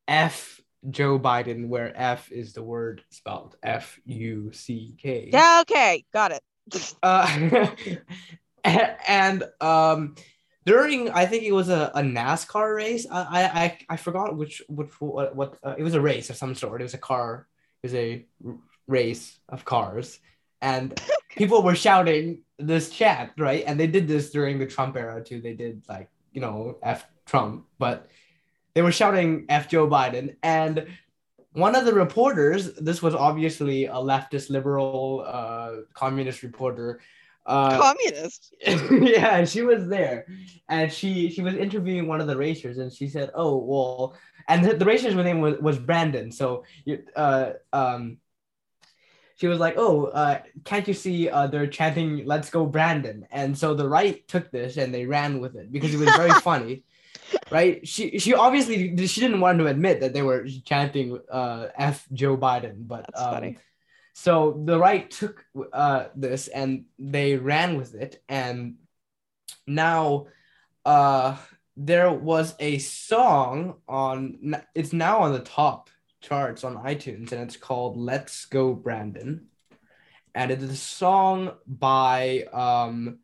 "F 0.07 0.59
Joe 0.89 1.19
Biden," 1.19 1.67
where 1.67 1.93
F 1.95 2.31
is 2.31 2.53
the 2.53 2.63
word 2.63 3.03
spelled 3.11 3.55
F 3.61 3.99
U 4.05 4.51
C 4.51 4.95
K. 4.99 5.29
Yeah, 5.31 5.59
okay, 5.61 6.03
got 6.11 6.31
it. 6.31 6.43
Uh, 7.03 7.67
and 9.07 9.43
um, 9.59 10.15
during 10.65 11.09
I 11.09 11.25
think 11.25 11.43
it 11.43 11.51
was 11.51 11.69
a, 11.69 11.91
a 11.95 12.01
NASCAR 12.01 12.75
race. 12.75 13.07
I 13.11 13.43
I 13.43 13.77
I, 13.89 13.97
forgot 13.97 14.37
which 14.37 14.61
which 14.67 14.89
what, 14.99 15.35
what 15.35 15.57
uh, 15.63 15.75
it 15.77 15.83
was 15.83 15.95
a 15.95 16.01
race 16.01 16.29
of 16.29 16.35
some 16.35 16.55
sort. 16.55 16.81
It 16.81 16.85
was 16.85 16.93
a 16.93 16.99
car. 16.99 17.47
It 17.81 17.87
was 17.87 17.95
a 17.95 18.25
race 18.87 19.39
of 19.49 19.65
cars, 19.65 20.19
and 20.61 20.99
people 21.29 21.63
were 21.63 21.75
shouting 21.75 22.43
this 22.59 22.89
chant 22.89 23.31
right. 23.37 23.63
And 23.65 23.79
they 23.79 23.87
did 23.87 24.07
this 24.07 24.29
during 24.29 24.59
the 24.59 24.67
Trump 24.67 24.95
era 24.95 25.23
too. 25.23 25.41
They 25.41 25.53
did 25.53 25.83
like 25.89 26.09
you 26.31 26.41
know 26.41 26.77
F 26.83 27.07
Trump, 27.25 27.65
but 27.79 28.07
they 28.75 28.81
were 28.81 28.91
shouting 28.91 29.45
F 29.49 29.69
Joe 29.69 29.87
Biden 29.87 30.35
and. 30.43 30.87
One 31.53 31.75
of 31.75 31.83
the 31.83 31.93
reporters, 31.93 32.75
this 32.75 33.01
was 33.01 33.13
obviously 33.13 33.83
a 33.87 33.95
leftist, 33.95 34.49
liberal, 34.49 35.25
uh, 35.27 35.81
communist 35.93 36.43
reporter, 36.43 37.01
uh, 37.45 37.77
Communist. 37.77 38.53
yeah, 38.65 39.37
and 39.37 39.49
she 39.49 39.61
was 39.61 39.87
there, 39.87 40.27
and 40.69 40.91
she 40.91 41.29
she 41.29 41.41
was 41.41 41.55
interviewing 41.55 42.07
one 42.07 42.21
of 42.21 42.27
the 42.27 42.37
racers, 42.37 42.77
and 42.77 42.91
she 42.91 43.07
said, 43.07 43.31
"Oh 43.33 43.57
well," 43.57 44.15
and 44.47 44.63
the, 44.63 44.75
the 44.75 44.85
racer's 44.85 45.15
name 45.15 45.41
was, 45.41 45.57
was 45.59 45.79
Brandon. 45.79 46.31
So, 46.31 46.63
you 46.85 47.03
uh 47.15 47.53
um, 47.73 48.17
she 49.35 49.47
was 49.47 49.59
like, 49.59 49.75
"Oh, 49.77 50.05
uh, 50.05 50.41
can't 50.65 50.87
you 50.87 50.93
see 50.93 51.29
uh 51.29 51.47
they're 51.47 51.67
chanting 51.67 52.25
Let's 52.25 52.49
go 52.49 52.65
Brandon?" 52.65 53.25
And 53.31 53.57
so 53.57 53.73
the 53.73 53.89
right 53.89 54.27
took 54.27 54.51
this 54.51 54.77
and 54.77 54.93
they 54.93 55.05
ran 55.05 55.39
with 55.39 55.55
it 55.55 55.71
because 55.71 55.93
it 55.93 55.99
was 55.99 56.15
very 56.15 56.31
funny. 56.41 56.83
Right? 57.49 57.87
She 57.87 58.19
she 58.19 58.35
obviously 58.35 58.95
she 59.07 59.19
didn't 59.19 59.39
want 59.39 59.57
to 59.59 59.67
admit 59.67 60.01
that 60.01 60.13
they 60.13 60.21
were 60.21 60.45
chanting 60.65 61.17
uh 61.31 61.67
F 61.75 62.07
Joe 62.13 62.37
Biden, 62.37 62.87
but 62.87 63.09
um. 63.15 63.55
So 64.13 64.61
the 64.65 64.77
right 64.77 65.09
took 65.09 65.45
uh, 65.71 66.05
this 66.15 66.47
and 66.47 66.85
they 66.99 67.35
ran 67.37 67.77
with 67.77 67.95
it, 67.95 68.21
and 68.27 68.75
now 69.65 70.27
uh, 70.85 71.37
there 71.77 72.11
was 72.11 72.55
a 72.59 72.77
song 72.79 73.75
on. 73.87 74.55
It's 74.75 74.93
now 74.93 75.19
on 75.19 75.33
the 75.33 75.39
top 75.39 75.89
charts 76.19 76.63
on 76.63 76.83
iTunes, 76.83 77.31
and 77.31 77.41
it's 77.41 77.57
called 77.57 77.97
"Let's 77.97 78.45
Go 78.45 78.73
Brandon," 78.73 79.47
and 80.35 80.51
it 80.51 80.61
is 80.61 80.71
a 80.71 80.75
song 80.75 81.53
by 81.65 82.43
um, 82.51 83.19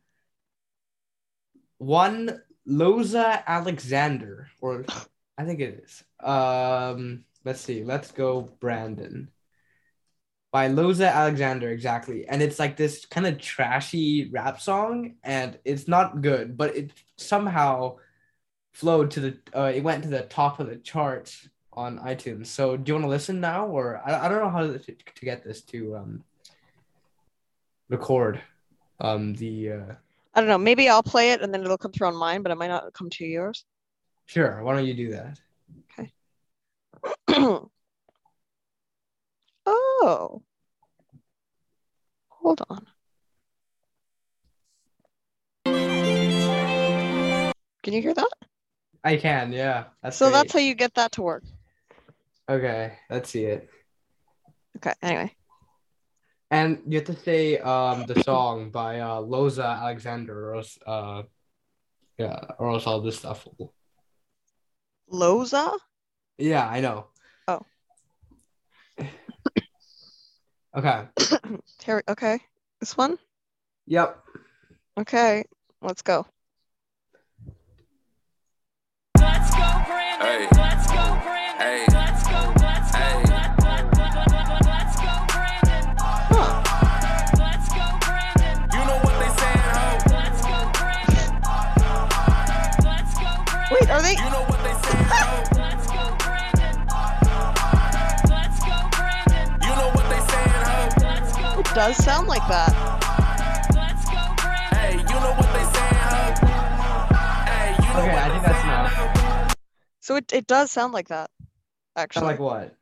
one 1.80 2.42
Loza 2.68 3.44
Alexander, 3.46 4.50
or 4.62 4.86
I 5.38 5.44
think 5.44 5.60
it 5.60 5.84
is. 5.84 6.04
Um, 6.22 7.26
let's 7.44 7.62
see. 7.62 7.84
Let's 7.84 8.12
go 8.12 8.42
Brandon 8.60 9.30
by 10.58 10.68
Loza 10.68 11.14
Alexander, 11.14 11.70
exactly. 11.70 12.28
And 12.28 12.42
it's 12.42 12.58
like 12.58 12.76
this 12.76 13.06
kind 13.06 13.28
of 13.28 13.38
trashy 13.38 14.28
rap 14.32 14.60
song, 14.60 15.14
and 15.24 15.60
it's 15.64 15.88
not 15.88 16.24
good, 16.24 16.58
but 16.58 16.76
it 16.76 16.94
somehow 17.16 17.98
flowed 18.72 19.12
to 19.12 19.20
the, 19.20 19.38
uh, 19.56 19.72
it 19.76 19.84
went 19.84 20.02
to 20.06 20.10
the 20.10 20.24
top 20.24 20.60
of 20.60 20.66
the 20.66 20.78
charts 20.78 21.48
on 21.74 22.00
iTunes. 22.00 22.48
So 22.48 22.76
do 22.76 22.90
you 22.90 22.96
want 22.96 23.06
to 23.06 23.10
listen 23.10 23.40
now, 23.40 23.68
or 23.68 24.02
I, 24.04 24.26
I 24.26 24.28
don't 24.28 24.42
know 24.42 24.50
how 24.50 24.66
to, 24.66 24.80
to 24.80 25.26
get 25.26 25.44
this 25.44 25.62
to 25.66 25.96
um, 25.98 26.24
record 27.88 28.42
um, 29.00 29.36
the, 29.36 29.74
uh, 29.74 29.94
I 30.34 30.40
don't 30.40 30.50
know. 30.50 30.58
Maybe 30.58 30.90
I'll 30.90 31.04
play 31.04 31.34
it 31.34 31.44
and 31.44 31.54
then 31.54 31.62
it'll 31.64 31.78
come 31.78 31.92
through 31.92 32.08
on 32.08 32.16
mine, 32.16 32.42
but 32.42 32.52
it 32.52 32.56
might 32.56 32.70
not 32.70 32.94
come 32.94 33.12
to 33.12 33.26
yours. 33.26 33.64
sure, 34.26 34.64
why 34.64 34.74
don't 34.74 34.88
you 34.88 34.96
do 34.96 35.12
that? 35.12 35.40
Okay. 36.00 36.12
oh. 39.68 40.42
Hold 42.48 42.64
on. 42.70 42.88
Can 47.84 47.94
you 47.94 48.02
hear 48.02 48.14
that? 48.14 48.32
I 49.04 49.18
can, 49.18 49.52
yeah. 49.52 49.88
That's 50.02 50.16
So 50.16 50.32
that's 50.32 50.54
how 50.54 50.60
you 50.60 50.74
get 50.74 50.94
that 50.94 51.12
to 51.14 51.24
work. 51.24 51.44
Okay, 52.48 52.94
let's 53.10 53.30
see 53.30 53.44
it. 53.44 53.70
Okay, 54.78 54.94
anyway. 55.02 55.36
And 56.50 56.84
you 56.88 57.00
have 57.00 57.08
to 57.08 57.20
say 57.20 57.58
um 57.58 58.06
the 58.06 58.24
song 58.24 58.72
by 58.72 59.02
uh 59.02 59.20
Loza 59.20 59.82
Alexander 59.82 60.52
or 60.52 60.56
else 60.56 60.80
uh 60.88 61.24
yeah, 62.18 62.40
or 62.60 62.70
else 62.70 62.88
all 62.88 63.02
this 63.02 63.18
stuff 63.18 63.46
will 63.58 63.74
Loza? 65.12 65.78
Yeah, 66.38 66.66
I 66.66 66.80
know. 66.80 67.08
Okay. 70.78 71.08
Here, 71.84 72.04
okay. 72.08 72.40
This 72.80 72.96
one? 72.96 73.18
Yep. 73.88 74.24
Okay, 75.00 75.44
let's 75.82 76.04
go. 76.04 76.28
Let's 79.20 79.50
go, 79.50 79.84
Brandon. 79.88 80.28
Hey. 80.28 80.48
Let's 80.54 80.86
go, 80.86 81.20
Brandon. 81.24 81.58
Hey. 81.58 81.86
Let's 81.92 82.28
go. 82.28 82.54
Let's 82.62 82.92
go. 82.92 83.00
Hey. 83.00 83.24
Let's 84.70 84.96
go, 85.02 85.26
Brandon. 85.34 85.96
Huh. 85.98 86.62
Let's 87.40 87.70
go, 87.74 87.98
Brandon. 88.06 88.58
You 88.72 88.86
know 88.86 89.00
what 89.02 89.18
they 89.18 89.34
saying, 89.34 89.66
ho? 89.74 89.98
Let's 90.14 90.42
go, 90.46 90.58
Brandon. 90.78 91.42
Let's 92.86 93.14
go, 93.18 93.30
Brandon. 93.50 93.74
Wait, 93.74 93.90
are 93.90 94.02
they? 94.04 94.14
You 94.14 94.30
know 94.30 94.47
does 101.78 101.98
sound 102.04 102.28
like 102.28 102.42
that. 102.48 102.74
Let's 103.76 104.04
go, 104.06 104.76
Hey, 104.76 104.94
you 104.94 105.04
know 105.04 105.34
what 105.38 105.46
they 105.54 105.64
saying, 105.78 106.02
ho? 106.10 106.34
Hey, 107.46 107.76
you 107.78 107.94
know 107.94 108.00
Okay, 108.02 108.14
what 108.14 108.18
I 108.18 108.30
they 108.30 108.34
think 108.34 108.46
that's 108.46 108.64
enough. 108.64 109.56
So 110.00 110.16
it, 110.16 110.34
it 110.34 110.48
does 110.48 110.72
sound 110.72 110.94
like 110.94 111.10
that, 111.10 111.30
Sound 111.38 111.48
actually. 111.96 112.24
like 112.26 112.40
what? 112.40 112.76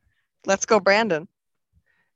Let's 0.45 0.65
go, 0.65 0.79
Brandon. 0.79 1.27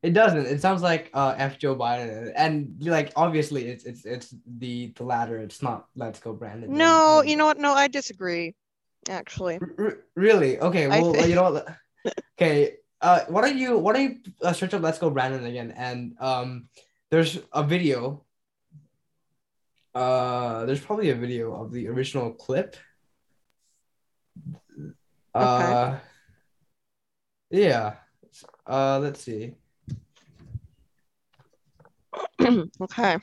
It 0.03 0.13
doesn't. 0.13 0.45
It 0.45 0.61
sounds 0.61 0.81
like 0.81 1.09
uh 1.13 1.35
F 1.37 1.59
Joe 1.59 1.75
Biden 1.75 2.31
and 2.33 2.77
like 2.79 3.11
obviously 3.17 3.65
it's 3.67 3.83
it's 3.83 4.05
it's 4.05 4.33
the 4.47 4.93
the 4.95 5.03
latter. 5.03 5.37
It's 5.37 5.61
not 5.61 5.87
let's 5.97 6.21
go 6.21 6.31
Brandon. 6.31 6.71
No, 6.77 7.21
you 7.25 7.35
know 7.35 7.45
what? 7.47 7.57
No, 7.59 7.73
I 7.73 7.89
disagree, 7.89 8.55
actually. 9.09 9.59
R- 9.59 9.73
r- 9.77 9.97
really? 10.15 10.57
Okay, 10.59 10.87
well 10.87 11.11
think- 11.13 11.27
you 11.27 11.35
know 11.35 11.51
what 11.51 11.67
Okay. 12.39 12.77
Uh 13.01 13.21
why 13.29 13.41
don't 13.41 13.57
you 13.57 13.77
why 13.77 13.93
don't 13.93 14.01
you 14.03 14.17
uh, 14.43 14.51
search 14.53 14.73
up 14.73 14.81
Let's 14.81 14.99
Go 14.99 15.09
Brandon 15.09 15.45
again 15.45 15.71
and 15.71 16.15
um 16.19 16.67
there's 17.11 17.39
a 17.53 17.63
video 17.63 18.25
uh 19.95 20.65
there's 20.65 20.81
probably 20.81 21.09
a 21.09 21.15
video 21.15 21.53
of 21.53 21.71
the 21.71 21.87
original 21.87 22.31
clip. 22.31 22.75
Uh 25.33 25.97
yeah. 27.49 27.95
Uh 28.67 28.99
let's 28.99 29.21
see. 29.21 29.55
Okay. 32.81 33.17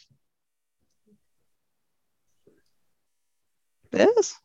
This? 3.90 4.38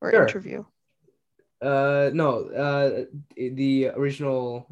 Or 0.00 0.10
Sure. 0.10 0.22
interview? 0.22 0.64
Uh 1.64 2.10
no, 2.12 2.44
uh 2.50 3.04
the 3.36 3.88
original 3.96 4.66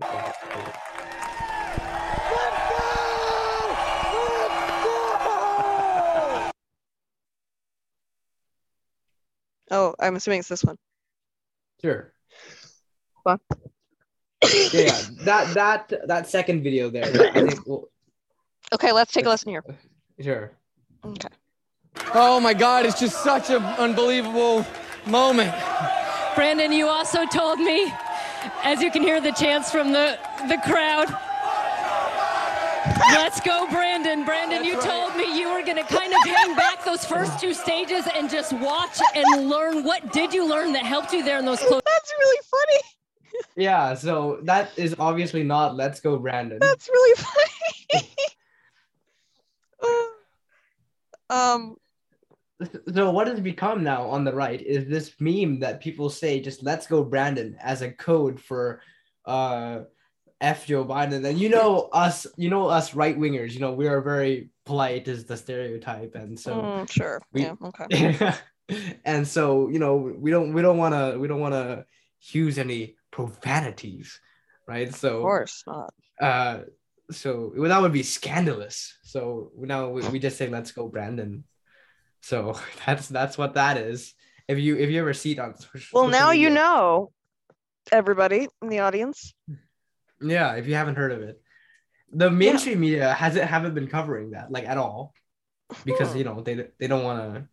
Oh, 9.71 9.95
I'm 9.99 10.17
assuming 10.17 10.41
it's 10.41 10.49
this 10.49 10.65
one. 10.65 10.77
Sure. 11.81 12.13
What? 13.23 13.41
Yeah, 14.45 14.83
yeah, 14.83 15.01
that 15.21 15.55
that 15.55 16.09
that 16.09 16.29
second 16.29 16.63
video 16.63 16.91
there. 16.91 17.05
I 17.05 17.41
think 17.49 17.67
well, 17.67 17.89
Okay, 18.75 18.93
let's 18.93 19.13
take 19.13 19.25
a 19.27 19.29
listen 19.29 19.51
here. 19.51 19.65
sure. 20.21 20.53
Okay. 21.05 21.29
Oh 22.15 22.41
my 22.41 22.53
God, 22.53 22.85
it's 22.85 22.99
just 22.99 23.23
such 23.23 23.51
an 23.51 23.63
unbelievable 23.63 24.67
moment. 25.07 25.55
Brandon, 26.35 26.73
you 26.73 26.89
also 26.89 27.27
told 27.27 27.59
me, 27.59 27.93
as 28.63 28.81
you 28.81 28.91
can 28.91 29.03
hear 29.03 29.21
the 29.21 29.33
chants 29.33 29.71
from 29.71 29.93
the, 29.93 30.19
the 30.49 30.59
crowd, 30.65 31.09
Let's 33.13 33.41
go, 33.41 33.67
Brandon. 33.71 34.25
Brandon, 34.25 34.65
you 34.65 34.81
told 34.81 35.17
me 35.17 35.39
you 35.39 35.53
were 35.53 35.63
going 35.63 35.77
to 35.77 35.85
kind 35.85 36.13
of 36.13 36.19
hang 36.25 36.55
back 36.57 36.85
those 36.85 37.05
first 37.05 37.39
two 37.39 37.55
stages 37.55 38.07
and 38.15 38.29
just 38.29 38.53
watch 38.55 38.99
and 39.15 39.49
learn. 39.49 39.85
What 39.85 40.13
did 40.13 40.33
you 40.35 40.49
learn 40.49 40.73
that 40.73 40.85
helped 40.85 41.13
you 41.13 41.23
there 41.23 41.39
in 41.39 41.45
those 41.45 41.61
close? 41.61 41.83
That's 41.85 42.13
really 42.19 42.41
funny. 42.51 42.83
Yeah, 43.57 43.95
so 43.95 44.41
that 44.45 44.71
is 44.77 44.97
obviously 44.99 45.43
not 45.43 45.77
Let's 45.77 46.01
Go 46.01 46.19
Brandon. 46.19 46.59
That's 46.61 46.89
really 46.89 47.17
funny. 47.17 48.09
um, 51.31 51.77
So 52.95 53.11
what 53.11 53.27
has 53.27 53.41
become 53.41 53.83
now 53.83 54.09
on 54.09 54.25
the 54.25 54.35
right 54.35 54.61
is 54.61 54.87
this 54.87 55.13
meme 55.21 55.61
that 55.61 55.81
people 55.81 56.11
say 56.11 56.41
just 56.41 56.63
let's 56.63 56.87
go 56.87 57.03
Brandon 57.05 57.57
as 57.61 57.83
a 57.83 57.93
code 57.93 58.41
for 58.41 58.81
uh 59.25 59.81
F 60.41 60.67
Joe 60.67 60.85
Biden. 60.85 61.25
And 61.25 61.39
you 61.39 61.49
know 61.49 61.89
us, 61.93 62.27
you 62.37 62.51
know 62.51 62.67
us 62.67 62.95
right 62.95 63.17
wingers, 63.17 63.53
you 63.53 63.61
know, 63.61 63.73
we 63.73 63.87
are 63.87 64.01
very 64.01 64.51
polite 64.67 65.07
is 65.07 65.25
the 65.25 65.37
stereotype. 65.37 66.15
And 66.15 66.39
so 66.39 66.55
mm, 66.55 66.91
sure. 66.91 67.21
we- 67.33 67.43
yeah. 67.43 67.55
Okay. 67.63 68.35
and 69.05 69.27
so, 69.27 69.69
you 69.69 69.79
know, 69.79 69.97
we 69.97 70.31
don't 70.31 70.53
we 70.53 70.63
don't 70.63 70.79
wanna 70.79 71.19
we 71.19 71.29
don't 71.29 71.41
wanna 71.41 71.85
use 72.33 72.59
any 72.59 72.97
profanities, 73.11 74.21
right? 74.67 74.93
So 74.93 75.17
Of 75.17 75.23
course 75.23 75.65
not. 75.67 75.95
uh 76.21 76.59
so 77.11 77.53
well, 77.57 77.69
that 77.69 77.81
would 77.83 77.93
be 77.93 78.03
scandalous 78.03 78.97
so 79.03 79.51
now 79.59 79.89
we, 79.89 80.07
we 80.09 80.19
just 80.19 80.39
say 80.39 80.49
let's 80.49 80.73
go 80.73 80.89
brandon 80.89 81.45
so 82.23 82.59
that's 82.87 83.09
that's 83.09 83.37
what 83.37 83.55
that 83.55 83.77
is 83.77 84.15
if 84.49 84.59
you 84.59 84.77
if 84.77 84.89
you 84.91 85.01
ever 85.01 85.13
see 85.15 85.33
it 85.33 85.39
on 85.39 85.57
social 85.59 86.01
Well, 86.03 86.09
now 86.11 86.31
you 86.31 86.49
know, 86.51 87.13
everybody 87.91 88.49
in 88.63 88.69
the 88.69 88.81
audience. 88.81 89.35
yeah 90.21 90.55
if 90.55 90.67
you 90.67 90.75
haven't 90.75 90.97
heard 90.97 91.13
of 91.13 91.21
it 91.23 91.41
the 92.15 92.31
mainstream 92.31 92.81
media 92.81 93.13
hasn't 93.13 93.49
haven't 93.49 93.75
been 93.75 93.89
covering 93.89 94.31
that 94.33 94.51
like 94.51 94.67
at 94.67 94.79
all 94.79 95.13
because 95.85 96.13
Hmm. 96.13 96.19
you 96.19 96.25
know 96.25 96.41
they 96.43 96.67
they 96.79 96.87
don't 96.87 97.03
want 97.05 97.19
to 97.35 97.49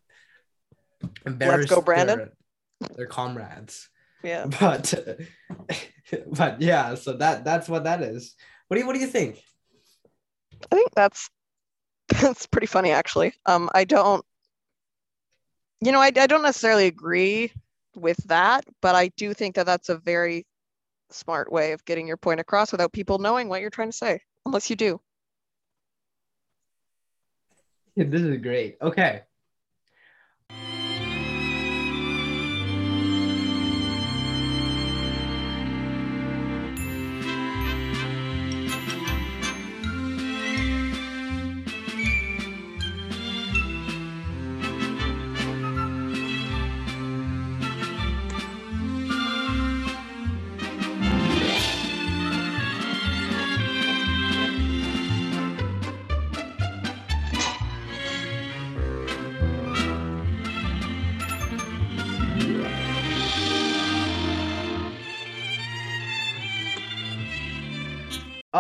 embarrass 1.26 1.70
go, 1.70 1.82
Brandon. 1.82 2.18
their, 2.18 2.90
their 2.98 3.08
comrades 3.08 3.90
Yeah. 4.24 4.46
but 4.60 4.94
but 6.28 6.62
yeah 6.62 6.96
so 6.96 7.14
that 7.14 7.44
that's 7.44 7.70
what 7.70 7.86
that 7.86 8.02
is 8.02 8.36
what 8.68 8.76
do 8.76 8.82
you 8.82 8.88
what 8.88 8.94
do 8.94 9.00
you 9.00 9.08
think 9.08 9.40
I 10.72 10.76
think 10.76 10.92
that's 10.94 11.30
that's 12.22 12.46
pretty 12.48 12.68
funny 12.68 12.92
actually. 12.92 13.34
Um, 13.46 13.70
I 13.74 13.86
don't, 13.86 14.26
you 15.82 15.92
know, 15.92 16.00
I, 16.00 16.12
I 16.16 16.28
don't 16.28 16.42
necessarily 16.42 16.88
agree 16.88 17.52
with 17.96 18.18
that, 18.28 18.66
but 18.82 18.96
I 18.96 19.10
do 19.18 19.34
think 19.34 19.56
that 19.56 19.66
that's 19.66 19.90
a 19.90 19.98
very 19.98 20.46
smart 21.10 21.52
way 21.52 21.72
of 21.72 21.84
getting 21.86 22.08
your 22.08 22.18
point 22.18 22.40
across 22.40 22.72
without 22.72 22.94
people 22.94 23.18
knowing 23.18 23.50
what 23.50 23.62
you're 23.62 23.70
trying 23.70 23.92
to 23.92 23.98
say, 23.98 24.22
unless 24.46 24.70
you 24.70 24.76
do. 24.76 25.00
This 27.96 28.22
is 28.22 28.38
great. 28.42 28.78
Okay. 28.82 29.24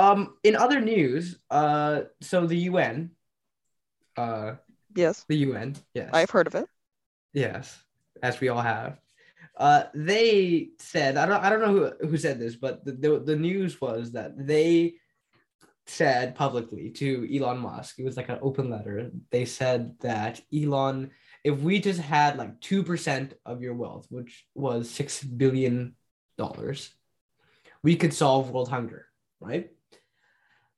Um, 0.09 0.35
in 0.43 0.55
other 0.55 0.79
news, 0.81 1.37
uh, 1.49 2.01
so 2.21 2.45
the 2.47 2.57
UN, 2.71 3.11
uh, 4.17 4.55
Yes, 4.95 5.23
the 5.29 5.37
UN, 5.37 5.75
yes, 5.93 6.09
I've 6.13 6.31
heard 6.31 6.47
of 6.47 6.55
it. 6.55 6.65
yes, 7.33 7.77
as 8.23 8.39
we 8.39 8.49
all 8.49 8.61
have. 8.61 8.99
Uh, 9.55 9.83
they 9.93 10.69
said 10.79 11.17
I 11.17 11.25
don't 11.25 11.43
I 11.43 11.49
don't 11.49 11.61
know 11.61 11.73
who, 11.99 12.07
who 12.07 12.17
said 12.17 12.39
this, 12.39 12.55
but 12.55 12.83
the, 12.85 12.93
the 12.93 13.19
the 13.19 13.35
news 13.35 13.79
was 13.79 14.11
that 14.13 14.31
they 14.47 14.95
said 15.85 16.35
publicly 16.35 16.89
to 16.91 17.27
Elon 17.33 17.59
Musk. 17.59 17.99
It 17.99 18.05
was 18.05 18.17
like 18.17 18.29
an 18.29 18.39
open 18.41 18.69
letter. 18.69 19.11
They 19.31 19.45
said 19.45 19.99
that 19.99 20.41
Elon, 20.53 21.11
if 21.43 21.59
we 21.59 21.79
just 21.79 21.99
had 21.99 22.37
like 22.37 22.59
two 22.61 22.83
percent 22.83 23.33
of 23.45 23.61
your 23.61 23.75
wealth, 23.75 24.07
which 24.09 24.45
was 24.55 24.89
six 24.89 25.21
billion 25.23 25.95
dollars, 26.37 26.89
we 27.83 27.95
could 27.95 28.13
solve 28.13 28.51
world 28.51 28.69
hunger, 28.69 29.07
right? 29.39 29.71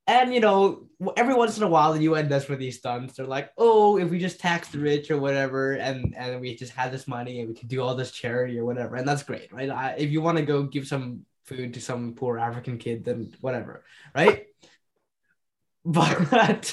And 0.07 0.33
you 0.33 0.39
know, 0.39 0.87
every 1.15 1.33
once 1.33 1.57
in 1.57 1.63
a 1.63 1.67
while, 1.67 1.93
the 1.93 2.01
UN 2.03 2.27
does 2.27 2.45
for 2.45 2.55
these 2.55 2.79
stunts. 2.79 3.15
They're 3.15 3.25
like, 3.25 3.51
"Oh, 3.57 3.97
if 3.97 4.09
we 4.09 4.19
just 4.19 4.39
tax 4.39 4.69
the 4.69 4.79
rich 4.79 5.11
or 5.11 5.19
whatever, 5.19 5.73
and 5.73 6.15
and 6.17 6.41
we 6.41 6.55
just 6.55 6.73
had 6.73 6.91
this 6.91 7.07
money 7.07 7.39
and 7.39 7.49
we 7.49 7.55
could 7.55 7.69
do 7.69 7.81
all 7.81 7.95
this 7.95 8.11
charity 8.11 8.57
or 8.57 8.65
whatever," 8.65 8.95
and 8.95 9.07
that's 9.07 9.23
great, 9.23 9.53
right? 9.53 9.69
I, 9.69 9.91
if 9.97 10.09
you 10.09 10.21
want 10.21 10.37
to 10.37 10.45
go 10.45 10.63
give 10.63 10.87
some 10.87 11.25
food 11.45 11.73
to 11.75 11.81
some 11.81 12.13
poor 12.13 12.37
African 12.39 12.77
kid, 12.77 13.05
then 13.05 13.33
whatever, 13.41 13.83
right? 14.15 14.47
But 15.83 16.71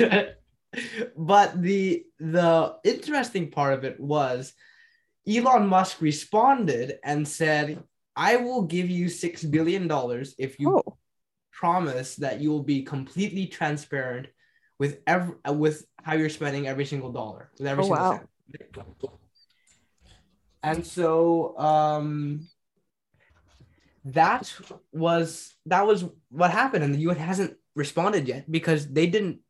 but 1.16 1.62
the 1.62 2.05
the 2.18 2.76
interesting 2.85 3.51
part 3.51 3.72
of 3.72 3.85
it 3.85 3.99
was 3.99 4.53
Elon 5.26 5.66
Musk 5.66 6.03
responded 6.03 6.99
and 7.03 7.26
said, 7.26 7.83
"I 8.14 8.37
will 8.37 8.62
give 8.62 8.91
you 8.91 9.09
six 9.09 9.43
billion 9.43 9.89
dollars 9.89 10.35
if 10.39 10.61
you 10.61 10.76
Oh, 10.76 10.97
promise 11.59 12.15
that 12.17 12.41
you 12.41 12.51
will 12.51 12.63
be 12.63 12.83
completely 12.83 13.47
transparent 13.47 14.29
with 14.79 15.01
every 15.09 15.35
with 15.51 15.85
how 16.05 16.15
you're 16.15 16.29
spending 16.31 16.69
every 16.69 16.85
single 16.87 17.11
dollar 17.11 17.51
with 17.59 17.67
every 17.67 17.83
Oh, 17.83 17.87
single 17.89 18.05
wow. 18.05 18.13
cent. 18.13 18.29
And 20.63 20.87
so 20.87 21.59
um 21.59 22.47
that 24.05 24.53
was 24.93 25.57
that 25.67 25.85
was 25.85 26.05
what 26.31 26.51
happened 26.53 26.85
and 26.85 26.95
the 26.95 27.01
UN 27.01 27.17
hasn't 27.17 27.57
responded 27.75 28.29
yet 28.29 28.51
because 28.51 28.87
they 28.87 29.07
didn't 29.07 29.41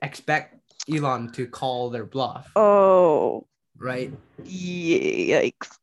expect 0.00 0.62
Elon 0.88 1.32
to 1.32 1.46
call 1.46 1.90
their 1.90 2.06
bluff, 2.06 2.50
oh, 2.54 3.46
right? 3.76 4.12
yikes. 4.44 5.78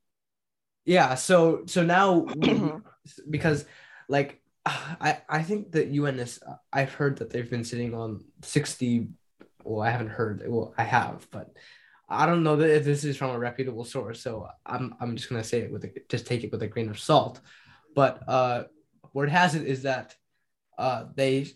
Yeah, 0.86 1.16
so 1.16 1.64
so 1.68 1.84
now 1.84 2.26
because 3.30 3.66
like 4.08 4.42
I 4.66 5.22
I 5.30 5.44
think 5.44 5.72
that 5.72 5.88
UN 5.90 6.20
is 6.20 6.40
I've 6.72 6.94
heard 6.94 7.18
that 7.18 7.30
they've 7.30 7.50
been 7.50 7.64
sitting 7.64 7.94
on 7.94 8.24
60 8.42 9.08
well 9.64 9.82
I 9.82 9.90
haven't 9.90 10.10
heard 10.10 10.44
well 10.48 10.74
I 10.78 10.84
have 10.84 11.28
but 11.32 11.52
I 12.08 12.26
don't 12.26 12.44
know 12.44 12.56
that 12.56 12.76
if 12.76 12.84
this 12.84 13.04
is 13.04 13.18
from 13.18 13.32
a 13.32 13.40
reputable 13.40 13.86
source 13.86 14.22
so 14.22 14.48
I'm 14.66 14.96
I'm 15.00 15.16
just 15.16 15.30
going 15.30 15.42
to 15.42 15.48
say 15.48 15.62
it 15.62 15.72
with 15.72 15.86
a, 15.86 15.92
just 16.10 16.26
take 16.28 16.44
it 16.44 16.52
with 16.52 16.64
a 16.64 16.68
grain 16.68 16.90
of 16.90 17.00
salt. 17.00 17.40
But 17.96 18.28
uh 18.28 18.64
word 19.14 19.30
has 19.30 19.56
it 19.56 19.66
is 19.66 19.84
that 19.84 20.16
uh 20.78 21.06
they 21.16 21.48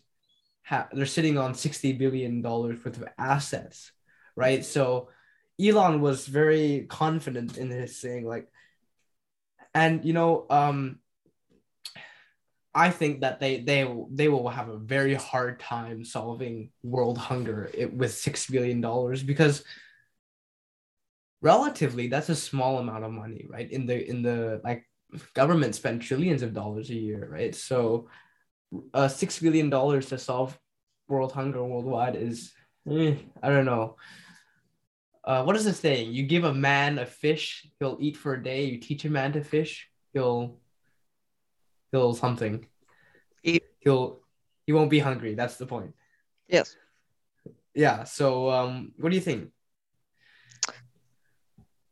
have 0.64 0.90
they're 0.94 1.06
sitting 1.06 1.38
on 1.38 1.54
60 1.56 1.94
billion 1.94 2.42
dollars 2.42 2.84
worth 2.84 2.98
of 2.98 3.08
assets 3.18 3.92
right? 4.36 4.66
So 4.66 5.10
Elon 5.62 6.02
was 6.02 6.26
very 6.26 6.88
confident 6.90 7.58
in 7.58 7.70
his 7.70 8.00
saying 8.00 8.26
like 8.26 8.48
and 9.74 10.04
you 10.04 10.14
know 10.14 10.46
um 10.50 11.00
i 12.76 12.90
think 12.90 13.22
that 13.22 13.40
they 13.40 13.62
they 13.62 13.92
they 14.12 14.28
will 14.28 14.50
have 14.50 14.70
a 14.70 14.78
very 14.78 15.14
hard 15.14 15.60
time 15.60 16.04
solving 16.04 16.70
world 16.84 17.18
hunger 17.18 17.72
with 17.94 18.14
6 18.14 18.48
billion 18.48 18.82
dollars 18.82 19.24
because 19.24 19.64
relatively 21.42 22.08
that's 22.08 22.30
a 22.30 22.36
small 22.36 22.80
amount 22.80 23.04
of 23.04 23.12
money 23.12 23.46
right 23.50 23.72
in 23.72 23.86
the 23.86 24.10
in 24.10 24.22
the 24.22 24.62
like 24.64 24.86
government 25.34 25.76
spend 25.76 26.02
trillions 26.02 26.42
of 26.42 26.54
dollars 26.54 26.90
a 26.90 26.96
year 26.96 27.28
right 27.32 27.54
so 27.54 28.08
uh 28.94 29.08
6 29.08 29.40
billion 29.40 29.70
dollars 29.70 30.08
to 30.08 30.18
solve 30.18 30.58
world 31.08 31.32
hunger 31.32 31.64
worldwide 31.64 32.16
is 32.16 32.54
eh, 32.90 33.16
i 33.42 33.50
don't 33.50 33.66
know 33.66 33.96
uh, 35.26 35.44
what 35.44 35.56
is 35.56 35.66
the 35.66 35.74
saying? 35.74 36.12
You 36.12 36.24
give 36.24 36.44
a 36.44 36.54
man 36.54 37.00
a 37.00 37.06
fish, 37.06 37.66
he'll 37.80 37.98
eat 38.02 38.18
for 38.18 38.34
a 38.34 38.44
day. 38.44 38.66
You 38.66 38.78
teach 38.78 39.06
a 39.06 39.10
man 39.10 39.32
to 39.34 39.44
fish, 39.44 39.90
he'll 40.14 40.60
he'll 41.94 42.16
something. 42.16 42.66
Eat. 43.44 43.64
He'll 43.80 44.20
he 44.66 44.74
won't 44.74 44.90
be 44.90 45.00
hungry. 45.00 45.36
That's 45.36 45.58
the 45.58 45.68
point. 45.68 45.94
Yes. 46.50 46.76
Yeah. 47.74 48.04
So 48.04 48.50
um, 48.50 48.94
what 48.98 49.10
do 49.10 49.16
you 49.16 49.22
think? 49.22 49.52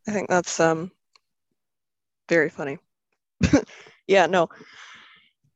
I 0.07 0.11
think 0.11 0.27
that's 0.27 0.59
um 0.59 0.91
very 2.27 2.49
funny. 2.49 2.79
yeah, 4.07 4.25
no. 4.25 4.49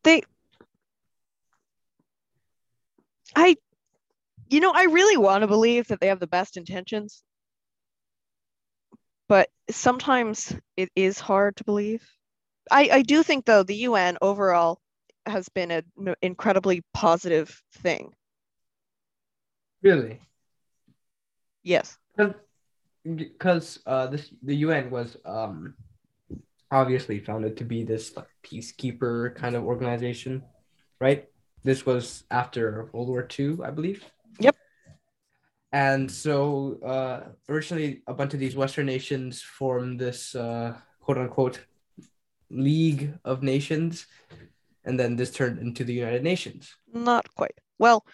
They 0.04 0.22
I 3.36 3.58
you 4.48 4.60
know, 4.60 4.72
I 4.76 4.84
really 4.84 5.18
want 5.18 5.42
to 5.42 5.48
believe 5.48 5.88
that 5.88 6.00
they 6.00 6.08
have 6.08 6.20
the 6.20 6.28
best 6.28 6.56
intentions, 6.56 7.24
but 9.28 9.50
sometimes 9.72 10.56
it 10.78 10.90
is 10.96 11.20
hard 11.20 11.56
to 11.56 11.64
believe. 11.64 12.08
I, 12.72 12.90
I 12.92 13.02
do 13.02 13.24
think, 13.24 13.46
though, 13.46 13.64
the 13.64 13.76
UN 13.76 14.18
overall 14.22 14.80
has 15.26 15.50
been 15.50 15.72
an 15.72 15.84
incredibly 16.22 16.84
positive 16.94 17.62
thing. 17.74 18.14
Really? 19.82 20.20
Yes. 21.64 21.98
Because 23.04 23.80
uh, 23.86 24.08
this 24.08 24.34
the 24.42 24.56
UN 24.58 24.90
was 24.90 25.18
um 25.26 25.76
obviously 26.72 27.20
founded 27.20 27.56
to 27.58 27.64
be 27.64 27.84
this 27.84 28.16
like, 28.16 28.28
peacekeeper 28.44 29.36
kind 29.36 29.56
of 29.56 29.64
organization, 29.64 30.44
right? 31.00 31.28
This 31.64 31.86
was 31.86 32.24
after 32.32 32.90
World 32.94 33.10
War 33.10 33.28
II, 33.40 33.58
I 33.64 33.72
believe. 33.72 34.04
Yep. 34.40 34.56
And 35.72 36.10
so 36.10 36.80
uh, 36.84 37.30
originally, 37.50 38.02
a 38.08 38.14
bunch 38.14 38.34
of 38.34 38.40
these 38.40 38.56
Western 38.56 38.86
nations 38.86 39.42
formed 39.42 40.00
this 40.00 40.36
uh, 40.36 40.76
quote 41.00 41.18
unquote 41.18 41.66
League 42.50 43.14
of 43.24 43.44
Nations, 43.44 44.08
and 44.84 45.00
then 45.00 45.16
this 45.16 45.32
turned 45.32 45.60
into 45.60 45.84
the 45.84 45.94
United 45.94 46.24
Nations. 46.24 46.76
Not 46.94 47.34
quite. 47.36 47.60
Well, 47.80 48.06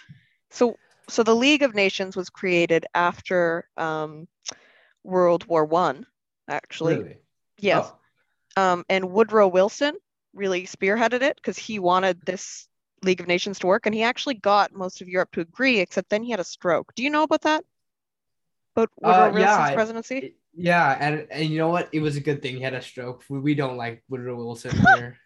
so 0.50 0.78
so 1.10 1.24
the 1.24 1.36
League 1.36 1.64
of 1.64 1.76
Nations 1.76 2.16
was 2.16 2.30
created 2.30 2.86
after 2.96 3.68
um, 3.78 4.28
World 5.04 5.46
War 5.46 5.66
One, 5.66 6.06
actually. 6.48 6.98
Really? 6.98 7.18
Yes. 7.60 7.92
Oh, 8.58 8.72
Um, 8.72 8.86
and 8.90 9.12
Woodrow 9.12 9.48
Wilson 9.48 9.96
really 10.34 10.64
spearheaded 10.64 11.22
it 11.22 11.36
because 11.36 11.58
he 11.58 11.80
wanted 11.80 12.22
this 12.26 12.68
League 13.04 13.20
of 13.20 13.28
Nations 13.28 13.60
to 13.60 13.68
work, 13.68 13.86
and 13.86 13.96
he 13.96 14.04
actually 14.04 14.36
got 14.36 14.74
most 14.74 15.02
of 15.02 15.10
Europe 15.10 15.32
to 15.34 15.42
agree, 15.42 15.80
except 15.80 16.10
then 16.10 16.24
he 16.24 16.32
had 16.32 16.40
a 16.40 16.46
stroke. 16.46 16.94
Do 16.96 17.04
you 17.04 17.10
know 17.10 17.24
about 17.24 17.42
that? 17.42 17.64
But 18.76 18.90
Woodrow 19.02 19.34
Uh, 19.34 19.38
yeah, 19.38 19.58
Wilson's 19.58 19.76
presidency? 19.76 20.36
Yeah, 20.54 20.98
and 21.00 21.28
and 21.32 21.50
you 21.50 21.58
know 21.58 21.70
what? 21.70 21.90
It 21.92 22.02
was 22.02 22.18
a 22.18 22.22
good 22.22 22.42
thing 22.42 22.58
he 22.58 22.62
had 22.62 22.74
a 22.74 22.82
stroke. 22.82 23.24
We, 23.30 23.40
we 23.40 23.56
don't 23.56 23.78
like 23.78 24.04
Woodrow 24.10 24.36
Wilson 24.36 24.72
here. 24.96 25.18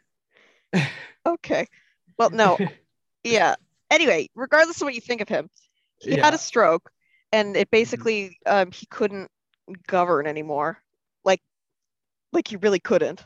Okay. 1.28 1.66
Well, 2.20 2.30
no. 2.30 2.58
yeah. 3.24 3.56
Anyway, 3.90 4.30
regardless 4.36 4.82
of 4.82 4.86
what 4.86 4.94
you 4.94 5.02
think 5.02 5.22
of 5.22 5.28
him, 5.28 5.50
he 6.00 6.16
had 6.16 6.34
a 6.34 6.38
stroke, 6.38 6.92
and 7.32 7.58
it 7.58 7.72
basically 7.72 8.38
um, 8.46 8.72
he 8.72 8.86
couldn't 8.88 9.32
govern 9.88 10.28
anymore. 10.28 10.82
Like, 11.24 11.42
like 12.32 12.48
he 12.48 12.58
really 12.58 12.80
couldn't 12.80 13.26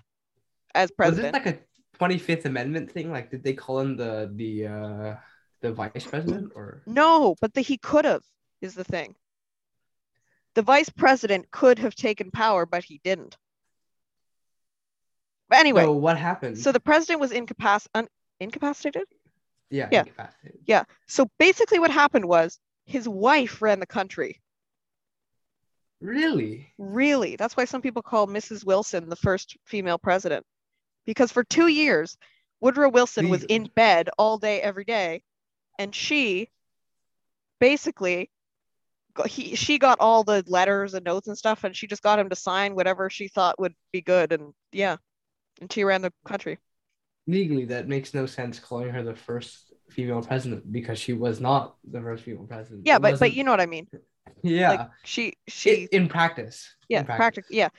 as 0.76 0.92
president. 0.92 1.34
Was 1.34 1.42
it 1.42 1.46
like 1.46 1.56
a 1.56 1.98
Twenty 1.98 2.18
Fifth 2.18 2.46
Amendment 2.46 2.92
thing? 2.92 3.12
Like, 3.12 3.32
did 3.32 3.44
they 3.44 3.54
call 3.54 3.80
him 3.80 3.98
the 3.98 4.32
the 4.34 4.68
uh 4.68 5.16
the 5.62 5.74
vice 5.74 6.06
president 6.06 6.54
or? 6.56 6.84
No, 6.86 7.36
but 7.42 7.54
the, 7.54 7.62
he 7.62 7.78
could 7.78 8.06
have 8.06 8.24
is 8.62 8.76
the 8.76 8.84
thing. 8.84 9.16
The 10.60 10.64
vice 10.64 10.90
president 10.90 11.50
could 11.52 11.80
have 11.80 11.96
taken 11.96 12.32
power, 12.32 12.66
but 12.66 12.84
he 12.84 13.00
didn't. 13.02 13.38
But 15.48 15.60
anyway, 15.60 15.84
So 15.84 15.94
what 15.94 16.18
happened? 16.18 16.58
so 16.58 16.74
the 16.74 16.82
president 16.82 17.22
was 17.22 17.32
incapac- 17.32 17.88
un- 17.96 18.10
incapacitated. 18.42 19.08
yeah, 19.70 19.88
yeah. 19.90 20.02
incapacitated. 20.02 20.60
Yeah. 20.66 20.84
So 21.08 21.32
basically, 21.40 21.80
what 21.80 21.92
happened 21.92 22.26
was 22.26 22.60
his 22.86 23.08
wife 23.08 23.62
ran 23.62 23.80
the 23.80 23.86
country. 23.86 24.42
Really? 26.02 26.74
Really, 26.78 27.38
that's 27.38 27.56
why 27.56 27.64
some 27.64 27.82
people 27.82 28.02
call 28.02 28.28
Mrs. 28.28 28.66
Wilson 28.66 29.08
the 29.08 29.16
first 29.16 29.56
female 29.66 29.98
president, 29.98 30.46
because 31.06 31.32
for 31.32 31.46
two 31.46 31.68
years, 31.68 32.18
Woodrow 32.60 32.90
Wilson 32.90 33.30
was 33.30 33.46
in 33.46 33.70
bed 33.76 34.10
all 34.18 34.38
day, 34.38 34.62
every 34.62 34.84
day, 34.84 35.24
and 35.78 35.96
she 35.96 36.50
basically 37.62 38.30
he 39.28 39.56
she 39.56 39.78
got 39.80 39.98
all 40.00 40.24
the 40.24 40.44
letters 40.48 40.94
and 40.94 41.04
notes 41.06 41.28
and 41.28 41.38
stuff, 41.38 41.64
and 41.64 41.76
she 41.76 41.88
just 41.88 42.04
got 42.04 42.20
him 42.20 42.30
to 42.30 42.36
sign 42.36 42.76
whatever 42.76 43.10
she 43.10 43.28
thought 43.28 43.60
would 43.60 43.74
be 43.92 44.02
good, 44.02 44.32
and 44.32 44.54
yeah, 44.72 44.98
and 45.62 45.72
she 45.72 45.84
ran 45.84 46.02
the 46.02 46.14
country. 46.26 46.58
Legally, 47.28 47.66
that 47.66 47.88
makes 47.88 48.14
no 48.14 48.26
sense 48.26 48.60
calling 48.60 48.90
her 48.90 49.04
the 49.04 49.16
first 49.16 49.74
female 49.90 50.22
president 50.22 50.72
because 50.72 51.00
she 51.00 51.14
was 51.14 51.40
not 51.40 51.76
the 51.90 52.02
first 52.02 52.24
female 52.24 52.46
president. 52.46 52.84
Yeah, 52.86 52.96
It 52.96 53.02
but 53.02 53.12
but 53.12 53.12
wasn't- 53.12 53.34
you 53.34 53.44
know 53.44 53.52
what 53.52 53.62
I 53.62 53.66
mean. 53.66 53.88
yeah, 54.44 54.70
Like 54.70 54.90
she 55.04 55.34
she 55.48 55.84
I- 55.84 55.90
in 55.92 56.08
practice. 56.08 56.74
yeah 56.88 57.00
in 57.02 57.06
practic 57.06 57.46
yeah, 57.50 57.70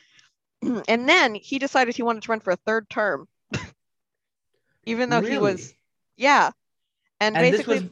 and 0.89 1.09
then 1.09 1.35
he 1.35 1.59
decided 1.59 1.97
he 1.97 2.03
wanted 2.03 2.23
to 2.25 2.31
run 2.31 2.41
for 2.41 2.51
a 2.53 2.57
third 2.67 2.89
term, 2.91 3.27
even 4.85 5.11
though 5.11 5.21
he 5.23 5.39
was 5.39 5.73
yeah, 6.17 6.51
and, 7.21 7.37
and 7.37 7.51
basically. 7.53 7.75
this 7.77 7.83
was 7.85 7.91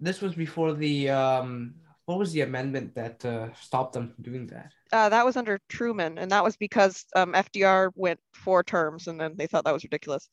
this 0.00 0.20
was 0.20 0.34
before 0.34 0.74
the 0.74 1.08
um 1.10 1.74
what 2.06 2.18
was 2.18 2.32
the 2.32 2.40
amendment 2.40 2.94
that 2.94 3.24
uh, 3.24 3.52
stopped 3.60 3.92
them 3.92 4.08
from 4.08 4.24
doing 4.24 4.46
that 4.46 4.72
Uh, 4.92 5.08
that 5.08 5.24
was 5.24 5.36
under 5.36 5.60
Truman, 5.68 6.18
and 6.18 6.30
that 6.30 6.44
was 6.44 6.56
because 6.56 7.04
um, 7.14 7.32
FDR 7.32 7.90
went 7.94 8.20
four 8.32 8.62
terms, 8.62 9.08
and 9.08 9.20
then 9.20 9.34
they 9.36 9.46
thought 9.46 9.64
that 9.64 9.74
was 9.74 9.84
ridiculous. 9.84 10.28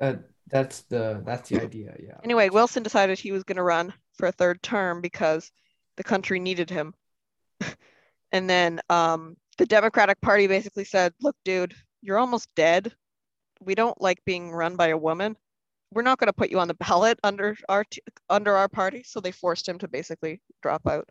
uh, 0.00 0.14
that's 0.50 0.82
the 0.82 1.22
that's 1.24 1.48
the 1.48 1.60
idea 1.62 1.94
yeah 1.98 2.18
Anyway, 2.24 2.48
Wilson 2.50 2.82
decided 2.82 3.18
he 3.18 3.32
was 3.32 3.44
going 3.44 3.56
to 3.56 3.62
run 3.62 3.92
for 4.14 4.26
a 4.26 4.32
third 4.32 4.62
term 4.62 5.00
because 5.00 5.50
the 5.96 6.04
country 6.04 6.38
needed 6.38 6.68
him. 6.70 6.94
and 8.32 8.50
then 8.50 8.80
um, 8.90 9.36
the 9.58 9.66
Democratic 9.66 10.20
Party 10.20 10.46
basically 10.46 10.84
said, 10.84 11.14
"Look, 11.20 11.36
dude, 11.44 11.74
you're 12.02 12.18
almost 12.18 12.48
dead. 12.56 12.92
We 13.60 13.74
don't 13.74 14.00
like 14.00 14.24
being 14.24 14.50
run 14.50 14.76
by 14.76 14.88
a 14.88 14.98
woman. 14.98 15.36
We're 15.92 16.02
not 16.02 16.18
going 16.18 16.28
to 16.28 16.32
put 16.32 16.50
you 16.50 16.60
on 16.60 16.68
the 16.68 16.74
ballot 16.74 17.18
under 17.24 17.56
our 17.68 17.84
t- 17.84 18.02
under 18.28 18.56
our 18.56 18.68
party." 18.68 19.02
So 19.02 19.20
they 19.20 19.32
forced 19.32 19.68
him 19.68 19.78
to 19.78 19.88
basically 19.88 20.40
drop 20.62 20.86
out. 20.86 21.08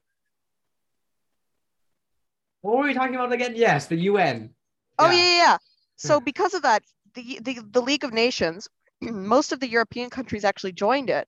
what 2.62 2.78
were 2.78 2.84
we 2.84 2.94
talking 2.94 3.16
about 3.16 3.32
again 3.32 3.54
yes 3.56 3.88
the 3.88 3.96
un 3.98 4.54
Oh 5.00 5.10
yeah, 5.12 5.16
yeah. 5.16 5.36
yeah. 5.44 5.58
So 5.96 6.20
Hmm. 6.20 6.26
because 6.26 6.54
of 6.54 6.62
that, 6.64 6.84
the, 7.14 7.40
the 7.42 7.60
the 7.72 7.82
League 7.82 8.04
of 8.04 8.14
Nations, 8.14 8.68
most 9.02 9.52
of 9.54 9.60
the 9.60 9.68
European 9.70 10.10
countries 10.10 10.44
actually 10.44 10.74
joined 10.74 11.10
it, 11.10 11.28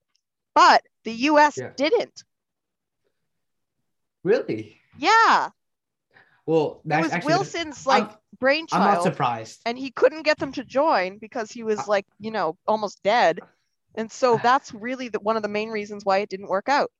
but 0.54 0.82
the 1.04 1.12
U.S. 1.30 1.56
Yeah. 1.56 1.72
didn't. 1.76 2.24
really 4.24 4.78
Yeah, 4.98 5.50
well 6.46 6.80
it 6.84 7.02
was 7.02 7.12
actually 7.12 7.32
Wilson's 7.34 7.86
like 7.86 8.04
I'm, 8.04 8.10
I'm 8.10 8.16
brainchild, 8.40 8.82
not 8.94 9.02
surprised 9.02 9.60
and 9.66 9.78
he 9.78 9.90
couldn't 9.90 10.22
get 10.24 10.38
them 10.38 10.52
to 10.52 10.64
join 10.64 11.18
because 11.18 11.50
he 11.52 11.62
was 11.62 11.86
like, 11.86 12.06
you 12.18 12.30
know, 12.30 12.56
almost 12.66 13.02
dead. 13.04 13.38
And 13.94 14.10
so 14.10 14.38
that's 14.42 14.72
really 14.74 15.08
the, 15.08 15.20
one 15.20 15.36
of 15.36 15.42
the 15.42 15.48
main 15.48 15.68
reasons 15.68 16.04
why 16.04 16.18
it 16.18 16.28
didn't 16.28 16.48
work 16.48 16.68
out. 16.68 16.90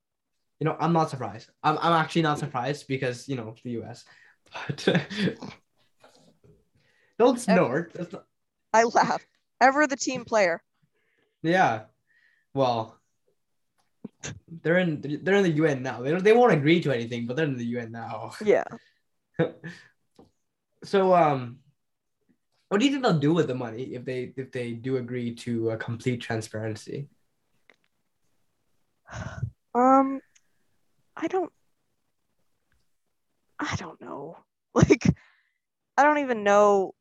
you 0.61 0.65
know 0.67 0.77
i'm 0.79 0.93
not 0.93 1.11
surprised 1.11 1.49
i'm, 1.65 1.77
I'm 1.79 1.93
actually 2.01 2.23
not 2.23 2.39
surprised 2.39 2.87
because 2.87 3.29
you 3.29 3.35
know 3.37 3.55
the 3.65 3.71
us 3.83 4.05
but 4.53 4.79
don't 7.19 7.39
snort 7.41 7.93
That's 7.95 8.13
not- 8.13 8.27
I 8.73 8.85
laugh. 8.85 9.25
Ever 9.61 9.87
the 9.87 9.97
team 9.97 10.25
player. 10.25 10.63
yeah 11.43 11.75
well 12.55 12.97
they're 14.63 14.79
in 14.79 15.01
they're 15.23 15.35
in 15.41 15.45
the 15.45 15.55
un 15.67 15.83
now 15.83 16.01
they 16.03 16.11
don't 16.13 16.23
they 16.25 16.33
won't 16.33 16.53
agree 16.53 16.81
to 16.83 16.93
anything 16.93 17.27
but 17.27 17.35
they're 17.37 17.47
in 17.47 17.57
the 17.59 17.79
un 17.79 17.91
now 17.91 18.33
Yeah. 18.45 18.65
so 20.85 21.15
um 21.15 21.59
what 22.69 22.81
do 22.81 22.87
you 22.87 22.93
think 22.93 23.03
they'll 23.03 23.19
do 23.19 23.35
with 23.35 23.47
the 23.47 23.55
money 23.55 23.95
if 23.95 24.05
they 24.05 24.33
if 24.37 24.51
they 24.51 24.73
do 24.73 24.97
agree 24.97 25.35
to 25.35 25.71
a 25.71 25.77
complete 25.77 26.21
transparency 26.21 27.09
Um, 29.75 30.21
I 31.17 31.29
don't. 31.29 31.53
I 33.59 33.77
don't 33.77 34.01
know. 34.01 34.37
Like, 34.75 35.05
I 35.99 36.03
don't 36.03 36.19
even 36.19 36.45
know. 36.45 36.95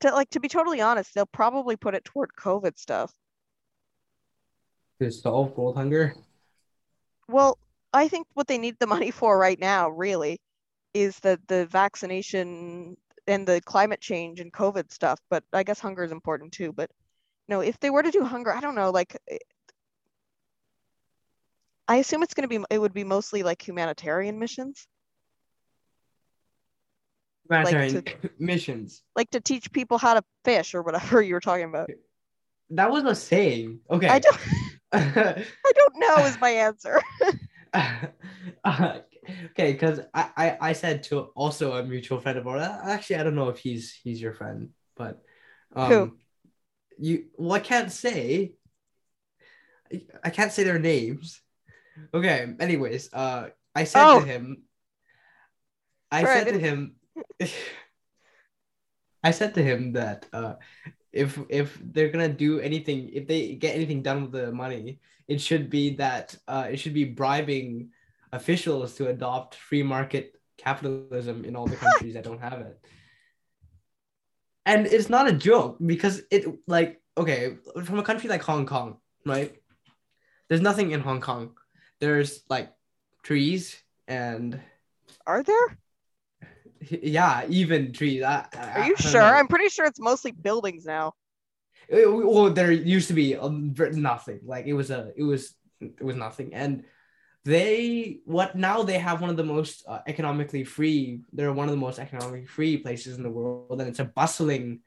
To 0.00 0.12
like 0.12 0.30
to 0.30 0.40
be 0.40 0.46
totally 0.46 0.80
honest, 0.80 1.12
they'll 1.12 1.26
probably 1.26 1.74
put 1.74 1.96
it 1.96 2.04
toward 2.04 2.30
COVID 2.38 2.78
stuff. 2.78 3.12
to 5.00 5.10
solve 5.10 5.56
world 5.56 5.76
hunger 5.76 6.14
Well, 7.28 7.58
I 7.92 8.06
think 8.06 8.28
what 8.34 8.46
they 8.46 8.56
need 8.56 8.76
the 8.78 8.86
money 8.86 9.10
for 9.10 9.36
right 9.36 9.58
now, 9.58 9.90
really, 9.90 10.38
is 10.94 11.18
that 11.20 11.46
the 11.48 11.66
vaccination 11.66 12.96
and 13.26 13.46
the 13.46 13.60
climate 13.60 14.00
change 14.00 14.40
and 14.40 14.52
COVID 14.52 14.92
stuff. 14.92 15.20
But 15.28 15.44
I 15.52 15.62
guess 15.62 15.78
hunger 15.78 16.04
is 16.04 16.12
important 16.12 16.52
too. 16.52 16.72
But 16.72 16.90
no, 17.48 17.60
if 17.60 17.78
they 17.80 17.90
were 17.90 18.02
to 18.02 18.10
do 18.10 18.24
hunger, 18.24 18.52
I 18.52 18.60
don't 18.60 18.74
know. 18.74 18.90
Like, 18.90 19.16
eh, 19.28 19.38
I 21.88 21.96
assume 21.96 22.22
it's 22.22 22.34
going 22.34 22.48
to 22.48 22.58
be 22.58 22.64
it 22.70 22.78
would 22.78 22.94
be 22.94 23.04
mostly 23.04 23.42
like 23.42 23.66
humanitarian 23.66 24.38
missions. 24.38 24.86
humanitarian 27.50 28.04
missions 28.38 29.02
like 29.16 29.30
to 29.30 29.40
teach 29.40 29.70
people 29.72 29.98
how 29.98 30.14
to 30.14 30.22
fish 30.44 30.74
or 30.74 30.82
whatever 30.82 31.20
you 31.26 31.34
were 31.34 31.40
talking 31.40 31.64
about. 31.64 31.90
that 32.70 32.90
was 32.90 33.04
a 33.04 33.14
saying 33.14 33.80
okay 33.90 34.08
I 34.08 34.18
don't 34.18 34.38
I 34.92 35.72
don't 35.74 35.94
know 35.96 36.24
is 36.24 36.38
my 36.40 36.50
answer. 36.50 37.00
Uh, 38.64 38.98
okay, 39.50 39.72
because 39.72 40.00
I, 40.14 40.30
I 40.36 40.58
I 40.70 40.72
said 40.72 41.02
to 41.04 41.30
also 41.34 41.72
a 41.74 41.82
mutual 41.82 42.20
friend 42.20 42.38
of 42.38 42.46
ours. 42.46 42.62
Actually, 42.62 43.16
I 43.16 43.22
don't 43.24 43.34
know 43.34 43.48
if 43.48 43.58
he's 43.58 43.92
he's 43.94 44.20
your 44.20 44.32
friend, 44.32 44.70
but 44.96 45.22
um, 45.74 45.88
Who? 45.90 46.18
You 46.98 47.24
well, 47.38 47.52
I 47.52 47.60
can't 47.60 47.90
say. 47.92 48.54
I 50.22 50.30
can't 50.30 50.52
say 50.52 50.62
their 50.62 50.78
names, 50.78 51.42
Okay. 52.14 52.54
Anyways, 52.60 53.12
uh, 53.12 53.50
I 53.74 53.84
said 53.84 54.06
Oh. 54.06 54.20
to 54.20 54.24
him, 54.26 54.62
I 56.10 56.24
said 56.24 56.46
to 56.48 56.58
him, 56.58 56.96
I 59.24 59.30
said 59.32 59.54
to 59.54 59.62
him 59.62 59.92
that 59.92 60.26
uh, 60.32 60.54
if 61.12 61.38
if 61.48 61.78
they're 61.82 62.10
gonna 62.10 62.32
do 62.32 62.60
anything, 62.60 63.10
if 63.12 63.26
they 63.26 63.54
get 63.54 63.76
anything 63.76 64.02
done 64.02 64.22
with 64.22 64.32
the 64.32 64.52
money, 64.52 65.00
it 65.28 65.40
should 65.40 65.70
be 65.70 65.96
that 65.96 66.36
uh, 66.48 66.68
it 66.70 66.78
should 66.78 66.94
be 66.94 67.04
bribing 67.04 67.90
officials 68.32 68.94
to 68.96 69.08
adopt 69.08 69.54
free 69.54 69.82
market 69.82 70.34
capitalism 70.56 71.44
in 71.44 71.56
all 71.56 71.66
the 71.66 71.76
countries 71.84 72.14
that 72.14 72.24
don't 72.24 72.40
have 72.40 72.60
it. 72.60 72.78
And 74.66 74.86
it's 74.86 75.08
not 75.08 75.28
a 75.28 75.32
joke 75.32 75.78
because 75.84 76.22
it 76.30 76.46
like 76.66 77.00
okay 77.16 77.56
from 77.84 77.98
a 77.98 78.02
country 78.02 78.28
like 78.28 78.42
Hong 78.42 78.66
Kong, 78.66 78.98
right? 79.24 79.54
There's 80.48 80.60
nothing 80.60 80.90
in 80.90 81.00
Hong 81.00 81.20
Kong. 81.20 81.56
There's 82.00 82.42
like 82.48 82.72
trees 83.22 83.76
and 84.06 84.60
Are 85.26 85.42
there? 85.42 85.78
yeah, 87.02 87.44
even 87.48 87.92
trees. 87.92 88.22
I, 88.22 88.46
I, 88.52 88.80
Are 88.80 88.86
you 88.86 88.96
sure? 88.96 89.20
know. 89.20 89.26
I'm 89.26 89.48
pretty 89.48 89.68
sure 89.68 89.86
it's 89.86 90.00
mostly 90.00 90.32
buildings 90.32 90.84
now. 90.84 91.12
It- 91.88 92.10
well, 92.10 92.50
there 92.50 92.70
used 92.70 93.08
to 93.08 93.14
be 93.14 93.36
um, 93.36 93.74
nothing. 93.76 94.40
Like 94.44 94.66
it 94.66 94.74
was 94.74 94.90
a, 94.90 95.12
it 95.16 95.22
was, 95.22 95.54
it 95.80 96.02
was 96.02 96.16
nothing. 96.16 96.54
And 96.54 96.84
they, 97.44 98.20
what 98.24 98.54
now? 98.54 98.82
They 98.82 98.98
have 98.98 99.20
one 99.20 99.30
of 99.30 99.36
the 99.36 99.44
most 99.44 99.84
uh, 99.88 100.00
economically 100.06 100.64
free. 100.64 101.20
They're 101.32 101.52
one 101.52 101.68
of 101.68 101.72
the 101.72 101.80
most 101.80 101.98
economically 101.98 102.46
free 102.46 102.76
places 102.76 103.16
in 103.16 103.22
the 103.22 103.30
world, 103.30 103.80
and 103.80 103.88
it's 103.88 103.98
a 103.98 104.04
bustling 104.04 104.80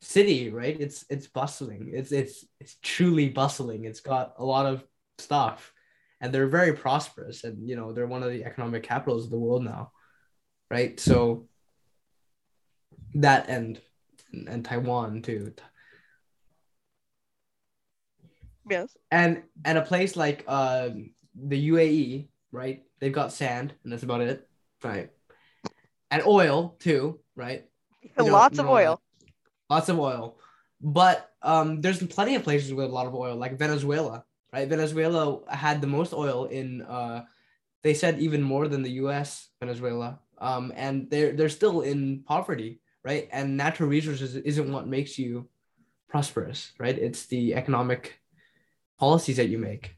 city, 0.00 0.50
right? 0.50 0.80
It's 0.80 1.04
it's 1.10 1.26
bustling. 1.26 1.90
It's 1.92 2.10
it's 2.10 2.44
it's 2.58 2.76
truly 2.82 3.28
bustling. 3.28 3.84
It's 3.84 4.00
got 4.00 4.34
a 4.38 4.44
lot 4.44 4.66
of 4.66 4.84
stuff, 5.18 5.72
and 6.20 6.32
they're 6.32 6.46
very 6.46 6.72
prosperous. 6.72 7.44
And 7.44 7.68
you 7.68 7.76
know, 7.76 7.92
they're 7.92 8.06
one 8.06 8.22
of 8.22 8.30
the 8.30 8.44
economic 8.44 8.82
capitals 8.82 9.24
of 9.24 9.30
the 9.30 9.38
world 9.38 9.64
now, 9.64 9.92
right? 10.70 10.98
So 10.98 11.48
that 13.14 13.48
and 13.48 13.80
and 14.46 14.64
Taiwan 14.64 15.22
too. 15.22 15.52
Yes. 18.68 18.96
and 19.10 19.42
and 19.64 19.78
a 19.78 19.82
place 19.82 20.16
like 20.16 20.44
uh, 20.46 20.90
the 21.48 21.70
UAE, 21.70 22.28
right? 22.52 22.82
They've 22.98 23.12
got 23.12 23.32
sand, 23.32 23.74
and 23.82 23.92
that's 23.92 24.02
about 24.02 24.20
it, 24.20 24.48
right? 24.82 25.10
And 26.10 26.22
oil 26.26 26.76
too, 26.78 27.20
right? 27.36 27.66
Lots 28.18 28.58
of 28.58 28.68
oil. 28.68 29.00
Lots 29.68 29.88
of 29.88 29.98
oil, 29.98 30.38
but 30.80 31.30
um, 31.42 31.80
there's 31.80 32.04
plenty 32.06 32.34
of 32.34 32.42
places 32.42 32.74
with 32.74 32.86
a 32.86 32.92
lot 32.92 33.06
of 33.06 33.14
oil, 33.14 33.36
like 33.36 33.58
Venezuela, 33.58 34.24
right? 34.52 34.68
Venezuela 34.68 35.40
had 35.48 35.80
the 35.80 35.86
most 35.86 36.12
oil 36.12 36.46
in 36.46 36.82
uh, 36.82 37.24
they 37.82 37.94
said 37.94 38.18
even 38.18 38.42
more 38.42 38.68
than 38.68 38.82
the 38.82 38.92
U.S. 39.04 39.48
Venezuela, 39.60 40.20
um, 40.38 40.72
and 40.76 41.08
they're 41.10 41.32
they're 41.32 41.48
still 41.48 41.80
in 41.80 42.22
poverty, 42.26 42.80
right? 43.04 43.28
And 43.32 43.56
natural 43.56 43.88
resources 43.88 44.36
isn't 44.36 44.72
what 44.72 44.86
makes 44.86 45.18
you 45.18 45.48
prosperous, 46.08 46.72
right? 46.78 46.98
It's 46.98 47.26
the 47.26 47.54
economic 47.54 48.20
policies 48.98 49.36
that 49.36 49.48
you 49.48 49.58
make. 49.58 49.96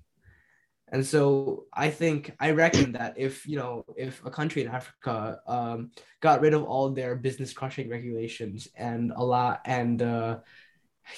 And 0.93 1.05
so 1.05 1.65
I 1.73 1.89
think 1.89 2.37
I 2.39 2.51
reckon 2.51 2.93
that 2.93 3.15
if 3.17 3.49
you 3.49 3.57
know 3.57 3.85
if 3.97 4.25
a 4.27 4.31
country 4.31 4.61
in 4.63 4.69
Africa 4.69 5.41
um, 5.47 5.91
got 6.21 6.43
rid 6.43 6.53
of 6.53 6.65
all 6.65 6.91
their 6.91 7.17
business 7.17 7.55
crushing 7.55 7.89
regulations 7.89 8.69
and 8.77 9.11
a 9.17 9.25
lot 9.25 9.63
and 9.65 10.03
uh, 10.03 10.39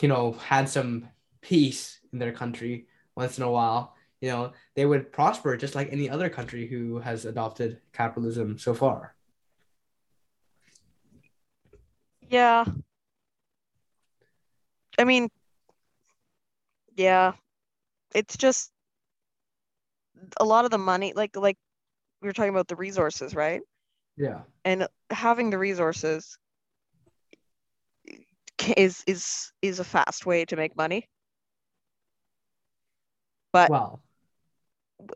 you 0.01 0.07
know 0.07 0.33
had 0.33 0.69
some 0.69 1.09
peace 1.41 1.99
in 2.13 2.21
their 2.21 2.33
country 2.33 2.87
once 3.17 3.37
in 3.37 3.43
a 3.43 3.51
while, 3.51 3.97
you 4.21 4.31
know 4.31 4.53
they 4.77 4.87
would 4.87 5.11
prosper 5.13 5.57
just 5.57 5.75
like 5.75 5.93
any 5.93 6.09
other 6.09 6.31
country 6.31 6.69
who 6.69 7.01
has 7.01 7.25
adopted 7.25 7.81
capitalism 7.93 8.57
so 8.59 8.75
far. 8.75 9.17
Yeah. 12.31 12.65
I 14.97 15.05
mean, 15.05 15.29
yeah. 16.95 17.33
It's 18.15 18.37
just 18.37 18.71
a 20.39 20.45
lot 20.45 20.65
of 20.65 20.71
the 20.71 20.79
money, 20.79 21.13
like 21.15 21.37
like 21.37 21.57
we 22.21 22.29
were 22.29 22.33
talking 22.33 22.51
about 22.51 22.69
the 22.69 22.77
resources, 22.77 23.35
right? 23.35 23.61
Yeah. 24.17 24.41
And 24.65 24.89
having 25.11 25.51
the 25.51 25.59
resources 25.59 26.39
is 28.77 29.03
is 29.07 29.53
is 29.63 29.81
a 29.81 29.85
fast 29.85 30.27
way 30.27 30.45
to 30.47 30.57
make 30.57 30.77
money. 30.77 31.09
But 33.53 33.71
Well. 33.71 34.03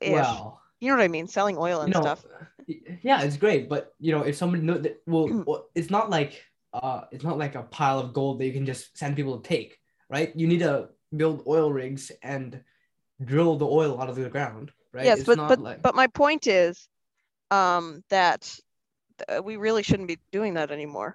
ish. 0.00 0.12
Well. 0.12 0.60
you 0.80 0.90
know 0.90 0.96
what 0.96 1.04
I 1.04 1.08
mean? 1.08 1.26
Selling 1.26 1.56
oil 1.58 1.80
and 1.80 1.88
you 1.88 1.94
know, 1.94 2.00
stuff. 2.00 2.24
yeah, 3.02 3.22
it's 3.22 3.36
great, 3.36 3.68
but 3.68 3.94
you 3.98 4.12
know, 4.12 4.22
if 4.22 4.36
somebody 4.36 4.62
know 4.62 4.78
that, 4.78 5.02
well, 5.06 5.42
well, 5.46 5.68
it's 5.74 5.90
not 5.90 6.10
like 6.10 6.44
uh, 6.72 7.02
it's 7.10 7.24
not 7.24 7.38
like 7.38 7.54
a 7.54 7.62
pile 7.62 7.98
of 7.98 8.12
gold 8.12 8.38
that 8.38 8.46
you 8.46 8.52
can 8.52 8.66
just 8.66 8.96
send 8.96 9.16
people 9.16 9.40
to 9.40 9.48
take, 9.48 9.78
right? 10.10 10.34
You 10.36 10.46
need 10.46 10.60
to 10.60 10.90
build 11.16 11.44
oil 11.46 11.72
rigs 11.72 12.12
and 12.22 12.62
drill 13.24 13.56
the 13.56 13.66
oil 13.66 14.00
out 14.00 14.08
of 14.08 14.16
the 14.16 14.28
ground, 14.28 14.70
right? 14.98 15.06
Yes, 15.06 15.20
It's 15.20 15.26
but 15.26 15.48
but 15.48 15.60
like 15.60 15.82
but 15.82 15.94
my 15.94 16.08
point 16.08 16.46
is, 16.46 16.88
um, 17.50 18.02
that 18.10 18.58
uh, 19.28 19.42
we 19.42 19.56
really 19.56 19.82
shouldn't 19.82 20.08
be 20.08 20.18
doing 20.32 20.54
that 20.54 20.70
anymore, 20.70 21.14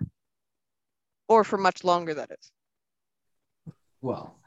or 1.28 1.44
for 1.44 1.58
much 1.58 1.84
longer. 1.84 2.14
That 2.14 2.32
is. 2.32 2.52
well, 4.02 4.40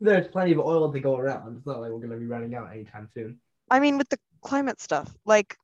there's 0.00 0.26
plenty 0.28 0.52
of 0.52 0.58
oil 0.58 0.92
to 0.92 1.00
go 1.00 1.16
around. 1.16 1.56
It's 1.58 1.66
not 1.66 1.80
like 1.80 1.90
we're 1.90 2.00
gonna 2.00 2.16
be 2.16 2.26
running 2.26 2.54
out 2.54 2.72
anytime 2.72 3.08
soon. 3.14 3.38
I 3.70 3.80
mean, 3.80 3.98
with 3.98 4.08
the 4.08 4.18
climate 4.42 4.80
stuff, 4.80 5.14
like, 5.24 5.56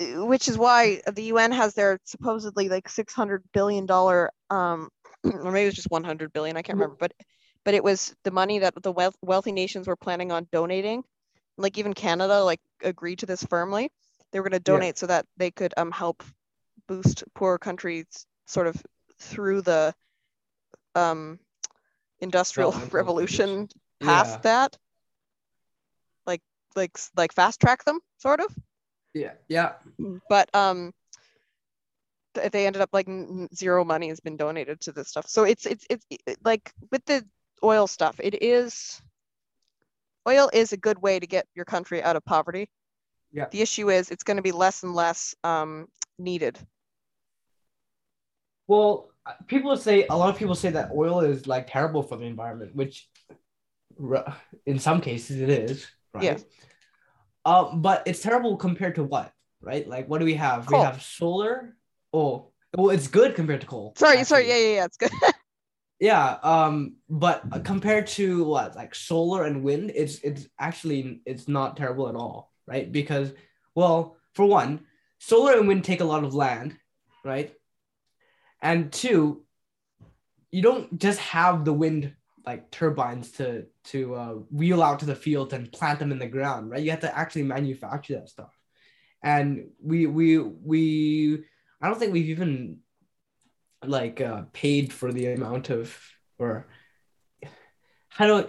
uh, 0.00 0.24
which 0.24 0.48
is 0.48 0.56
why 0.56 1.00
the 1.12 1.24
UN 1.24 1.52
has 1.52 1.74
their 1.74 1.98
supposedly 2.04 2.68
like 2.68 2.88
six 2.88 3.14
hundred 3.14 3.44
billion 3.52 3.86
dollar, 3.86 4.30
um, 4.50 4.88
or 5.24 5.52
maybe 5.52 5.68
it's 5.68 5.76
just 5.76 5.90
one 5.90 6.04
hundred 6.04 6.32
billion. 6.32 6.56
I 6.56 6.62
can't 6.62 6.78
remember, 6.78 6.96
but 7.00 7.12
but 7.64 7.74
it 7.74 7.84
was 7.84 8.14
the 8.24 8.30
money 8.30 8.60
that 8.60 8.74
the 8.82 8.92
wealth, 8.92 9.16
wealthy 9.22 9.52
nations 9.52 9.86
were 9.86 9.96
planning 9.96 10.32
on 10.32 10.48
donating. 10.52 11.04
Like 11.58 11.78
even 11.78 11.94
Canada, 11.94 12.42
like 12.42 12.60
agreed 12.82 13.20
to 13.20 13.26
this 13.26 13.44
firmly. 13.44 13.90
They 14.32 14.40
were 14.40 14.48
going 14.48 14.60
to 14.62 14.64
Yeah. 14.66 14.72
donate 14.72 14.98
so 14.98 15.06
that 15.06 15.26
they 15.36 15.50
could 15.50 15.74
um 15.76 15.90
help 15.90 16.22
boost 16.88 17.24
poor 17.34 17.58
countries 17.58 18.06
sort 18.46 18.66
of 18.66 18.82
through 19.18 19.62
the 19.62 19.94
um 20.94 21.38
industrial 22.20 22.72
revolution 22.92 23.68
Yeah. 24.00 24.06
past 24.06 24.42
that 24.42 24.76
like 26.26 26.42
like 26.76 26.96
like 27.16 27.32
fast 27.32 27.60
track 27.60 27.84
them 27.84 28.00
sort 28.18 28.40
of 28.40 28.54
Yeah, 29.14 29.32
yeah, 29.48 29.72
but 30.28 30.48
um 30.54 30.92
they 32.52 32.66
ended 32.66 32.80
up 32.80 32.90
like 32.92 33.08
zero 33.54 33.84
money 33.84 34.08
has 34.08 34.20
been 34.20 34.36
donated 34.36 34.80
to 34.80 34.92
this 34.92 35.08
stuff 35.08 35.26
so 35.26 35.44
it's 35.44 35.66
it's 35.66 35.86
it's 35.90 36.06
it- 36.10 36.38
like 36.44 36.72
with 36.90 37.04
the 37.06 37.24
oil 37.62 37.86
stuff 37.86 38.18
it 38.22 38.42
is 38.42 39.00
oil 40.28 40.50
is 40.52 40.72
a 40.72 40.76
good 40.76 41.00
way 41.00 41.18
to 41.18 41.26
get 41.26 41.46
your 41.54 41.64
country 41.64 42.02
out 42.02 42.16
of 42.16 42.24
poverty 42.24 42.68
Yeah. 43.32 43.46
the 43.50 43.60
issue 43.62 43.90
is 43.90 44.10
it's 44.10 44.24
going 44.24 44.36
to 44.36 44.42
be 44.42 44.52
less 44.52 44.82
and 44.82 44.94
less 44.94 45.34
um 45.44 45.88
needed 46.18 46.58
Well, 48.66 49.10
people 49.48 49.76
say 49.76 50.06
a 50.08 50.16
lot 50.16 50.30
of 50.30 50.38
people 50.38 50.54
say 50.54 50.70
that 50.70 50.90
oil 50.94 51.20
is 51.20 51.46
like 51.48 51.66
terrible 51.66 52.02
for 52.04 52.16
the 52.16 52.24
environment, 52.24 52.74
which 52.76 53.08
in 54.64 54.78
some 54.78 55.00
cases 55.00 55.40
it 55.40 55.50
is, 55.50 55.88
right? 56.14 56.22
Yes. 56.22 56.44
Um, 57.44 57.82
but 57.82 58.04
it's 58.06 58.22
terrible 58.22 58.56
compared 58.56 58.94
to 58.94 59.02
what, 59.02 59.32
right? 59.60 59.88
Like, 59.88 60.08
what 60.08 60.18
do 60.18 60.24
we 60.24 60.34
have? 60.34 60.66
Coal. 60.66 60.78
We 60.78 60.84
have 60.84 61.02
solar. 61.02 61.74
Oh, 62.12 62.52
well, 62.76 62.90
it's 62.90 63.08
good 63.08 63.34
compared 63.34 63.62
to 63.62 63.66
coal. 63.66 63.92
sorry 63.96 64.22
sorry 64.22 64.46
yeah 64.46 64.56
yeah 64.56 64.74
yeah 64.76 64.84
it's 64.84 64.96
good 64.96 65.10
Yeah. 66.00 66.38
Um, 66.42 66.96
but 67.10 67.44
compared 67.64 68.06
to 68.08 68.44
what, 68.44 68.74
like 68.74 68.94
solar 68.94 69.44
and 69.44 69.62
wind, 69.62 69.92
it's 69.94 70.18
it's 70.20 70.48
actually 70.58 71.20
it's 71.26 71.46
not 71.46 71.76
terrible 71.76 72.08
at 72.08 72.16
all, 72.16 72.50
right? 72.66 72.90
Because, 72.90 73.32
well, 73.74 74.16
for 74.34 74.46
one, 74.46 74.80
solar 75.18 75.58
and 75.58 75.68
wind 75.68 75.84
take 75.84 76.00
a 76.00 76.04
lot 76.06 76.24
of 76.24 76.34
land, 76.34 76.74
right? 77.22 77.52
And 78.62 78.90
two, 78.90 79.44
you 80.50 80.62
don't 80.62 80.98
just 80.98 81.20
have 81.20 81.64
the 81.66 81.72
wind 81.72 82.14
like 82.46 82.70
turbines 82.70 83.32
to 83.32 83.66
to 83.84 84.14
uh, 84.14 84.32
wheel 84.50 84.82
out 84.82 85.00
to 85.00 85.06
the 85.06 85.14
field 85.14 85.52
and 85.52 85.70
plant 85.70 85.98
them 85.98 86.12
in 86.12 86.18
the 86.18 86.26
ground, 86.26 86.70
right? 86.70 86.82
You 86.82 86.90
have 86.92 87.00
to 87.00 87.16
actually 87.16 87.42
manufacture 87.42 88.14
that 88.14 88.30
stuff, 88.30 88.56
and 89.22 89.68
we 89.82 90.06
we 90.06 90.38
we 90.38 91.44
I 91.82 91.88
don't 91.88 91.98
think 91.98 92.14
we've 92.14 92.30
even 92.30 92.78
like 93.84 94.20
uh, 94.20 94.42
paid 94.52 94.92
for 94.92 95.12
the 95.12 95.26
amount 95.32 95.70
of 95.70 95.96
or 96.38 96.66
how 98.08 98.26
do 98.26 98.48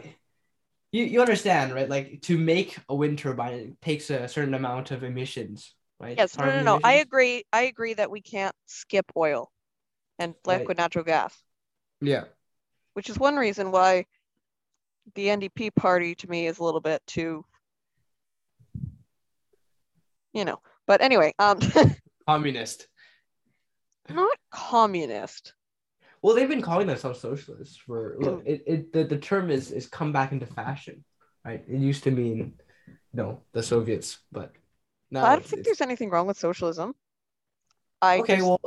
you 0.91 1.03
you 1.05 1.21
understand 1.21 1.73
right? 1.73 1.89
Like 1.89 2.21
to 2.23 2.37
make 2.37 2.77
a 2.89 2.95
wind 2.95 3.19
turbine 3.19 3.53
it 3.53 3.81
takes 3.81 4.09
a 4.09 4.27
certain 4.27 4.53
amount 4.53 4.91
of 4.91 5.03
emissions, 5.03 5.73
right? 5.99 6.17
yes 6.17 6.37
no 6.37 6.43
no 6.45 6.51
Carbon 6.51 6.65
no 6.65 6.79
i 6.83 6.93
agree 6.95 7.43
i 7.53 7.63
agree 7.63 7.93
that 7.93 8.11
we 8.11 8.21
can't 8.21 8.55
skip 8.65 9.05
oil 9.15 9.51
and 10.19 10.35
Right. 10.45 10.59
liquid 10.59 10.77
natural 10.77 11.05
gas 11.05 11.41
Yeah. 12.01 12.25
which 12.93 13.09
is 13.09 13.17
one 13.17 13.35
reason 13.37 13.71
why 13.71 14.05
the 15.15 15.29
NDP 15.29 15.71
party 15.71 16.15
to 16.15 16.29
me 16.29 16.47
is 16.47 16.59
a 16.59 16.63
little 16.63 16.79
bit 16.79 17.01
too, 17.07 17.43
you 20.33 20.45
know. 20.45 20.59
But 20.87 21.01
anyway, 21.01 21.33
um, 21.39 21.59
Communist. 22.27 22.87
Not 24.09 24.37
communist. 24.51 25.53
Well, 26.21 26.35
they've 26.35 26.49
been 26.49 26.61
calling 26.61 26.87
themselves 26.87 27.19
socialists 27.19 27.77
for 27.77 28.15
look. 28.19 28.43
Mm. 28.43 28.47
It, 28.47 28.63
it 28.67 28.93
the, 28.93 29.03
the 29.05 29.17
term 29.17 29.49
is 29.49 29.71
is 29.71 29.87
come 29.87 30.11
back 30.11 30.31
into 30.31 30.45
fashion, 30.45 31.03
right? 31.43 31.63
It 31.67 31.79
used 31.79 32.03
to 32.03 32.11
mean, 32.11 32.53
you 32.87 32.93
know, 33.13 33.41
the 33.53 33.63
Soviets, 33.63 34.19
but 34.31 34.53
now 35.09 35.25
I 35.25 35.31
don't 35.33 35.45
think 35.45 35.63
there's 35.63 35.81
anything 35.81 36.09
wrong 36.09 36.27
with 36.27 36.37
socialism. 36.37 36.93
I 38.01 38.19
okay. 38.19 38.35
just- 38.37 38.47
Well, 38.47 38.61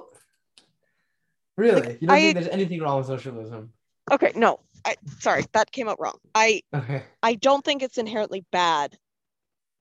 really, 1.57 1.81
Like, 1.81 2.01
you 2.03 2.09
don't 2.09 2.17
I- 2.17 2.21
think 2.21 2.35
there's 2.35 2.49
anything 2.49 2.81
wrong 2.81 2.99
with 2.99 3.07
socialism? 3.07 3.73
okay, 4.11 4.33
no, 4.35 4.61
I 4.85 4.97
sorry 5.21 5.45
that 5.53 5.71
came 5.73 5.89
out 5.89 6.01
wrong. 6.01 6.19
I 6.35 6.63
Okay, 6.75 7.03
I 7.23 7.37
don't 7.37 7.65
think 7.65 7.83
it's 7.83 7.99
inherently 7.99 8.45
bad. 8.51 8.97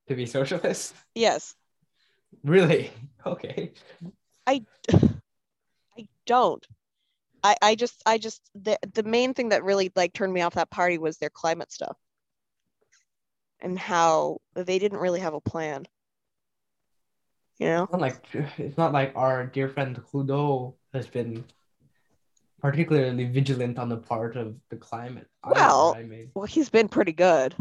to 0.08 0.14
be 0.14 0.26
socialist. 0.26 0.94
Yes, 1.14 1.54
Really? 2.44 2.90
Okay. 3.26 3.72
I 4.46 4.62
don't. 6.26 6.64
I 7.42 7.56
I 7.60 7.74
just 7.74 8.02
I 8.06 8.18
just 8.18 8.40
the 8.54 8.78
the 8.94 9.02
main 9.02 9.34
thing 9.34 9.50
that 9.50 9.64
really 9.64 9.92
like 9.94 10.12
turned 10.12 10.32
me 10.32 10.40
off 10.40 10.54
that 10.54 10.70
party 10.70 10.98
was 10.98 11.18
their 11.18 11.30
climate 11.30 11.70
stuff 11.70 11.96
and 13.60 13.78
how 13.78 14.38
they 14.54 14.78
didn't 14.78 14.98
really 14.98 15.20
have 15.20 15.34
a 15.34 15.40
plan. 15.40 15.86
You 17.58 17.66
know? 17.68 17.82
It's 17.84 17.92
not 17.92 18.00
like 18.00 18.26
it's 18.58 18.76
not 18.78 18.92
like 18.92 19.12
our 19.14 19.46
dear 19.46 19.68
friend 19.68 20.00
Trudeau 20.10 20.74
has 20.92 21.06
been 21.06 21.44
particularly 22.60 23.26
vigilant 23.26 23.78
on 23.78 23.88
the 23.90 23.98
part 23.98 24.36
of 24.36 24.56
the 24.70 24.76
climate. 24.76 25.28
Well- 25.44 25.94
I 25.96 26.02
mean, 26.02 26.30
Well, 26.34 26.46
he's 26.46 26.70
been 26.70 26.88
pretty 26.88 27.12
good. 27.12 27.54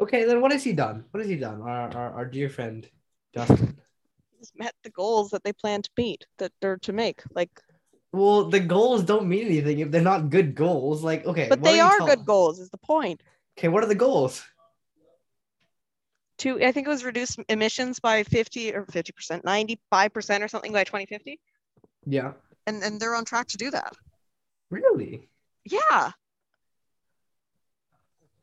okay, 0.00 0.24
then 0.24 0.40
what 0.40 0.52
has 0.52 0.64
he 0.64 0.72
done? 0.72 1.04
What 1.10 1.20
has 1.20 1.28
he 1.28 1.36
done? 1.36 1.60
Our 1.62 1.94
our, 1.94 2.12
our 2.14 2.24
dear 2.26 2.48
friend 2.48 2.88
Justin. 3.34 3.78
Met 4.56 4.74
the 4.82 4.90
goals 4.90 5.30
that 5.30 5.44
they 5.44 5.52
plan 5.52 5.82
to 5.82 5.90
meet, 5.96 6.26
that 6.38 6.52
they're 6.60 6.78
to 6.78 6.92
make. 6.92 7.22
Like, 7.34 7.50
Well, 8.12 8.44
the 8.50 8.60
goals 8.60 9.04
don't 9.04 9.26
mean 9.28 9.46
anything 9.46 9.78
if 9.78 9.90
they're 9.90 10.02
not 10.02 10.30
good 10.30 10.54
goals. 10.54 11.02
Like, 11.04 11.24
okay, 11.26 11.48
but 11.48 11.62
they 11.62 11.76
you 11.76 11.82
are 11.82 11.98
good 12.00 12.24
goals, 12.24 12.58
is 12.58 12.70
the 12.70 12.78
point. 12.78 13.22
Okay, 13.58 13.68
what 13.68 13.82
are 13.82 13.88
the 13.88 13.94
goals? 13.94 14.44
To 16.38 16.62
I 16.64 16.72
think 16.72 16.86
it 16.86 16.90
was 16.90 17.04
reduce 17.04 17.36
emissions 17.48 18.00
by 18.00 18.24
50 18.24 18.74
or 18.74 18.86
50 18.86 19.12
percent, 19.12 19.44
95 19.44 20.12
percent 20.12 20.42
or 20.42 20.48
something 20.48 20.72
by 20.72 20.84
2050. 20.84 21.38
Yeah, 22.06 22.32
And 22.66 22.82
and 22.82 22.98
they're 23.00 23.14
on 23.14 23.24
track 23.24 23.46
to 23.48 23.56
do 23.56 23.70
that. 23.70 23.92
really. 24.70 25.28
Yeah. 25.64 26.10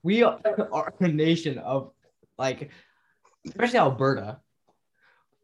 We 0.02 0.24
are, 0.24 0.39
are 0.72 0.93
a 1.02 1.08
nation 1.10 1.58
of 1.58 1.91
like, 2.38 2.72
especially 3.45 3.80
Alberta. 3.80 4.39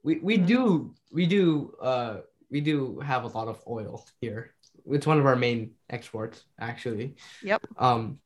We 0.06 0.20
we 0.20 0.38
Mm-hmm. 0.38 0.46
do 0.46 0.94
we 1.12 1.26
do 1.26 1.74
uh 1.82 2.18
we 2.52 2.62
do 2.62 3.00
have 3.00 3.24
a 3.24 3.28
lot 3.28 3.48
of 3.48 3.60
oil 3.68 4.06
here. 4.22 4.54
It's 4.88 5.08
one 5.08 5.20
of 5.20 5.26
our 5.26 5.36
main 5.36 5.72
exports, 5.90 6.44
actually. 6.60 7.16
Yep. 7.42 7.66
Um, 7.78 8.20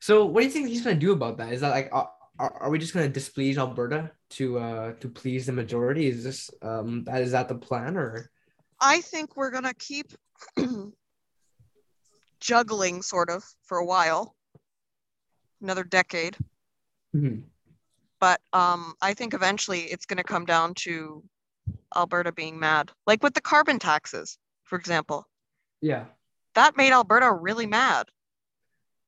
so 0.00 0.26
what 0.26 0.40
do 0.40 0.46
you 0.46 0.52
think 0.52 0.68
he's 0.68 0.84
gonna 0.84 1.00
do 1.00 1.12
about 1.12 1.38
that? 1.38 1.54
Is 1.54 1.62
that 1.62 1.70
like 1.70 1.88
are, 1.92 2.10
are, 2.38 2.70
we 2.70 2.78
just 2.78 2.92
gonna 2.92 3.08
displease 3.08 3.56
Alberta 3.56 4.12
to 4.36 4.58
uh 4.58 4.92
to 5.00 5.08
please 5.08 5.46
the 5.46 5.52
majority? 5.52 6.08
Is 6.08 6.22
this 6.22 6.50
um 6.60 7.04
that 7.04 7.22
is 7.22 7.32
that 7.32 7.48
the 7.48 7.54
plan 7.56 7.96
or 7.96 8.30
I 8.78 9.00
think 9.00 9.34
we're 9.34 9.50
gonna 9.50 9.74
keep 9.74 10.12
juggling 12.40 13.00
sort 13.00 13.30
of 13.30 13.42
for 13.64 13.78
a 13.78 13.86
while, 13.86 14.36
another 15.62 15.84
decade. 15.84 16.36
Mhm. 17.16 17.44
But 18.20 18.40
um, 18.52 18.94
I 19.00 19.14
think 19.14 19.34
eventually 19.34 19.82
it's 19.82 20.06
gonna 20.06 20.24
come 20.24 20.44
down 20.44 20.74
to 20.78 21.22
Alberta 21.96 22.32
being 22.32 22.58
mad, 22.58 22.90
like 23.06 23.22
with 23.22 23.34
the 23.34 23.40
carbon 23.40 23.78
taxes, 23.78 24.38
for 24.64 24.76
example. 24.78 25.26
yeah 25.80 26.06
That 26.54 26.76
made 26.76 26.92
Alberta 26.92 27.32
really 27.32 27.66
mad, 27.66 28.06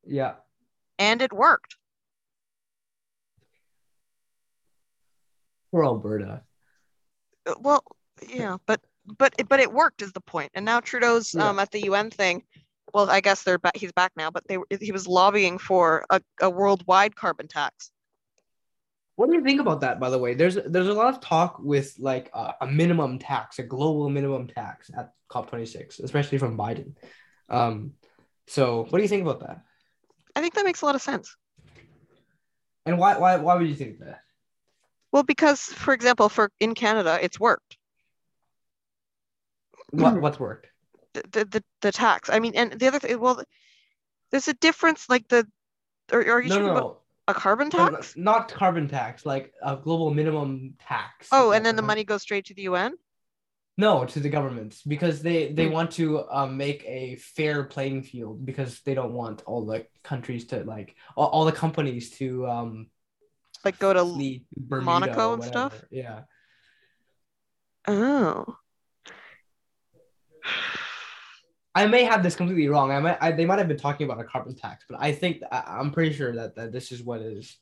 yeah 0.04 0.34
and 0.98 1.22
it 1.22 1.32
worked. 1.32 1.76
for 5.70 5.84
Alberta. 5.84 6.42
Uh, 7.46 7.54
Well, 7.61 7.84
yeah, 8.28 8.56
but 8.66 8.80
but 9.18 9.34
it- 9.38 9.48
but 9.48 9.61
it 9.61 9.72
worked 9.72 10.02
is 10.02 10.12
the 10.12 10.20
point. 10.20 10.50
And 10.54 10.64
now 10.64 10.80
Trudeau's 10.80 11.32
Yeah. 11.34 11.48
um 11.48 11.58
at 11.58 11.70
the 11.70 11.82
UN 11.84 12.11
thing. 12.11 12.44
Well, 12.92 13.08
I 13.08 13.20
guess 13.20 13.44
they're 13.44 13.58
back. 13.58 13.76
He's 13.76 13.92
back 13.92 14.12
now, 14.16 14.30
but 14.32 14.46
they 14.48 14.58
he 14.80 14.90
was 14.92 15.06
lobbying 15.06 15.58
for 15.58 16.04
a, 16.11 16.20
a 16.40 16.50
worldwide 16.50 17.14
carbon 17.16 17.46
tax. 17.48 17.92
What 19.21 19.29
do 19.29 19.37
you 19.37 19.45
think 19.45 19.61
about 19.61 19.83
that, 19.83 20.01
by 20.01 20.09
the 20.09 20.16
way? 20.16 20.33
There's 20.33 20.55
there's 20.55 20.89
a 20.89 20.95
lot 20.95 21.12
of 21.12 21.21
talk 21.21 21.59
with 21.59 21.95
like 21.99 22.31
a, 22.33 22.55
a 22.62 22.66
minimum 22.66 23.18
tax, 23.18 23.59
a 23.59 23.62
global 23.62 24.09
minimum 24.09 24.47
tax 24.47 24.91
at 24.97 25.12
COP26, 25.29 26.03
especially 26.03 26.39
from 26.39 26.57
Biden. 26.57 26.95
Um, 27.51 27.93
so 28.47 28.87
what 28.89 28.97
do 28.97 29.03
you 29.03 29.09
think 29.09 29.21
about 29.21 29.41
that? 29.41 29.61
I 30.35 30.41
think 30.41 30.55
that 30.55 30.64
makes 30.64 30.81
a 30.81 30.87
lot 30.87 30.95
of 30.95 31.03
sense. 31.03 31.37
And 32.87 32.97
why 32.97 33.18
why 33.18 33.37
why 33.37 33.57
would 33.57 33.68
you 33.68 33.75
think 33.75 33.99
that? 33.99 34.23
Well, 35.12 35.23
because 35.23 35.64
for 35.64 35.93
example, 35.93 36.31
for 36.31 36.51
in 36.59 36.75
Canada, 36.75 37.18
it's 37.21 37.39
worked. 37.39 37.77
What 39.91 40.18
what's 40.18 40.41
worked? 40.41 40.68
The 41.12 41.25
the, 41.31 41.45
the, 41.45 41.64
the 41.83 41.93
tax. 41.93 42.31
I 42.31 42.39
mean, 42.39 42.55
and 42.55 42.73
the 42.73 42.87
other 42.87 42.99
thing. 42.99 43.21
Well, 43.21 43.43
there's 44.31 44.49
a 44.49 44.55
difference. 44.55 45.11
Like 45.11 45.29
the, 45.29 45.47
or, 46.11 46.21
are 46.21 46.41
you 46.41 46.49
No, 46.49 46.55
talking 46.55 46.66
no, 46.68 46.73
about 46.73 46.83
no, 46.85 46.99
a 47.31 47.35
carbon 47.35 47.70
tax? 47.70 48.14
not 48.16 48.49
carbon 48.53 48.89
tax, 48.89 49.24
like 49.24 49.53
a 49.62 49.76
global 49.76 50.12
minimum 50.12 50.74
tax. 50.87 51.28
Oh, 51.33 51.53
and 51.53 51.64
then 51.64 51.76
the 51.76 51.83
Uh, 51.83 51.87
money 51.87 52.05
goes 52.05 52.22
straight 52.22 52.47
to 52.47 52.55
the 52.55 52.62
UN. 52.62 52.95
No, 53.78 54.05
to 54.05 54.20
the 54.20 54.28
governments 54.28 54.83
because 54.83 55.22
they 55.22 55.53
they 55.53 55.66
Hmm. 55.66 55.72
want 55.72 55.91
to 55.93 56.28
um, 56.31 56.57
make 56.57 56.85
a 56.85 57.16
fair 57.16 57.64
playing 57.64 58.03
field 58.03 58.45
because 58.45 58.81
they 58.83 58.95
don't 58.95 59.14
want 59.14 59.43
all 59.47 59.64
the 59.64 59.87
countries 60.03 60.47
to 60.49 60.64
like 60.64 60.97
all, 61.16 61.28
all 61.28 61.45
the 61.47 61.53
companies 61.53 62.11
to 62.18 62.47
um 62.47 62.91
Like 63.64 63.78
go 63.78 63.93
to. 63.95 64.31
Monaco 64.68 65.33
and 65.35 65.43
stuff? 65.45 65.83
Yeah. 65.91 66.22
Oh. 67.89 68.57
I 71.81 71.87
may 71.87 72.05
have 72.05 72.22
this 72.22 72.37
completely 72.37 72.68
wrong. 72.68 72.91
I 72.91 73.01
might 73.01 73.18
I, 73.22 73.33
they 73.33 73.47
might 73.47 73.59
have 73.59 73.68
been 73.68 73.78
talking 73.78 74.05
about 74.05 74.20
a 74.20 74.24
carbon 74.24 74.55
tax, 74.55 74.85
but 74.87 74.99
I 75.01 75.12
think 75.12 75.43
I, 75.51 75.62
I'm 75.66 75.91
pretty 75.91 76.14
sure 76.14 76.35
that, 76.35 76.55
that 76.57 76.72
this 76.72 76.93
is 76.93 77.03
what 77.03 77.22
is. 77.22 77.57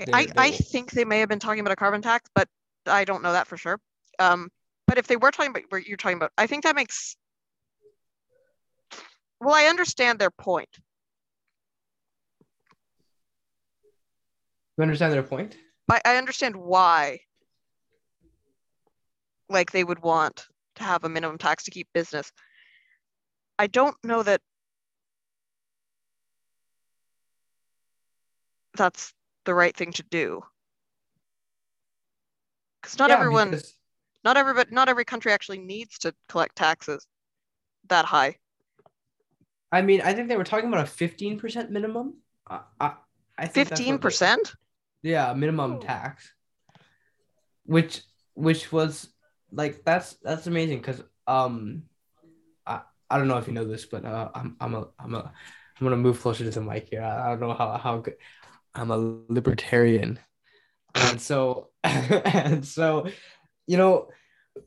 Okay, 0.00 0.10
I, 0.10 0.28
I 0.36 0.50
think 0.52 0.92
they 0.92 1.04
may 1.04 1.20
have 1.20 1.28
been 1.28 1.38
talking 1.38 1.60
about 1.60 1.72
a 1.72 1.76
carbon 1.76 2.00
tax, 2.00 2.30
but 2.34 2.48
I 2.86 3.04
don't 3.04 3.22
know 3.22 3.32
that 3.32 3.46
for 3.46 3.58
sure. 3.58 3.78
Um, 4.18 4.48
but 4.86 4.96
if 4.96 5.06
they 5.06 5.16
were 5.16 5.30
talking 5.30 5.50
about 5.50 5.64
what 5.68 5.86
you're 5.86 5.98
talking 5.98 6.16
about, 6.16 6.32
I 6.38 6.46
think 6.46 6.62
that 6.64 6.76
makes. 6.76 7.16
Well, 9.40 9.54
I 9.54 9.64
understand 9.64 10.18
their 10.18 10.30
point. 10.30 10.68
You 14.78 14.82
understand 14.82 15.12
their 15.12 15.22
point? 15.22 15.56
I, 15.90 16.00
I 16.06 16.16
understand 16.16 16.56
why. 16.56 17.18
Like 19.50 19.72
they 19.72 19.84
would 19.84 20.00
want 20.00 20.46
to 20.76 20.84
have 20.84 21.04
a 21.04 21.08
minimum 21.08 21.36
tax 21.36 21.64
to 21.64 21.70
keep 21.70 21.88
business. 21.92 22.32
I 23.58 23.66
don't 23.66 23.96
know 24.04 24.22
that. 24.22 24.40
That's 28.76 29.12
the 29.44 29.54
right 29.54 29.76
thing 29.76 29.92
to 29.92 30.02
do. 30.04 30.42
Because 32.80 32.98
not 32.98 33.10
Yeah, 33.10 33.16
everyone. 33.16 33.50
because- 33.50 33.74
not 34.24 34.36
everybody 34.36 34.70
not 34.74 34.88
every 34.88 35.04
country 35.04 35.32
actually 35.32 35.58
needs 35.58 35.96
to 36.00 36.12
collect 36.28 36.56
taxes 36.56 37.06
that 37.88 38.04
high 38.04 38.36
I 39.70 39.80
mean, 39.82 40.00
I 40.00 40.12
think 40.14 40.28
they 40.28 40.36
were 40.36 40.44
talking 40.44 40.68
about 40.68 40.82
a 40.84 40.86
fifteen 40.86 41.38
percent 41.38 41.70
minimum. 41.70 42.18
I, 42.48 42.60
I, 42.80 42.94
I 43.36 43.46
think 43.46 43.68
they- 43.68 43.76
15% 43.76 44.54
Yeah, 45.02 45.32
minimum 45.34 45.74
Oh. 45.74 45.78
tax. 45.80 46.32
Which 47.64 48.02
which 48.34 48.72
was 48.72 49.12
like 49.52 49.84
that's 49.84 50.14
that's 50.22 50.46
amazing 50.46 50.78
because 50.78 51.02
um 51.26 51.84
I, 53.10 53.18
don't 53.18 53.28
know 53.28 53.38
if 53.38 53.46
you 53.46 53.52
know 53.52 53.66
this, 53.66 53.86
but 53.86 54.04
uh 54.04 54.30
I'm 54.34 54.56
I'm 54.60 54.74
a 54.74 54.88
I'm 54.98 55.14
a 55.14 55.32
I'm 55.78 55.84
gonna 55.84 55.96
move 55.96 56.20
closer 56.20 56.44
to 56.44 56.50
the 56.50 56.60
mic 56.60 56.88
here. 56.90 57.02
I, 57.02 57.26
I 57.26 57.30
don't 57.30 57.40
know 57.40 57.54
how 57.54 57.76
how 57.78 57.98
good 57.98 58.16
I'm 58.74 58.90
a 58.90 59.24
libertarian. 59.28 60.18
And 60.94 61.20
so 61.20 61.68
and 61.84 62.66
so 62.66 63.08
you 63.66 63.76
know 63.76 64.08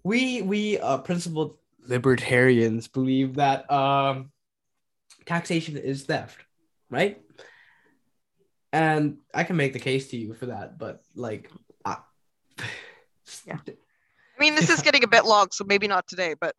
we 0.03 0.41
we 0.41 0.79
uh 0.79 0.99
principled 0.99 1.57
libertarians 1.87 2.87
believe 2.87 3.35
that 3.35 3.69
um 3.71 4.31
taxation 5.25 5.77
is 5.77 6.03
theft, 6.03 6.39
right? 6.89 7.21
And 8.73 9.17
I 9.33 9.43
can 9.43 9.57
make 9.57 9.73
the 9.73 9.79
case 9.79 10.09
to 10.11 10.17
you 10.17 10.33
for 10.33 10.45
that, 10.45 10.79
but 10.79 11.01
like, 11.13 11.51
I... 11.83 11.97
Yeah. 13.45 13.57
i 13.65 14.39
mean 14.39 14.55
this 14.55 14.69
is 14.69 14.81
getting 14.87 15.03
a 15.03 15.07
bit 15.07 15.25
long 15.25 15.47
so 15.51 15.63
maybe 15.63 15.87
not 15.87 16.05
today 16.05 16.35
but 16.39 16.53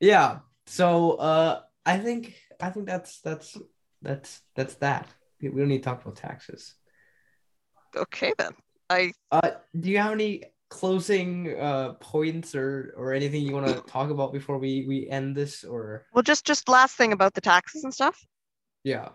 yeah. 0.00 0.38
So 0.66 1.12
uh, 1.12 1.62
I 1.84 1.98
think 1.98 2.34
I 2.60 2.70
think 2.70 2.86
that's 2.86 3.20
that's 3.20 3.56
that's 4.02 4.40
that's 4.54 4.74
that. 4.76 5.08
we 5.40 5.48
don't 5.48 5.68
need 5.68 5.78
to 5.78 5.84
talk 5.84 6.02
about 6.02 6.16
taxes. 6.16 6.74
Okay 7.96 8.32
then. 8.38 8.52
I 8.88 9.12
Uh, 9.32 9.50
do 9.78 9.90
you 9.90 9.98
have 9.98 10.12
any 10.12 10.44
closing 10.68 11.58
uh 11.58 11.94
points 11.94 12.54
or 12.54 12.94
or 12.96 13.12
anything 13.12 13.42
you 13.42 13.52
want 13.52 13.66
to 13.66 13.80
talk 13.90 14.08
about 14.10 14.32
before 14.32 14.56
we 14.58 14.86
we 14.86 15.08
end 15.10 15.34
this 15.36 15.64
or 15.64 16.06
well 16.14 16.22
just 16.22 16.46
just 16.46 16.68
last 16.68 16.94
thing 16.96 17.12
about 17.12 17.34
the 17.34 17.40
taxes 17.40 17.82
and 17.82 17.92
stuff. 17.92 18.16
yeah 18.84 19.08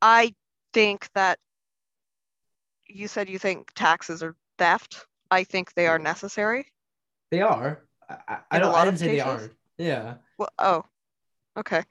I 0.00 0.34
think 0.72 1.08
that 1.14 1.38
you 2.88 3.08
said 3.08 3.28
you 3.28 3.38
think 3.38 3.72
taxes 3.74 4.22
are 4.22 4.34
theft. 4.58 5.06
I 5.30 5.44
think 5.44 5.74
they 5.74 5.86
are 5.86 5.98
necessary. 5.98 6.66
they 7.30 7.40
are 7.42 7.84
i, 8.08 8.16
I- 8.28 8.38
I 8.50 8.56
In 8.56 8.62
a 8.62 8.64
don't 8.64 8.72
lot 8.72 8.82
i 8.82 8.84
of 8.88 8.94
didn't 8.94 8.98
say 9.00 9.08
they 9.08 9.20
aren't 9.20 9.52
yeah 9.78 10.14
Well, 10.38 10.52
oh, 10.58 10.84
okay. 11.58 11.82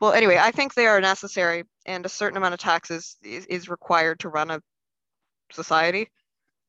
Well, 0.00 0.12
anyway, 0.12 0.38
I 0.38 0.50
think 0.50 0.74
they 0.74 0.86
are 0.86 1.00
necessary, 1.00 1.64
and 1.86 2.04
a 2.04 2.08
certain 2.08 2.36
amount 2.36 2.54
of 2.54 2.60
taxes 2.60 3.16
is, 3.22 3.46
is 3.46 3.68
required 3.68 4.20
to 4.20 4.28
run 4.28 4.50
a 4.50 4.60
society, 5.52 6.08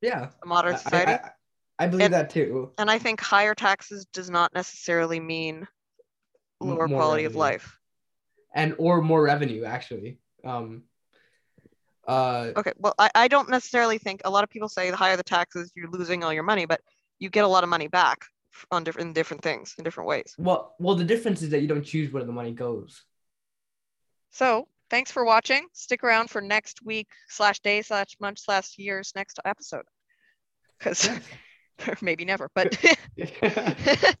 yeah 0.00 0.30
a 0.42 0.46
modern 0.46 0.76
society. 0.76 1.12
I, 1.12 1.16
I, 1.16 1.84
I 1.84 1.86
believe 1.88 2.06
And- 2.06 2.14
that 2.14 2.30
too 2.30 2.72
and 2.78 2.88
I 2.90 2.98
think 2.98 3.20
higher 3.20 3.54
taxes 3.54 4.06
does 4.12 4.30
not 4.30 4.54
necessarily 4.54 5.18
mean 5.18 5.66
lower 6.60 6.86
more 6.86 6.96
quality 6.96 7.24
of 7.24 7.34
life. 7.34 7.76
and 8.54 8.74
or 8.78 9.02
more 9.02 9.22
revenue 9.22 9.64
actually 9.64 10.18
um 10.44 10.84
uh 12.06 12.52
Okay, 12.56 12.72
well, 12.78 12.94
I, 12.98 13.10
I 13.14 13.28
don't 13.28 13.50
necessarily 13.50 13.98
think 13.98 14.22
a 14.24 14.30
lot 14.30 14.44
of 14.44 14.50
people 14.50 14.68
say 14.68 14.90
the 14.90 14.96
higher 14.96 15.16
the 15.16 15.22
taxes, 15.22 15.70
you're 15.74 15.90
losing 15.90 16.24
all 16.24 16.32
your 16.32 16.42
money, 16.44 16.64
but 16.66 16.80
you 17.18 17.28
get 17.28 17.44
a 17.44 17.48
lot 17.48 17.64
of 17.64 17.68
money 17.68 17.88
back 17.88 18.24
on 18.70 18.84
different 18.84 19.08
in 19.08 19.12
different 19.12 19.42
things 19.42 19.74
in 19.78 19.84
different 19.84 20.08
ways. 20.08 20.34
well 20.38 20.74
well 20.78 20.94
the 20.94 21.04
difference 21.04 21.42
is 21.42 21.50
that 21.50 21.60
you 21.60 21.68
don't 21.68 21.84
choose 21.84 22.12
where 22.12 22.24
the 22.24 22.32
money 22.32 22.52
goes 22.52 23.02
So 24.30 24.68
thanks 24.90 25.10
for 25.12 25.24
watching. 25.24 25.66
Stick 25.72 26.02
around 26.04 26.28
for 26.30 26.40
next 26.40 26.84
week 26.84 27.08
slash 27.28 27.60
day 27.60 27.82
slash 27.82 28.16
month 28.20 28.38
slash 28.38 28.78
year's 28.78 29.12
next 29.16 29.38
episode. 29.44 29.84
Because 30.78 31.08
maybe 32.02 32.24
never, 32.24 32.50
but 32.54 32.76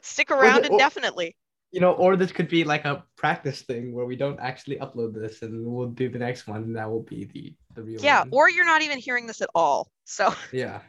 stick 0.00 0.30
around 0.30 0.64
or- 0.66 0.72
indefinitely. 0.72 1.36
you 1.72 1.80
know, 1.80 1.92
or 1.92 2.16
this 2.16 2.32
could 2.32 2.48
be 2.48 2.64
like 2.64 2.84
a 2.84 3.04
practice 3.16 3.62
thing 3.62 3.92
where 3.94 4.04
we 4.06 4.16
don't 4.16 4.38
actually 4.40 4.76
upload 4.76 5.14
this 5.14 5.42
and 5.42 5.66
we'll 5.66 5.88
do 5.88 6.08
the 6.10 6.18
next 6.18 6.46
one 6.46 6.62
and 6.62 6.76
that 6.76 6.90
will 6.90 7.02
be 7.02 7.24
the 7.32 7.54
the 7.74 7.82
real 7.82 8.00
Yeah, 8.02 8.20
one. 8.20 8.28
or 8.32 8.50
you're 8.50 8.66
not 8.74 8.82
even 8.82 8.98
hearing 8.98 9.26
this 9.26 9.40
at 9.40 9.50
all. 9.54 9.90
So 10.04 10.34
yeah 10.52 10.80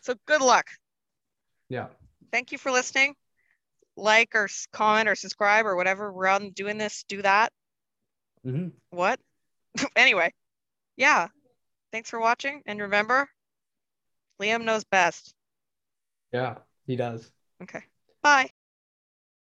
so 0.00 0.14
good 0.26 0.40
luck. 0.40 0.66
Yeah 1.68 1.86
Thank 2.32 2.52
you 2.52 2.58
for 2.58 2.70
listening. 2.72 3.14
Like 3.96 4.34
or 4.34 4.48
comment 4.72 5.08
or 5.08 5.14
subscribe 5.14 5.64
or 5.64 5.76
whatever. 5.76 6.12
We're 6.12 6.26
on 6.26 6.50
doing 6.50 6.76
this, 6.76 7.04
do 7.08 7.22
that. 7.22 7.50
hmm 8.44 8.68
What? 8.90 9.20
anyway, 9.96 10.32
yeah. 10.96 11.28
Thanks 11.92 12.10
for 12.10 12.20
watching. 12.20 12.62
And 12.66 12.80
remember, 12.80 13.28
Liam 14.40 14.64
knows 14.64 14.84
best. 14.84 15.32
yeah 16.32 16.56
he 16.86 16.96
does 16.96 17.30
Okay. 17.62 17.82
Bye. 18.22 18.50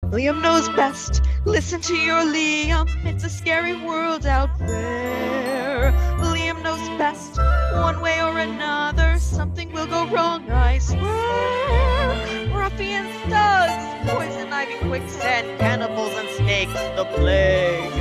Liam 0.06 0.42
knows 0.42 0.68
best. 0.70 1.22
Listen 1.46 1.80
to 1.82 1.96
your 1.96 2.22
Liam. 2.24 2.88
It's 3.06 3.24
a 3.24 3.30
scary 3.30 3.76
world 3.86 4.26
out 4.26 4.50
there. 4.60 5.92
Liam 6.20 6.64
knows 6.64 6.80
best. 6.98 7.38
One 7.74 8.02
way 8.02 8.20
or 8.22 8.36
another, 8.40 9.09
something 9.30 9.72
will 9.72 9.88
go 9.88 10.08
wrong, 10.08 10.50
I 10.50 10.80
swear. 10.80 12.50
Ruffians, 12.56 13.14
thugs, 13.30 14.10
poison 14.10 14.52
ivy, 14.52 14.76
quicksand, 14.88 15.60
cannibals, 15.60 16.14
and 16.16 16.30
snakes, 16.30 16.74
the 16.98 17.06
plague. 17.16 17.94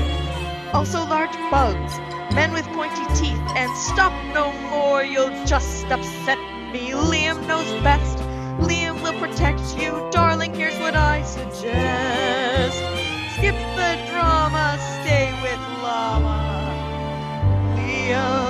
Also 0.72 0.98
large 1.04 1.36
bugs, 1.50 1.98
men 2.34 2.52
with 2.52 2.66
pointy 2.68 3.04
teeth, 3.14 3.40
and 3.56 3.70
stop 3.76 4.12
no 4.34 4.52
more, 4.70 5.04
you'll 5.04 5.44
just 5.44 5.86
upset 5.86 6.38
me. 6.72 6.90
Liam 6.90 7.46
knows 7.46 7.70
best. 7.82 8.18
Liam 8.58 9.02
will 9.02 9.18
protect 9.20 9.60
you. 9.78 10.08
Darling, 10.10 10.54
here's 10.54 10.78
what 10.78 10.96
I 10.96 11.22
suggest. 11.22 12.78
Skip 13.36 13.54
the 13.76 13.90
drama, 14.10 14.76
stay 15.00 15.30
with 15.42 15.60
Llama. 15.82 16.40
Liam. 17.76 18.47